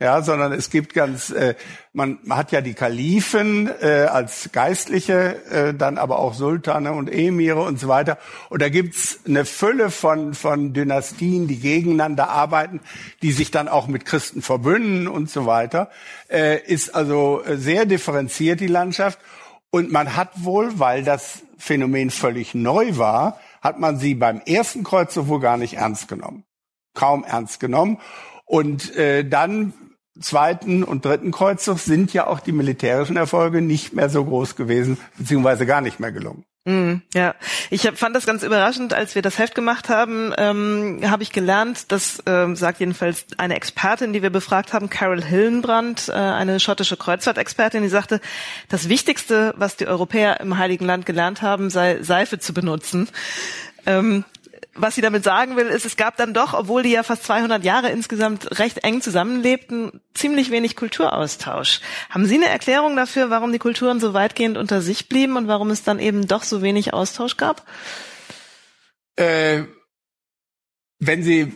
ja, 0.02 0.22
sondern 0.22 0.54
es 0.54 0.70
gibt 0.70 0.94
ganz, 0.94 1.30
äh, 1.30 1.56
man, 1.92 2.20
man 2.24 2.38
hat 2.38 2.54
ja 2.54 2.62
die 2.62 2.74
Kalifen 2.74 3.70
äh, 3.82 4.08
als 4.10 4.50
Geistliche, 4.54 5.44
äh, 5.52 5.74
dann 5.74 5.98
aber 5.98 6.20
auch 6.20 6.34
Sultane 6.34 6.94
und 6.94 7.10
Emire 7.10 7.62
und 7.62 7.82
so 7.82 7.90
weiter. 7.90 8.18
Und 8.50 8.62
da 8.62 8.70
gibt's 8.70 9.20
eine 9.28 9.44
Fülle 9.44 9.92
von 9.92 10.34
von 10.34 10.74
Dynastien, 10.74 11.48
die 11.50 11.60
gegeneinander 11.60 12.30
arbeiten, 12.30 12.80
die 13.22 13.34
sich 13.34 13.52
dann 13.52 13.68
auch 13.68 13.88
mit 13.88 14.06
Christen 14.06 14.42
verbünden 14.42 15.10
und 15.10 15.30
so 15.30 15.46
weiter. 15.46 15.90
Äh, 16.30 16.64
ist 16.66 16.96
also 16.96 17.44
sehr 17.46 17.86
differenziert 17.86 18.62
die 18.62 18.68
Landschaft. 18.68 19.20
Und 19.70 19.92
man 19.92 20.16
hat 20.16 20.30
wohl, 20.46 20.80
weil 20.80 21.04
das 21.04 21.44
Phänomen 21.58 22.10
völlig 22.10 22.56
neu 22.56 22.98
war, 22.98 23.40
hat 23.62 23.80
man 23.80 23.98
sie 23.98 24.16
beim 24.16 24.42
ersten 24.46 24.86
Kreuzzug 24.86 25.28
wohl 25.28 25.42
gar 25.42 25.58
nicht 25.58 25.74
ernst 25.74 26.08
genommen, 26.08 26.46
kaum 26.94 27.26
ernst 27.26 27.60
genommen. 27.60 28.00
Und 28.46 28.96
äh, 28.96 29.28
dann 29.28 29.74
zweiten 30.20 30.84
und 30.84 31.06
dritten 31.06 31.32
Kreuzzug 31.32 31.80
sind 31.80 32.14
ja 32.14 32.28
auch 32.28 32.40
die 32.40 32.52
militärischen 32.52 33.18
Erfolge 33.18 33.62
nicht 33.62 33.94
mehr 33.94 34.10
so 34.10 34.24
groß 34.24 34.56
gewesen, 34.56 34.98
beziehungsweise 35.18 35.66
gar 35.66 35.82
nicht 35.82 36.00
mehr 36.00 36.12
gelungen. 36.12 36.44
Mm, 36.66 37.02
ja, 37.14 37.36
ich 37.70 37.88
hab, 37.88 37.98
fand 37.98 38.16
das 38.16 38.26
ganz 38.26 38.44
überraschend, 38.44 38.94
als 38.94 39.16
wir 39.16 39.22
das 39.22 39.40
Heft 39.40 39.56
gemacht 39.56 39.88
haben, 39.88 40.34
ähm, 40.38 41.00
habe 41.06 41.24
ich 41.24 41.32
gelernt, 41.32 41.92
das 41.92 42.22
ähm, 42.26 42.56
sagt 42.58 42.82
jedenfalls 42.82 43.26
eine 43.38 43.56
Expertin, 43.56 44.12
die 44.12 44.22
wir 44.22 44.30
befragt 44.30 44.74
haben, 44.74 44.90
Carol 44.90 45.24
Hillenbrand, 45.24 46.10
äh, 46.10 46.12
eine 46.12 46.60
schottische 46.60 46.98
Kreuzfahrtexpertin, 46.98 47.82
die 47.82 47.90
sagte, 47.90 48.20
das 48.68 48.90
Wichtigste, 48.90 49.54
was 49.58 49.78
die 49.78 49.88
Europäer 49.88 50.42
im 50.42 50.58
Heiligen 50.58 50.86
Land 50.86 51.06
gelernt 51.06 51.42
haben, 51.42 51.70
sei 51.70 52.04
Seife 52.04 52.40
zu 52.40 52.54
benutzen. 52.54 53.08
Ähm, 53.86 54.26
was 54.76 54.96
sie 54.96 55.02
damit 55.02 55.24
sagen 55.24 55.56
will, 55.56 55.68
ist, 55.68 55.86
es 55.86 55.98
gab 55.98 56.18
dann 56.18 56.34
doch, 56.34 56.54
obwohl 56.54 56.84
die 56.84 56.92
ja 56.92 57.04
fast 57.04 57.24
200 57.24 57.64
Jahre 57.64 57.90
insgesamt 57.90 58.60
recht 58.60 58.84
eng 58.84 59.02
zusammenlebten, 59.02 60.02
ziemlich 60.14 60.52
wenig 60.52 60.76
Kulturaustausch. 60.76 61.82
Haben 62.10 62.26
Sie 62.26 62.36
eine 62.36 62.48
Erklärung 62.48 62.96
dafür, 62.96 63.30
warum 63.30 63.52
die 63.52 63.60
Kulturen 63.60 64.00
so 64.00 64.14
weitgehend 64.14 64.58
unter 64.58 64.82
sich 64.82 65.10
blieben 65.10 65.38
und 65.38 65.48
warum 65.48 65.70
es 65.72 65.84
dann 65.84 66.00
eben 66.00 66.28
doch 66.28 66.44
so 66.44 66.62
wenig 66.62 66.94
Austausch 66.94 67.38
gab? 67.38 67.66
Äh, 69.16 69.64
wenn 71.00 71.24
Sie 71.24 71.56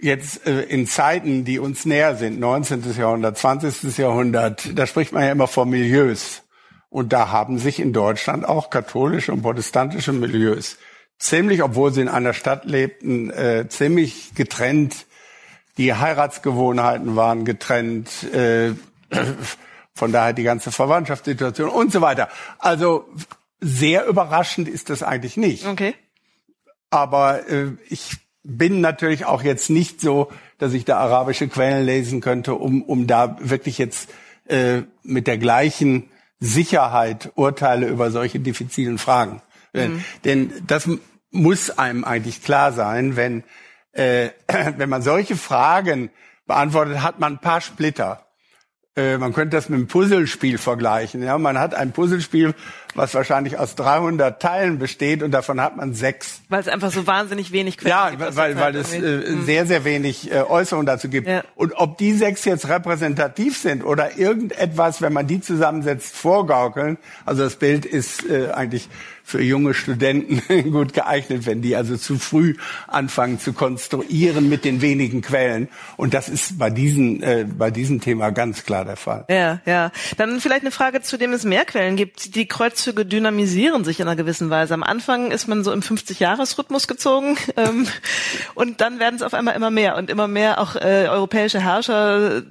jetzt 0.00 0.46
äh, 0.46 0.62
in 0.62 0.86
Zeiten, 0.86 1.44
die 1.44 1.58
uns 1.58 1.84
näher 1.84 2.16
sind, 2.16 2.38
19. 2.38 2.84
Jahrhundert, 2.96 3.36
20. 3.36 3.98
Jahrhundert, 3.98 4.78
da 4.78 4.86
spricht 4.86 5.12
man 5.12 5.24
ja 5.24 5.32
immer 5.32 5.48
von 5.48 5.68
Milieus. 5.68 6.42
Und 6.88 7.12
da 7.12 7.30
haben 7.30 7.58
sich 7.58 7.80
in 7.80 7.92
Deutschland 7.92 8.44
auch 8.44 8.70
katholische 8.70 9.32
und 9.32 9.42
protestantische 9.42 10.12
Milieus 10.12 10.78
ziemlich, 11.24 11.62
obwohl 11.62 11.92
sie 11.92 12.02
in 12.02 12.08
einer 12.08 12.34
Stadt 12.34 12.64
lebten, 12.64 13.30
äh, 13.30 13.66
ziemlich 13.68 14.34
getrennt. 14.34 15.06
Die 15.78 15.94
Heiratsgewohnheiten 15.94 17.16
waren 17.16 17.44
getrennt. 17.44 18.22
Äh, 18.32 18.74
von 19.94 20.12
daher 20.12 20.32
die 20.32 20.42
ganze 20.42 20.70
Verwandtschaftssituation 20.70 21.68
und 21.68 21.92
so 21.92 22.00
weiter. 22.00 22.28
Also 22.58 23.08
sehr 23.60 24.06
überraschend 24.06 24.68
ist 24.68 24.90
das 24.90 25.02
eigentlich 25.02 25.36
nicht. 25.36 25.66
Okay. 25.66 25.94
Aber 26.90 27.48
äh, 27.48 27.72
ich 27.88 28.16
bin 28.42 28.80
natürlich 28.80 29.24
auch 29.24 29.42
jetzt 29.42 29.70
nicht 29.70 30.00
so, 30.00 30.30
dass 30.58 30.74
ich 30.74 30.84
da 30.84 30.98
arabische 30.98 31.48
Quellen 31.48 31.86
lesen 31.86 32.20
könnte, 32.20 32.54
um, 32.54 32.82
um 32.82 33.06
da 33.06 33.36
wirklich 33.40 33.78
jetzt 33.78 34.10
äh, 34.46 34.82
mit 35.02 35.26
der 35.26 35.38
gleichen 35.38 36.10
Sicherheit 36.38 37.32
Urteile 37.36 37.86
über 37.86 38.10
solche 38.10 38.40
diffizilen 38.40 38.98
Fragen 38.98 39.40
Mhm. 39.74 40.04
Denn 40.24 40.52
das 40.66 40.88
muss 41.34 41.70
einem 41.70 42.04
eigentlich 42.04 42.42
klar 42.42 42.72
sein, 42.72 43.16
wenn, 43.16 43.44
äh, 43.92 44.30
wenn 44.76 44.88
man 44.88 45.02
solche 45.02 45.36
Fragen 45.36 46.10
beantwortet, 46.46 47.02
hat 47.02 47.18
man 47.20 47.34
ein 47.34 47.40
paar 47.40 47.60
Splitter. 47.60 48.24
Äh, 48.96 49.18
man 49.18 49.32
könnte 49.32 49.56
das 49.56 49.68
mit 49.68 49.78
einem 49.78 49.88
Puzzlespiel 49.88 50.56
vergleichen. 50.56 51.20
Ja, 51.20 51.36
man 51.36 51.58
hat 51.58 51.74
ein 51.74 51.90
Puzzlespiel, 51.90 52.54
was 52.94 53.12
wahrscheinlich 53.14 53.58
aus 53.58 53.74
300 53.74 54.40
Teilen 54.40 54.78
besteht 54.78 55.24
und 55.24 55.32
davon 55.32 55.60
hat 55.60 55.76
man 55.76 55.94
sechs. 55.94 56.42
Weil 56.48 56.60
es 56.60 56.68
einfach 56.68 56.92
so 56.92 57.04
wahnsinnig 57.04 57.50
wenig 57.50 57.78
Quellen 57.78 57.90
Ja, 57.90 58.10
gibt, 58.10 58.36
weil, 58.36 58.56
weil 58.56 58.76
es 58.76 58.92
äh, 58.92 59.00
mhm. 59.00 59.44
sehr, 59.44 59.66
sehr 59.66 59.84
wenig 59.84 60.30
äh, 60.30 60.42
Äußerungen 60.42 60.86
dazu 60.86 61.08
gibt. 61.08 61.26
Ja. 61.26 61.42
Und 61.56 61.72
ob 61.72 61.98
die 61.98 62.12
sechs 62.12 62.44
jetzt 62.44 62.68
repräsentativ 62.68 63.58
sind 63.58 63.82
oder 63.82 64.16
irgendetwas, 64.16 65.02
wenn 65.02 65.12
man 65.12 65.26
die 65.26 65.40
zusammensetzt, 65.40 66.14
vorgaukeln, 66.14 66.96
also 67.26 67.42
das 67.42 67.56
Bild 67.56 67.84
ist 67.84 68.24
äh, 68.30 68.52
eigentlich 68.52 68.88
für 69.24 69.42
junge 69.42 69.74
Studenten 69.74 70.70
gut 70.70 70.92
geeignet, 70.92 71.46
wenn 71.46 71.62
die 71.62 71.74
also 71.74 71.96
zu 71.96 72.18
früh 72.18 72.54
anfangen 72.86 73.40
zu 73.40 73.54
konstruieren 73.54 74.48
mit 74.48 74.64
den 74.64 74.82
wenigen 74.82 75.22
Quellen. 75.22 75.68
Und 75.96 76.14
das 76.14 76.28
ist 76.28 76.58
bei 76.58 76.70
diesem, 76.70 77.22
äh, 77.22 77.44
bei 77.44 77.70
diesem 77.70 78.00
Thema 78.00 78.30
ganz 78.30 78.64
klar 78.64 78.84
der 78.84 78.96
Fall. 78.96 79.24
Ja, 79.30 79.60
ja. 79.64 79.90
Dann 80.18 80.40
vielleicht 80.40 80.60
eine 80.60 80.70
Frage, 80.70 81.00
zu 81.00 81.16
dem 81.16 81.32
es 81.32 81.44
mehr 81.44 81.64
Quellen 81.64 81.96
gibt. 81.96 82.34
Die 82.34 82.46
Kreuzzüge 82.46 83.06
dynamisieren 83.06 83.84
sich 83.84 83.98
in 83.98 84.06
einer 84.06 84.16
gewissen 84.16 84.50
Weise. 84.50 84.74
Am 84.74 84.82
Anfang 84.82 85.30
ist 85.30 85.48
man 85.48 85.64
so 85.64 85.72
im 85.72 85.80
50-Jahres-Rhythmus 85.80 86.86
gezogen 86.86 87.36
ähm, 87.56 87.88
und 88.54 88.82
dann 88.82 88.98
werden 88.98 89.16
es 89.16 89.22
auf 89.22 89.32
einmal 89.32 89.56
immer 89.56 89.70
mehr 89.70 89.96
und 89.96 90.10
immer 90.10 90.28
mehr 90.28 90.60
auch 90.60 90.76
äh, 90.76 91.08
europäische 91.08 91.60
Herrscher 91.60 92.42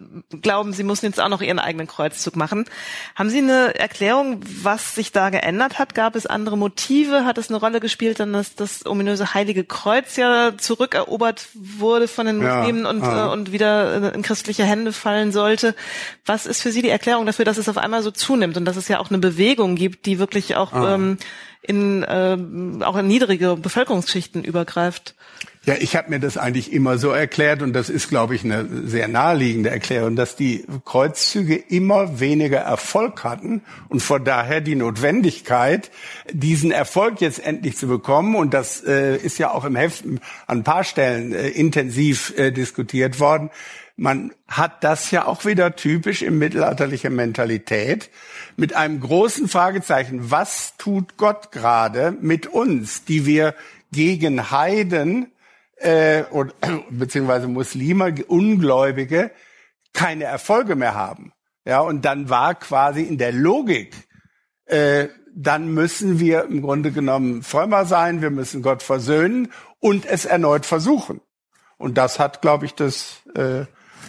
glauben, 0.41 0.73
sie 0.73 0.83
müssen 0.83 1.05
jetzt 1.05 1.21
auch 1.21 1.29
noch 1.29 1.41
ihren 1.41 1.59
eigenen 1.59 1.87
Kreuzzug 1.87 2.35
machen. 2.35 2.65
Haben 3.15 3.29
Sie 3.29 3.39
eine 3.39 3.75
Erklärung, 3.75 4.41
was 4.63 4.95
sich 4.95 5.11
da 5.11 5.29
geändert 5.29 5.79
hat? 5.79 5.93
Gab 5.93 6.15
es 6.15 6.25
andere 6.25 6.57
Motive? 6.63 7.25
Hat 7.25 7.37
es 7.37 7.49
eine 7.49 7.59
Rolle 7.59 7.81
gespielt, 7.81 8.21
dann 8.21 8.31
dass 8.31 8.55
das 8.55 8.85
ominöse 8.85 9.33
Heilige 9.33 9.65
Kreuz 9.65 10.15
ja 10.15 10.53
zurückerobert 10.57 11.47
wurde 11.53 12.07
von 12.07 12.25
den 12.25 12.37
Muslimen 12.37 12.83
ja, 12.85 12.89
und, 12.89 13.03
ah. 13.03 13.27
äh, 13.27 13.33
und 13.33 13.51
wieder 13.51 14.13
in 14.13 14.21
christliche 14.21 14.63
Hände 14.63 14.93
fallen 14.93 15.33
sollte? 15.33 15.75
Was 16.25 16.45
ist 16.45 16.61
für 16.61 16.71
Sie 16.71 16.81
die 16.81 16.89
Erklärung 16.89 17.25
dafür, 17.25 17.43
dass 17.43 17.57
es 17.57 17.67
auf 17.67 17.77
einmal 17.77 18.01
so 18.01 18.11
zunimmt 18.11 18.55
und 18.55 18.63
dass 18.63 18.77
es 18.77 18.87
ja 18.87 18.99
auch 18.99 19.09
eine 19.09 19.19
Bewegung 19.19 19.75
gibt, 19.75 20.05
die 20.05 20.19
wirklich 20.19 20.55
auch 20.55 20.71
ah. 20.71 20.95
ähm, 20.95 21.17
in 21.63 22.03
äh, 22.03 22.37
auch 22.83 22.97
in 22.97 23.07
niedrige 23.07 23.55
Bevölkerungsschichten 23.55 24.43
übergreift? 24.43 25.15
Ja, 25.65 25.75
ich 25.79 25.95
habe 25.95 26.09
mir 26.09 26.19
das 26.19 26.37
eigentlich 26.37 26.73
immer 26.73 26.97
so 26.97 27.11
erklärt 27.11 27.61
und 27.61 27.71
das 27.71 27.89
ist, 27.89 28.09
glaube 28.09 28.35
ich, 28.35 28.43
eine 28.43 28.67
sehr 28.85 29.07
naheliegende 29.07 29.69
Erklärung, 29.69 30.17
dass 30.17 30.35
die 30.35 30.65
Kreuzzüge 30.83 31.55
immer 31.55 32.19
weniger 32.19 32.57
Erfolg 32.57 33.23
hatten 33.23 33.61
und 33.87 34.01
von 34.01 34.25
daher 34.25 34.59
die 34.59 34.75
Notwendigkeit, 34.75 35.89
diesen 36.33 36.71
Erfolg 36.71 37.21
jetzt 37.21 37.39
endlich 37.39 37.77
zu 37.77 37.87
bekommen 37.87 38.35
und 38.35 38.53
das 38.53 38.83
äh, 38.83 39.15
ist 39.15 39.37
ja 39.37 39.51
auch 39.51 39.63
im 39.63 39.77
Heft 39.77 40.03
an 40.03 40.19
ein 40.47 40.63
paar 40.65 40.83
Stellen 40.83 41.31
äh, 41.31 41.47
intensiv 41.47 42.37
äh, 42.37 42.51
diskutiert 42.51 43.21
worden, 43.21 43.49
man 43.95 44.33
hat 44.47 44.83
das 44.83 45.11
ja 45.11 45.25
auch 45.25 45.45
wieder 45.45 45.75
typisch 45.75 46.23
im 46.23 46.39
mittelalterliche 46.39 47.09
Mentalität 47.09 48.09
mit 48.57 48.75
einem 48.75 48.99
großen 48.99 49.47
Fragezeichen. 49.47 50.31
Was 50.31 50.77
tut 50.77 51.17
Gott 51.17 51.51
gerade 51.51 52.11
mit 52.11 52.47
uns, 52.47 53.05
die 53.05 53.25
wir 53.25 53.53
gegen 53.91 54.49
Heiden 54.51 55.31
äh, 55.75 56.23
oder, 56.31 56.53
beziehungsweise 56.89 57.47
Muslime, 57.47 58.15
Ungläubige, 58.27 59.31
keine 59.93 60.23
Erfolge 60.23 60.75
mehr 60.75 60.95
haben? 60.95 61.33
Ja, 61.65 61.79
und 61.79 62.03
dann 62.03 62.29
war 62.29 62.55
quasi 62.55 63.03
in 63.03 63.17
der 63.17 63.31
Logik, 63.31 63.95
äh, 64.65 65.07
dann 65.35 65.73
müssen 65.73 66.19
wir 66.19 66.43
im 66.43 66.61
Grunde 66.61 66.91
genommen 66.91 67.41
frömmer 67.41 67.85
sein, 67.85 68.21
wir 68.21 68.31
müssen 68.31 68.61
Gott 68.61 68.83
versöhnen 68.83 69.51
und 69.79 70.05
es 70.05 70.25
erneut 70.25 70.65
versuchen. 70.65 71.21
Und 71.77 71.97
das 71.97 72.19
hat, 72.19 72.41
glaube 72.41 72.65
ich, 72.65 72.75
das 72.75 73.21
äh, 73.35 73.65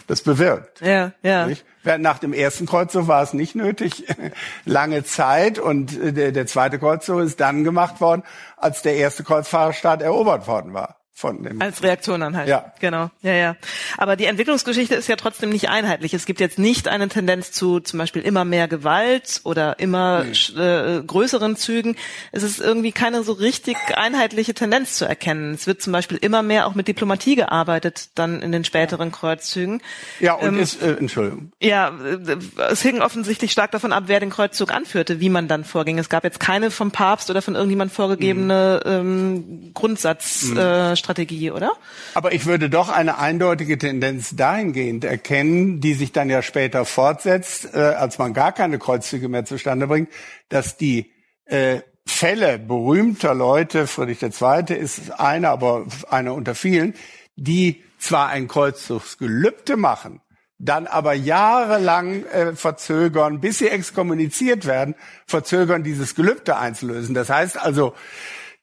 das 0.06 0.22
bewirkt. 0.22 0.80
Ja, 0.80 1.12
ja. 1.22 1.46
Nicht? 1.46 1.64
Nach 1.98 2.18
dem 2.18 2.32
ersten 2.32 2.66
Kreuzzug 2.66 3.08
war 3.08 3.22
es 3.22 3.34
nicht 3.34 3.54
nötig, 3.54 4.04
lange 4.64 5.04
Zeit. 5.04 5.58
Und 5.58 5.98
äh, 6.00 6.12
der, 6.12 6.32
der 6.32 6.46
zweite 6.46 6.78
Kreuzzug 6.78 7.20
ist 7.20 7.40
dann 7.40 7.64
gemacht 7.64 8.00
worden, 8.00 8.22
als 8.56 8.82
der 8.82 8.96
erste 8.96 9.22
Kreuzfahrerstaat 9.24 10.02
erobert 10.02 10.46
worden 10.46 10.72
war 10.74 11.03
von 11.16 11.44
dem. 11.44 11.62
Als 11.62 11.80
Reaktion 11.84 12.20
dann 12.20 12.36
halt. 12.36 12.48
Ja. 12.48 12.72
Genau. 12.80 13.08
Ja, 13.22 13.32
ja. 13.32 13.56
Aber 13.96 14.16
die 14.16 14.24
Entwicklungsgeschichte 14.24 14.96
ist 14.96 15.08
ja 15.08 15.14
trotzdem 15.14 15.50
nicht 15.50 15.68
einheitlich. 15.68 16.12
Es 16.12 16.26
gibt 16.26 16.40
jetzt 16.40 16.58
nicht 16.58 16.88
eine 16.88 17.08
Tendenz 17.08 17.52
zu 17.52 17.78
zum 17.78 18.00
Beispiel 18.00 18.22
immer 18.22 18.44
mehr 18.44 18.66
Gewalt 18.66 19.40
oder 19.44 19.78
immer 19.78 20.24
nee. 20.24 20.60
äh, 20.60 21.02
größeren 21.06 21.54
Zügen. 21.54 21.94
Es 22.32 22.42
ist 22.42 22.60
irgendwie 22.60 22.90
keine 22.90 23.22
so 23.22 23.32
richtig 23.32 23.76
einheitliche 23.94 24.54
Tendenz 24.54 24.96
zu 24.96 25.04
erkennen. 25.04 25.54
Es 25.54 25.68
wird 25.68 25.82
zum 25.82 25.92
Beispiel 25.92 26.18
immer 26.18 26.42
mehr 26.42 26.66
auch 26.66 26.74
mit 26.74 26.88
Diplomatie 26.88 27.36
gearbeitet, 27.36 28.08
dann 28.16 28.42
in 28.42 28.50
den 28.50 28.64
späteren 28.64 29.12
Kreuzzügen. 29.12 29.82
Ja, 30.18 30.34
und 30.34 30.48
ähm, 30.48 30.58
ist, 30.58 30.82
äh, 30.82 30.96
Entschuldigung. 30.96 31.52
Ja, 31.60 31.90
äh, 31.90 32.36
es 32.70 32.82
hing 32.82 33.00
offensichtlich 33.00 33.52
stark 33.52 33.70
davon 33.70 33.92
ab, 33.92 34.04
wer 34.08 34.18
den 34.18 34.30
Kreuzzug 34.30 34.72
anführte, 34.72 35.20
wie 35.20 35.28
man 35.28 35.46
dann 35.46 35.62
vorging. 35.62 35.96
Es 36.00 36.08
gab 36.08 36.24
jetzt 36.24 36.40
keine 36.40 36.72
vom 36.72 36.90
Papst 36.90 37.30
oder 37.30 37.40
von 37.40 37.54
irgendjemand 37.54 37.92
vorgegebene 37.92 38.82
mhm. 38.84 38.90
ähm, 38.90 39.70
Grundsatz. 39.74 40.46
Mhm. 40.46 40.56
Äh, 40.56 40.96
Strategie, 41.04 41.50
oder? 41.50 41.72
Aber 42.14 42.32
ich 42.32 42.46
würde 42.46 42.70
doch 42.70 42.88
eine 42.88 43.18
eindeutige 43.18 43.78
Tendenz 43.78 44.34
dahingehend 44.34 45.04
erkennen, 45.04 45.80
die 45.80 45.94
sich 45.94 46.12
dann 46.12 46.30
ja 46.30 46.42
später 46.42 46.84
fortsetzt, 46.84 47.74
äh, 47.74 47.78
als 47.78 48.18
man 48.18 48.32
gar 48.32 48.52
keine 48.52 48.78
Kreuzzüge 48.78 49.28
mehr 49.28 49.44
zustande 49.44 49.86
bringt, 49.86 50.08
dass 50.48 50.76
die 50.76 51.12
äh, 51.44 51.80
Fälle 52.06 52.58
berühmter 52.58 53.34
Leute, 53.34 53.86
Friedrich 53.86 54.22
II. 54.22 54.76
ist 54.76 55.10
einer, 55.18 55.50
aber 55.50 55.86
einer 56.10 56.34
unter 56.34 56.54
vielen, 56.54 56.94
die 57.36 57.82
zwar 57.98 58.28
ein 58.28 58.48
Kreuzzugsgelübde 58.48 59.76
machen, 59.76 60.20
dann 60.58 60.86
aber 60.86 61.14
jahrelang 61.14 62.24
äh, 62.26 62.54
verzögern, 62.54 63.40
bis 63.40 63.58
sie 63.58 63.68
exkommuniziert 63.68 64.66
werden, 64.66 64.94
verzögern, 65.26 65.82
dieses 65.82 66.14
Gelübde 66.14 66.56
einzulösen. 66.56 67.14
Das 67.14 67.28
heißt 67.28 67.58
also, 67.60 67.94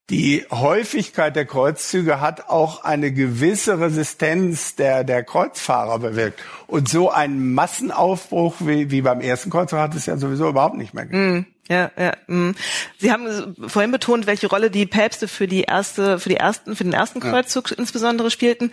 die 0.09 0.45
Häufigkeit 0.51 1.35
der 1.35 1.45
Kreuzzüge 1.45 2.19
hat 2.19 2.49
auch 2.49 2.83
eine 2.83 3.13
gewisse 3.13 3.79
Resistenz 3.79 4.75
der, 4.75 5.05
der 5.05 5.23
Kreuzfahrer 5.23 5.99
bewirkt. 5.99 6.41
Und 6.67 6.89
so 6.89 7.09
ein 7.09 7.53
Massenaufbruch 7.53 8.55
wie, 8.59 8.91
wie 8.91 9.01
beim 9.01 9.21
ersten 9.21 9.49
Kreuzzug 9.49 9.79
hat 9.79 9.95
es 9.95 10.07
ja 10.07 10.17
sowieso 10.17 10.49
überhaupt 10.49 10.75
nicht 10.75 10.93
mehr 10.93 11.05
gegeben. 11.05 11.37
Mm, 11.37 11.45
ja, 11.71 11.91
ja. 11.97 12.13
Mm. 12.27 12.55
Sie 12.97 13.11
haben 13.11 13.55
vorhin 13.67 13.91
betont, 13.91 14.27
welche 14.27 14.47
Rolle 14.47 14.69
die 14.69 14.85
Päpste 14.85 15.29
für 15.29 15.47
die 15.47 15.61
erste, 15.61 16.19
für 16.19 16.29
die 16.29 16.37
ersten, 16.37 16.75
für 16.75 16.83
den 16.83 16.93
ersten 16.93 17.21
Kreuzzug 17.21 17.71
ja. 17.71 17.77
insbesondere 17.77 18.31
spielten 18.31 18.71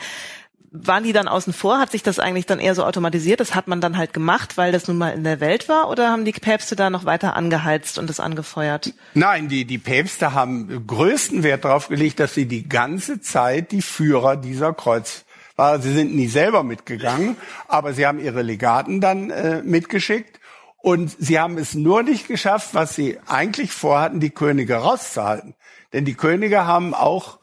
waren 0.70 1.04
die 1.04 1.12
dann 1.12 1.28
außen 1.28 1.52
vor? 1.52 1.78
Hat 1.78 1.92
sich 1.92 2.02
das 2.02 2.18
eigentlich 2.18 2.46
dann 2.46 2.58
eher 2.58 2.74
so 2.74 2.84
automatisiert? 2.84 3.40
Das 3.40 3.54
hat 3.54 3.68
man 3.68 3.80
dann 3.80 3.96
halt 3.96 4.12
gemacht, 4.12 4.56
weil 4.56 4.72
das 4.72 4.86
nun 4.86 4.98
mal 4.98 5.10
in 5.10 5.24
der 5.24 5.40
Welt 5.40 5.68
war? 5.68 5.88
Oder 5.88 6.10
haben 6.10 6.24
die 6.24 6.32
Päpste 6.32 6.76
da 6.76 6.90
noch 6.90 7.04
weiter 7.04 7.34
angeheizt 7.36 7.98
und 7.98 8.08
das 8.08 8.20
angefeuert? 8.20 8.92
Nein, 9.14 9.48
die, 9.48 9.64
die 9.64 9.78
Päpste 9.78 10.34
haben 10.34 10.86
größten 10.86 11.42
Wert 11.42 11.64
darauf 11.64 11.88
gelegt, 11.88 12.20
dass 12.20 12.34
sie 12.34 12.46
die 12.46 12.68
ganze 12.68 13.20
Zeit 13.20 13.72
die 13.72 13.82
Führer 13.82 14.36
dieser 14.36 14.74
Kreuz 14.74 15.24
war. 15.56 15.80
Sie 15.80 15.92
sind 15.92 16.14
nie 16.14 16.28
selber 16.28 16.62
mitgegangen, 16.62 17.36
aber 17.66 17.92
sie 17.92 18.06
haben 18.06 18.20
ihre 18.20 18.42
Legaten 18.42 19.00
dann 19.00 19.30
äh, 19.30 19.62
mitgeschickt. 19.62 20.38
Und 20.80 21.16
sie 21.18 21.40
haben 21.40 21.58
es 21.58 21.74
nur 21.74 22.02
nicht 22.02 22.28
geschafft, 22.28 22.70
was 22.72 22.94
sie 22.94 23.18
eigentlich 23.26 23.72
vorhatten, 23.72 24.20
die 24.20 24.30
Könige 24.30 24.76
rauszuhalten. 24.76 25.54
Denn 25.92 26.04
die 26.04 26.14
Könige 26.14 26.66
haben 26.66 26.94
auch 26.94 27.38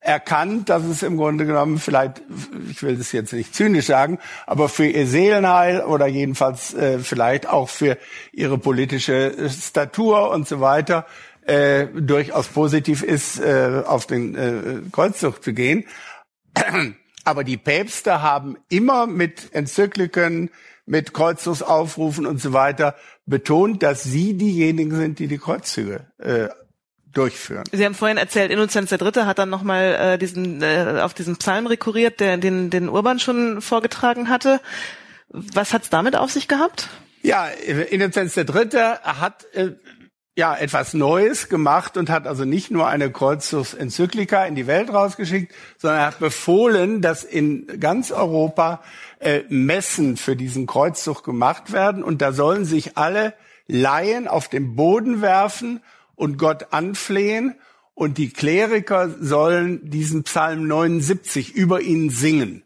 erkannt, 0.00 0.70
dass 0.70 0.84
es 0.84 1.02
im 1.02 1.16
Grunde 1.16 1.44
genommen 1.44 1.78
vielleicht, 1.78 2.22
ich 2.70 2.82
will 2.82 2.96
das 2.96 3.12
jetzt 3.12 3.32
nicht 3.32 3.54
zynisch 3.54 3.86
sagen, 3.86 4.18
aber 4.46 4.68
für 4.68 4.86
ihr 4.86 5.06
Seelenheil 5.06 5.82
oder 5.82 6.06
jedenfalls 6.06 6.72
äh, 6.74 6.98
vielleicht 6.98 7.46
auch 7.46 7.68
für 7.68 7.98
ihre 8.32 8.56
politische 8.56 9.50
Statur 9.50 10.30
und 10.30 10.48
so 10.48 10.60
weiter 10.60 11.06
äh, 11.42 11.86
durchaus 11.86 12.48
positiv 12.48 13.02
ist, 13.02 13.40
äh, 13.40 13.82
auf 13.84 14.06
den 14.06 14.34
äh, 14.34 14.80
Kreuzzug 14.90 15.42
zu 15.42 15.52
gehen. 15.52 15.84
Aber 17.24 17.44
die 17.44 17.58
Päpste 17.58 18.22
haben 18.22 18.56
immer 18.70 19.06
mit 19.06 19.54
Enzykliken, 19.54 20.50
mit 20.86 21.12
Kreuzzugsaufrufen 21.12 22.26
und 22.26 22.40
so 22.40 22.52
weiter 22.54 22.96
betont, 23.26 23.82
dass 23.82 24.02
sie 24.02 24.34
diejenigen 24.34 24.96
sind, 24.96 25.18
die 25.18 25.28
die 25.28 25.38
Kreuzzüge 25.38 26.06
äh, 26.18 26.48
durchführen. 27.12 27.64
Sie 27.72 27.84
haben 27.84 27.94
vorhin 27.94 28.16
erzählt, 28.16 28.50
Innozenz 28.50 28.92
III. 28.92 29.24
hat 29.24 29.38
dann 29.38 29.50
nochmal 29.50 29.94
äh, 29.94 30.18
diesen, 30.18 30.62
äh, 30.62 31.00
auf 31.02 31.14
diesen 31.14 31.36
Psalm 31.36 31.66
rekurriert, 31.66 32.20
der, 32.20 32.36
den, 32.36 32.70
den 32.70 32.88
Urban 32.88 33.18
schon 33.18 33.60
vorgetragen 33.60 34.28
hatte. 34.28 34.60
Was 35.28 35.72
hat's 35.72 35.90
damit 35.90 36.16
auf 36.16 36.30
sich 36.30 36.48
gehabt? 36.48 36.88
Ja, 37.22 37.46
Innozenz 37.46 38.36
III. 38.36 38.46
hat 39.02 39.46
äh, 39.54 39.72
ja 40.36 40.56
etwas 40.56 40.94
Neues 40.94 41.48
gemacht 41.48 41.96
und 41.96 42.08
hat 42.08 42.26
also 42.26 42.44
nicht 42.44 42.70
nur 42.70 42.88
eine 42.88 43.10
Kreuzzugsenzyklika 43.10 44.44
in 44.44 44.54
die 44.54 44.66
Welt 44.66 44.92
rausgeschickt, 44.92 45.52
sondern 45.76 46.00
er 46.00 46.06
hat 46.06 46.18
befohlen, 46.18 47.02
dass 47.02 47.24
in 47.24 47.66
ganz 47.78 48.10
Europa 48.10 48.82
äh, 49.18 49.42
Messen 49.48 50.16
für 50.16 50.36
diesen 50.36 50.66
Kreuzzug 50.66 51.24
gemacht 51.24 51.72
werden 51.72 52.02
und 52.02 52.22
da 52.22 52.32
sollen 52.32 52.64
sich 52.64 52.96
alle 52.96 53.34
Laien 53.66 54.28
auf 54.28 54.48
den 54.48 54.74
Boden 54.76 55.20
werfen 55.20 55.80
und 56.20 56.36
Gott 56.36 56.72
anflehen 56.72 57.54
und 57.94 58.18
die 58.18 58.30
Kleriker 58.30 59.08
sollen 59.20 59.88
diesen 59.88 60.22
Psalm 60.24 60.66
79 60.66 61.54
über 61.54 61.80
ihn 61.80 62.10
singen. 62.10 62.62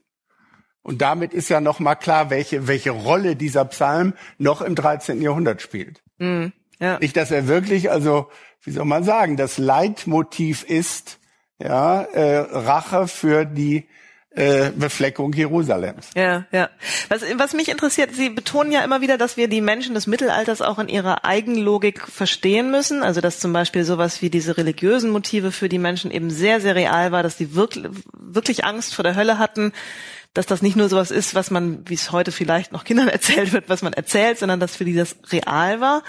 Und 0.82 1.00
damit 1.00 1.32
ist 1.32 1.48
ja 1.48 1.60
noch 1.60 1.78
mal 1.78 1.94
klar, 1.94 2.30
welche, 2.30 2.66
welche 2.66 2.90
Rolle 2.90 3.36
dieser 3.36 3.64
Psalm 3.66 4.14
noch 4.38 4.60
im 4.60 4.74
13. 4.74 5.22
Jahrhundert 5.22 5.62
spielt. 5.62 6.02
Mm, 6.18 6.46
ja. 6.80 6.98
Nicht, 6.98 7.16
dass 7.16 7.30
er 7.30 7.46
wirklich, 7.46 7.92
also, 7.92 8.28
wie 8.62 8.72
soll 8.72 8.86
man 8.86 9.04
sagen, 9.04 9.36
das 9.36 9.56
Leitmotiv 9.56 10.64
ist, 10.64 11.20
ja, 11.58 12.02
äh, 12.02 12.38
Rache 12.38 13.06
für 13.06 13.44
die 13.44 13.86
äh, 14.34 14.70
Befleckung 14.74 15.32
Jerusalems. 15.32 16.10
Ja, 16.16 16.46
ja. 16.50 16.68
Was, 17.08 17.22
was 17.36 17.52
mich 17.52 17.68
interessiert, 17.68 18.14
Sie 18.14 18.30
betonen 18.30 18.72
ja 18.72 18.82
immer 18.82 19.00
wieder, 19.00 19.16
dass 19.16 19.36
wir 19.36 19.48
die 19.48 19.60
Menschen 19.60 19.94
des 19.94 20.06
Mittelalters 20.06 20.60
auch 20.60 20.78
in 20.78 20.88
ihrer 20.88 21.24
Eigenlogik 21.24 22.00
verstehen 22.00 22.70
müssen. 22.70 23.02
Also 23.02 23.20
dass 23.20 23.38
zum 23.38 23.52
Beispiel 23.52 23.84
sowas 23.84 24.22
wie 24.22 24.30
diese 24.30 24.56
religiösen 24.56 25.10
Motive 25.10 25.52
für 25.52 25.68
die 25.68 25.78
Menschen 25.78 26.10
eben 26.10 26.30
sehr, 26.30 26.60
sehr 26.60 26.74
real 26.74 27.12
war, 27.12 27.22
dass 27.22 27.36
die 27.36 27.54
wirklich, 27.54 27.86
wirklich 28.12 28.64
Angst 28.64 28.94
vor 28.94 29.04
der 29.04 29.14
Hölle 29.14 29.38
hatten, 29.38 29.72
dass 30.34 30.46
das 30.46 30.62
nicht 30.62 30.76
nur 30.76 30.88
sowas 30.88 31.12
ist, 31.12 31.36
was 31.36 31.52
man, 31.52 31.88
wie 31.88 31.94
es 31.94 32.10
heute 32.10 32.32
vielleicht 32.32 32.72
noch 32.72 32.84
Kindern 32.84 33.08
erzählt 33.18 33.52
wird, 33.52 33.68
was 33.68 33.82
man 33.82 33.92
erzählt, 33.92 34.38
sondern 34.38 34.58
dass 34.60 34.76
für 34.76 34.84
die 34.84 34.94
das 34.94 35.16
real 35.30 35.80
war. 35.80 36.02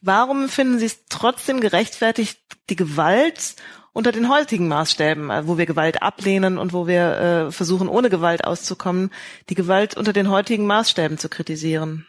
Warum 0.00 0.48
finden 0.48 0.80
Sie 0.80 0.86
es 0.86 1.06
trotzdem 1.08 1.60
gerechtfertigt, 1.60 2.40
die 2.68 2.76
Gewalt 2.76 3.54
unter 3.92 4.12
den 4.12 4.28
heutigen 4.28 4.68
Maßstäben, 4.68 5.30
äh, 5.30 5.46
wo 5.46 5.58
wir 5.58 5.66
Gewalt 5.66 6.02
ablehnen 6.02 6.58
und 6.58 6.72
wo 6.72 6.86
wir 6.86 7.46
äh, 7.48 7.52
versuchen, 7.52 7.88
ohne 7.88 8.10
Gewalt 8.10 8.44
auszukommen, 8.44 9.10
die 9.48 9.54
Gewalt 9.54 9.96
unter 9.96 10.12
den 10.12 10.30
heutigen 10.30 10.66
Maßstäben 10.66 11.18
zu 11.18 11.28
kritisieren? 11.28 12.06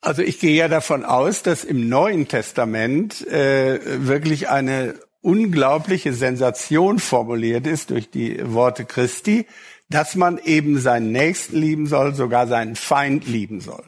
Also 0.00 0.22
ich 0.22 0.40
gehe 0.40 0.56
ja 0.56 0.66
davon 0.66 1.04
aus, 1.04 1.42
dass 1.44 1.62
im 1.62 1.88
Neuen 1.88 2.26
Testament 2.26 3.24
äh, 3.28 3.78
wirklich 4.06 4.48
eine 4.48 4.98
unglaubliche 5.20 6.12
Sensation 6.12 6.98
formuliert 6.98 7.68
ist 7.68 7.90
durch 7.90 8.10
die 8.10 8.40
Worte 8.52 8.84
Christi, 8.84 9.46
dass 9.88 10.16
man 10.16 10.38
eben 10.38 10.80
seinen 10.80 11.12
Nächsten 11.12 11.56
lieben 11.56 11.86
soll, 11.86 12.14
sogar 12.14 12.48
seinen 12.48 12.74
Feind 12.74 13.28
lieben 13.28 13.60
soll. 13.60 13.84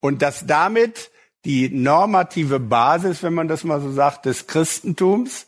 Und 0.00 0.22
dass 0.22 0.46
damit 0.46 1.12
die 1.44 1.68
normative 1.70 2.60
Basis, 2.60 3.22
wenn 3.22 3.34
man 3.34 3.48
das 3.48 3.64
mal 3.64 3.80
so 3.80 3.90
sagt, 3.92 4.26
des 4.26 4.46
Christentums 4.46 5.46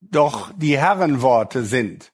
doch 0.00 0.52
die 0.56 0.78
Herrenworte 0.78 1.64
sind. 1.64 2.12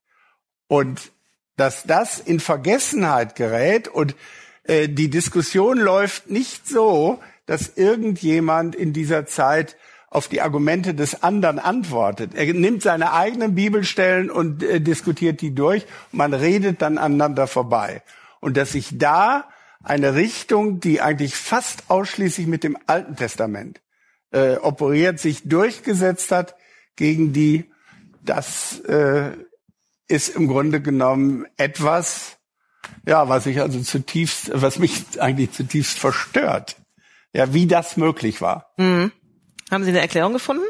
Und 0.66 1.12
dass 1.56 1.84
das 1.84 2.18
in 2.18 2.40
Vergessenheit 2.40 3.36
gerät 3.36 3.86
und 3.86 4.16
äh, 4.64 4.88
die 4.88 5.10
Diskussion 5.10 5.78
läuft 5.78 6.30
nicht 6.30 6.66
so, 6.66 7.20
dass 7.46 7.76
irgendjemand 7.76 8.74
in 8.74 8.92
dieser 8.92 9.26
Zeit 9.26 9.76
auf 10.08 10.28
die 10.28 10.40
Argumente 10.40 10.94
des 10.94 11.22
anderen 11.22 11.58
antwortet. 11.58 12.34
Er 12.34 12.52
nimmt 12.54 12.82
seine 12.82 13.12
eigenen 13.12 13.54
Bibelstellen 13.54 14.30
und 14.30 14.62
äh, 14.62 14.80
diskutiert 14.80 15.40
die 15.40 15.54
durch. 15.54 15.86
man 16.12 16.32
redet 16.32 16.82
dann 16.82 16.98
aneinander 16.98 17.46
vorbei. 17.46 18.02
Und 18.40 18.56
dass 18.56 18.72
sich 18.72 18.96
da 18.98 19.48
eine 19.84 20.14
Richtung, 20.14 20.80
die 20.80 21.00
eigentlich 21.00 21.34
fast 21.36 21.90
ausschließlich 21.90 22.46
mit 22.46 22.64
dem 22.64 22.76
Alten 22.86 23.16
Testament 23.16 23.80
äh, 24.32 24.56
operiert, 24.56 25.20
sich 25.20 25.48
durchgesetzt 25.48 26.32
hat, 26.32 26.56
gegen 26.96 27.32
die 27.32 27.70
das 28.22 28.80
äh, 28.80 29.32
ist 30.08 30.30
im 30.30 30.48
Grunde 30.48 30.80
genommen 30.80 31.46
etwas, 31.56 32.38
ja, 33.06 33.28
was 33.28 33.46
ich 33.46 33.60
also 33.60 33.80
zutiefst, 33.80 34.50
was 34.54 34.78
mich 34.78 35.20
eigentlich 35.20 35.52
zutiefst 35.52 35.98
verstört. 35.98 36.76
Ja, 37.32 37.52
wie 37.52 37.66
das 37.66 37.96
möglich 37.96 38.40
war. 38.40 38.72
Mhm. 38.76 39.10
Haben 39.70 39.84
Sie 39.84 39.90
eine 39.90 40.00
Erklärung 40.00 40.32
gefunden? 40.32 40.64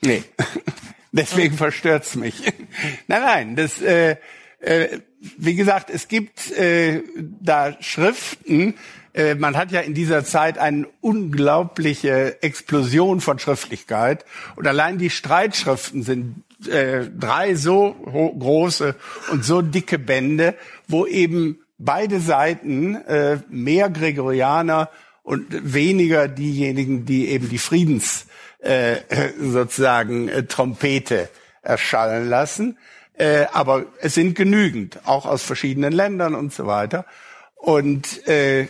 Nee. 0.00 0.24
Deswegen 1.12 1.56
verstört's 1.56 2.16
mich. 2.16 2.42
nein, 3.06 3.22
nein, 3.22 3.56
das, 3.56 3.80
äh, 3.80 4.16
äh, 4.60 5.00
wie 5.38 5.54
gesagt, 5.54 5.90
es 5.90 6.08
gibt 6.08 6.50
äh, 6.52 7.02
da 7.40 7.76
Schriften, 7.80 8.74
äh, 9.14 9.34
man 9.34 9.56
hat 9.56 9.70
ja 9.70 9.80
in 9.80 9.94
dieser 9.94 10.24
Zeit 10.24 10.58
eine 10.58 10.86
unglaubliche 11.00 12.42
Explosion 12.42 13.20
von 13.20 13.38
Schriftlichkeit. 13.38 14.24
Und 14.56 14.66
allein 14.66 14.98
die 14.98 15.10
Streitschriften 15.10 16.02
sind 16.02 16.42
äh, 16.66 17.06
drei 17.18 17.54
so 17.54 17.92
große 17.92 18.94
und 19.30 19.44
so 19.44 19.62
dicke 19.62 19.98
Bände, 19.98 20.54
wo 20.88 21.06
eben 21.06 21.58
beide 21.78 22.20
Seiten 22.20 22.94
äh, 22.94 23.38
mehr 23.48 23.90
Gregorianer 23.90 24.88
und 25.22 25.46
weniger 25.74 26.28
diejenigen, 26.28 27.04
die 27.04 27.28
eben 27.28 27.48
die 27.48 27.58
Friedens 27.58 28.26
äh, 28.60 28.96
sozusagen 29.40 30.28
äh, 30.28 30.44
Trompete 30.44 31.28
erschallen 31.62 32.28
lassen. 32.28 32.78
Äh, 33.22 33.46
aber 33.52 33.84
es 34.00 34.14
sind 34.14 34.34
genügend, 34.34 35.06
auch 35.06 35.26
aus 35.26 35.44
verschiedenen 35.44 35.92
Ländern 35.92 36.34
und 36.34 36.52
so 36.52 36.66
weiter. 36.66 37.06
Und 37.54 38.26
äh, 38.26 38.66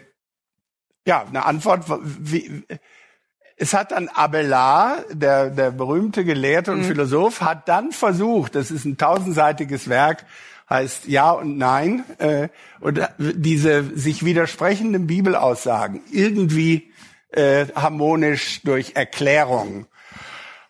ja, 1.07 1.25
eine 1.27 1.47
Antwort. 1.47 1.85
Wie, 2.03 2.63
es 3.57 3.73
hat 3.73 3.93
dann 3.93 4.09
Abelard, 4.09 5.07
der, 5.11 5.49
der 5.49 5.71
berühmte 5.71 6.23
Gelehrte 6.27 6.73
und 6.73 6.81
mhm. 6.81 6.85
Philosoph, 6.85 7.41
hat 7.41 7.67
dann 7.67 7.93
versucht, 7.93 8.55
das 8.55 8.71
ist 8.71 8.85
ein 8.85 8.99
tausendseitiges 8.99 9.89
Werk, 9.89 10.27
heißt 10.69 11.07
Ja 11.07 11.31
und 11.31 11.57
Nein, 11.57 12.05
äh, 12.19 12.49
und 12.81 13.01
diese 13.19 13.85
sich 13.99 14.23
widersprechenden 14.23 15.07
Bibelaussagen 15.07 16.03
irgendwie 16.11 16.93
äh, 17.31 17.65
harmonisch 17.75 18.61
durch 18.65 18.97
Erklärung. 18.97 19.87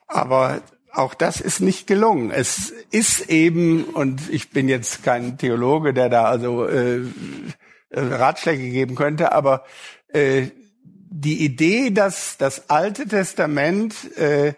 Aber 0.07 0.61
auch 0.93 1.15
das 1.15 1.41
ist 1.41 1.61
nicht 1.61 1.87
gelungen. 1.87 2.31
Es 2.31 2.73
ist 2.91 3.29
eben, 3.31 3.85
und 3.85 4.31
ich 4.31 4.51
bin 4.51 4.69
jetzt 4.69 5.03
kein 5.03 5.39
Theologe, 5.39 5.95
der 5.95 6.09
da 6.09 6.25
also 6.25 6.67
äh, 6.67 7.03
Ratschläge 7.91 8.69
geben 8.71 8.95
könnte, 8.95 9.33
aber 9.33 9.65
äh, 10.09 10.49
die 11.15 11.45
Idee, 11.45 11.91
dass 11.91 12.37
das 12.39 12.71
Alte 12.71 13.07
Testament 13.07 13.95
äh, 14.17 14.55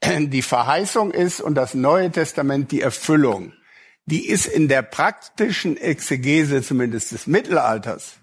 die 0.20 0.42
Verheißung 0.42 1.12
ist 1.12 1.40
und 1.40 1.54
das 1.54 1.74
Neue 1.74 2.10
Testament 2.10 2.72
die 2.72 2.80
Erfüllung, 2.80 3.52
die 4.06 4.28
ist 4.28 4.46
in 4.46 4.68
der 4.68 4.82
praktischen 4.82 5.76
Exegese 5.76 6.62
zumindest 6.62 7.12
des 7.12 7.26
Mittelalters 7.26 8.14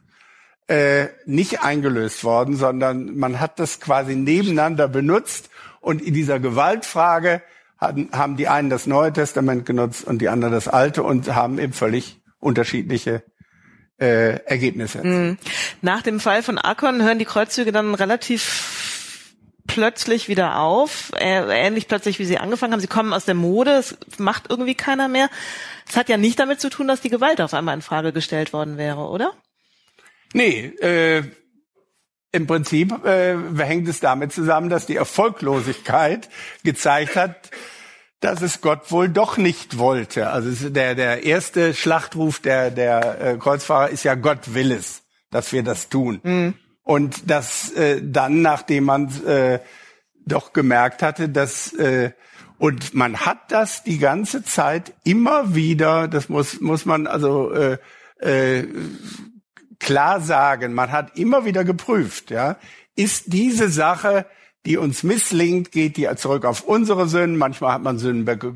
äh, 0.68 1.08
nicht 1.26 1.62
eingelöst 1.62 2.24
worden, 2.24 2.58
sondern 2.58 3.16
man 3.18 3.39
hat 3.39 3.60
das 3.60 3.80
quasi 3.80 4.16
nebeneinander 4.16 4.88
benutzt 4.88 5.50
und 5.82 6.02
in 6.02 6.14
dieser 6.14 6.40
Gewaltfrage 6.40 7.42
hatten, 7.78 8.10
haben 8.12 8.38
die 8.38 8.48
einen 8.48 8.70
das 8.70 8.88
Neue 8.88 9.14
Testament 9.14 9.66
genutzt 9.66 10.06
und 10.06 10.20
die 10.20 10.30
anderen 10.30 10.54
das 10.54 10.68
Alte 10.68 11.04
und 11.04 11.34
haben 11.34 11.60
eben 11.60 11.74
völlig 11.74 12.20
unterschiedliche 12.40 13.24
äh, 14.00 14.40
Ergebnisse. 14.46 15.06
Mhm. 15.06 15.38
Nach 15.82 16.02
dem 16.02 16.20
Fall 16.20 16.44
von 16.44 16.58
Akon 16.58 17.04
hören 17.04 17.20
die 17.20 17.26
Kreuzzüge 17.26 17.72
dann 17.72 17.96
relativ 17.96 19.34
plötzlich 19.68 20.30
wieder 20.30 20.60
auf, 20.60 21.12
ähnlich 21.20 21.88
plötzlich 21.88 22.20
wie 22.20 22.26
sie 22.26 22.38
angefangen 22.38 22.74
haben. 22.74 22.80
Sie 22.80 22.88
kommen 22.88 23.14
aus 23.14 23.26
der 23.26 23.36
Mode, 23.36 23.72
es 23.72 23.98
macht 24.18 24.46
irgendwie 24.50 24.76
keiner 24.76 25.08
mehr. 25.08 25.30
Es 25.88 25.98
hat 25.98 26.10
ja 26.10 26.18
nicht 26.18 26.40
damit 26.40 26.62
zu 26.62 26.70
tun, 26.70 26.88
dass 26.88 27.02
die 27.02 27.10
Gewalt 27.10 27.42
auf 27.42 27.54
einmal 27.54 27.76
in 27.76 27.82
Frage 27.82 28.14
gestellt 28.14 28.54
worden 28.54 28.78
wäre, 28.78 29.10
oder? 29.10 29.34
Nee, 30.34 30.68
äh, 30.80 31.24
im 32.32 32.48
Prinzip 32.48 33.06
äh, 33.06 33.38
hängt 33.58 33.88
es 33.88 34.00
damit 34.00 34.34
zusammen, 34.34 34.70
dass 34.70 34.86
die 34.86 34.96
Erfolglosigkeit 34.96 36.30
gezeigt 36.64 37.16
hat, 37.16 37.50
dass 38.20 38.42
es 38.42 38.62
Gott 38.62 38.92
wohl 38.92 39.10
doch 39.10 39.38
nicht 39.38 39.78
wollte. 39.78 40.30
Also 40.30 40.70
der, 40.70 40.96
der 40.96 41.24
erste 41.24 41.74
Schlachtruf 41.74 42.40
der, 42.40 42.72
der 42.72 43.22
äh, 43.22 43.38
Kreuzfahrer 43.38 43.90
ist 43.90 44.04
ja 44.04 44.16
Gott 44.16 44.54
will 44.54 44.72
es, 44.72 45.04
dass 45.30 45.54
wir 45.54 45.64
das 45.64 45.90
tun. 45.90 46.20
Mhm. 46.24 46.54
Und 46.84 47.30
dass 47.30 47.72
äh, 47.74 48.02
dann, 48.04 48.42
nachdem 48.42 48.86
man 48.86 49.10
äh, 49.26 49.60
doch 50.26 50.54
gemerkt 50.54 51.04
hatte, 51.04 51.30
dass 51.30 51.74
äh, 51.74 52.12
und 52.60 52.96
man 52.96 53.18
hat 53.18 53.52
das 53.52 53.84
die 53.84 54.00
ganze 54.00 54.44
Zeit 54.44 54.94
immer 55.04 55.54
wieder, 55.54 56.08
das 56.08 56.28
muss 56.28 56.60
muss 56.60 56.86
man 56.86 57.06
also 57.06 57.52
äh, 57.52 57.78
äh, 58.20 58.68
klar 59.80 60.22
sagen, 60.22 60.74
man 60.74 60.92
hat 60.92 61.18
immer 61.18 61.46
wieder 61.46 61.64
geprüft, 61.64 62.32
ja, 62.32 62.58
ist 62.96 63.26
diese 63.28 63.70
Sache 63.70 64.26
die 64.68 64.76
uns 64.76 65.02
misslingt, 65.02 65.72
geht 65.72 65.96
die 65.96 66.10
zurück 66.18 66.44
auf 66.44 66.62
unsere 66.62 67.08
Sünden. 67.08 67.38
Manchmal 67.38 67.72
hat 67.72 67.82
man 67.82 68.00
Sündenböcke 68.00 68.54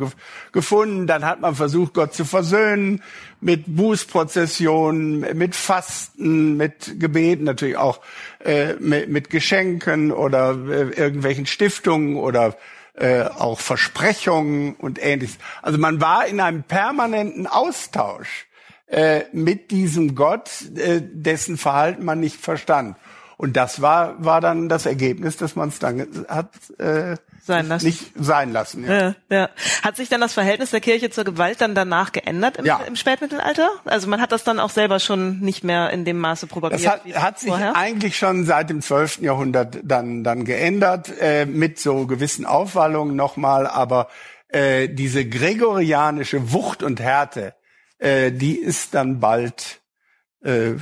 gefunden. 0.52 1.08
Dann 1.08 1.26
hat 1.26 1.40
man 1.40 1.56
versucht, 1.56 1.94
Gott 1.94 2.14
zu 2.14 2.26
versöhnen 2.26 3.02
mit 3.40 3.64
Bußprozessionen, 3.66 5.38
mit 5.38 5.56
Fasten, 5.56 6.58
mit 6.58 7.00
Gebeten, 7.00 7.46
natürlich 7.46 7.78
auch 7.78 8.02
äh, 8.44 8.74
mit, 8.74 9.10
mit, 9.10 9.30
Geschenken 9.30 10.12
oder 10.12 10.58
äh, 10.68 10.90
irgendwelchen 10.90 11.46
Stiftungen 11.46 12.18
oder 12.18 12.58
äh, 12.96 13.22
auch 13.24 13.62
Versprechungen 13.62 14.76
und 14.76 15.02
ähnliches. 15.02 15.38
Also 15.62 15.78
man 15.78 16.02
war 16.02 16.28
in 16.28 16.42
einem 16.42 16.64
permanenten 16.64 17.48
Austausch 17.48 18.48
äh, 18.92 19.24
mit 19.32 19.72
diesem 19.72 20.16
Gott, 20.16 20.50
äh, 20.76 21.02
dessen 21.02 21.58
Verhalten 21.58 22.04
man 22.04 22.20
nicht 22.20 22.36
verstand. 22.36 22.98
Und 23.38 23.58
das 23.58 23.82
war, 23.82 24.24
war 24.24 24.39
dann 24.39 24.70
das 24.70 24.86
Ergebnis, 24.86 25.36
dass 25.38 25.56
man 25.56 25.70
es 25.70 25.80
dann 25.80 26.06
hat 26.28 26.52
äh, 26.78 27.16
sein 27.42 27.68
lassen. 27.70 27.86
nicht 27.86 28.12
sein 28.16 28.54
lassen. 28.54 28.86
Ja. 28.86 29.00
Ja, 29.00 29.16
ja. 29.30 29.50
Hat 29.82 29.96
sich 29.96 30.10
dann 30.10 30.22
das 30.22 30.34
Verhältnis 30.34 30.70
der 30.70 30.80
Kirche 30.80 31.10
zur 31.10 31.24
Gewalt 31.24 31.60
dann 31.60 31.74
danach 31.74 32.12
geändert 32.12 32.58
im, 32.58 32.66
ja. 32.66 32.82
im 32.86 32.96
Spätmittelalter? 32.96 33.70
Also 33.86 34.08
man 34.08 34.22
hat 34.22 34.32
das 34.32 34.44
dann 34.44 34.60
auch 34.60 34.70
selber 34.70 35.00
schon 35.00 35.39
nicht 35.39 35.64
mehr 35.64 35.89
in 35.89 36.06
dem 36.06 36.20
Maße 36.20 36.46
propagiert. 36.46 36.86
Das 36.86 36.92
hat, 36.92 37.16
hat 37.16 37.39
sich 37.39 37.50
vorher? 37.50 37.76
eigentlich 37.76 38.16
schon 38.16 38.46
seit 38.46 38.70
dem 38.70 38.82
12. 38.82 39.22
Jahrhundert 39.22 39.80
dann, 39.84 40.24
dann 40.24 40.46
geändert, 40.46 41.12
äh, 41.20 41.48
mit 41.48 41.80
so 41.80 42.06
gewissen 42.06 42.46
Aufwallungen 42.46 43.16
nochmal, 43.16 43.66
aber 43.66 44.10
äh, 44.50 44.88
diese 44.88 45.26
gregorianische 45.26 46.52
Wucht 46.52 46.84
und 46.84 47.00
Härte, 47.00 47.56
äh, 48.02 48.32
die 48.32 48.58
ist 48.58 48.93
dann 48.93 49.20
bald 49.20 49.80
äh, 50.43 50.74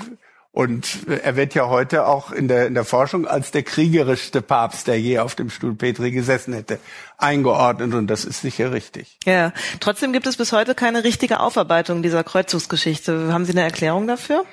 und 0.52 1.08
er 1.08 1.36
wird 1.36 1.54
ja 1.54 1.70
heute 1.70 2.08
auch 2.08 2.32
in 2.32 2.48
der, 2.48 2.66
in 2.66 2.74
der 2.74 2.84
Forschung 2.84 3.28
als 3.28 3.52
der 3.52 3.62
kriegerischste 3.62 4.42
Papst, 4.42 4.88
der 4.88 5.00
je 5.00 5.20
auf 5.20 5.36
dem 5.36 5.52
Stuhl 5.52 5.76
Petri 5.76 6.12
gesessen 6.12 6.54
hätte, 6.54 6.80
eingeordnet. 7.18 7.94
Und 7.94 8.08
das 8.08 8.26
ist 8.26 8.42
sicher 8.42 8.72
richtig. 8.72 9.20
Ja, 9.26 9.54
trotzdem 9.80 10.12
gibt 10.12 10.26
es 10.26 10.38
bis 10.38 10.52
heute 10.52 10.74
keine 10.74 11.04
richtige 11.04 11.40
Aufarbeitung 11.40 12.02
dieser 12.02 12.24
Kreuzzugsgeschichte. 12.24 13.32
Haben 13.32 13.46
Sie 13.46 13.52
eine 13.52 13.62
Erklärung 13.62 14.08
dafür? 14.08 14.44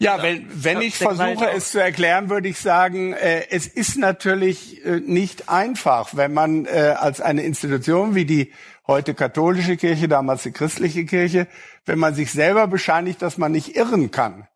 Ja, 0.00 0.22
wenn, 0.22 0.46
wenn 0.52 0.80
ich 0.80 0.96
versuche, 0.96 1.50
es 1.50 1.72
zu 1.72 1.80
erklären, 1.80 2.30
würde 2.30 2.48
ich 2.48 2.58
sagen, 2.58 3.14
äh, 3.14 3.46
es 3.50 3.66
ist 3.66 3.98
natürlich 3.98 4.84
äh, 4.86 5.00
nicht 5.00 5.48
einfach, 5.48 6.16
wenn 6.16 6.32
man 6.32 6.66
äh, 6.66 6.94
als 6.96 7.20
eine 7.20 7.42
Institution 7.42 8.14
wie 8.14 8.24
die 8.24 8.52
heute 8.86 9.14
katholische 9.14 9.76
Kirche, 9.76 10.06
damals 10.06 10.44
die 10.44 10.52
christliche 10.52 11.04
Kirche, 11.04 11.48
wenn 11.84 11.98
man 11.98 12.14
sich 12.14 12.30
selber 12.30 12.68
bescheinigt, 12.68 13.22
dass 13.22 13.38
man 13.38 13.52
nicht 13.52 13.74
irren 13.76 14.10
kann 14.12 14.46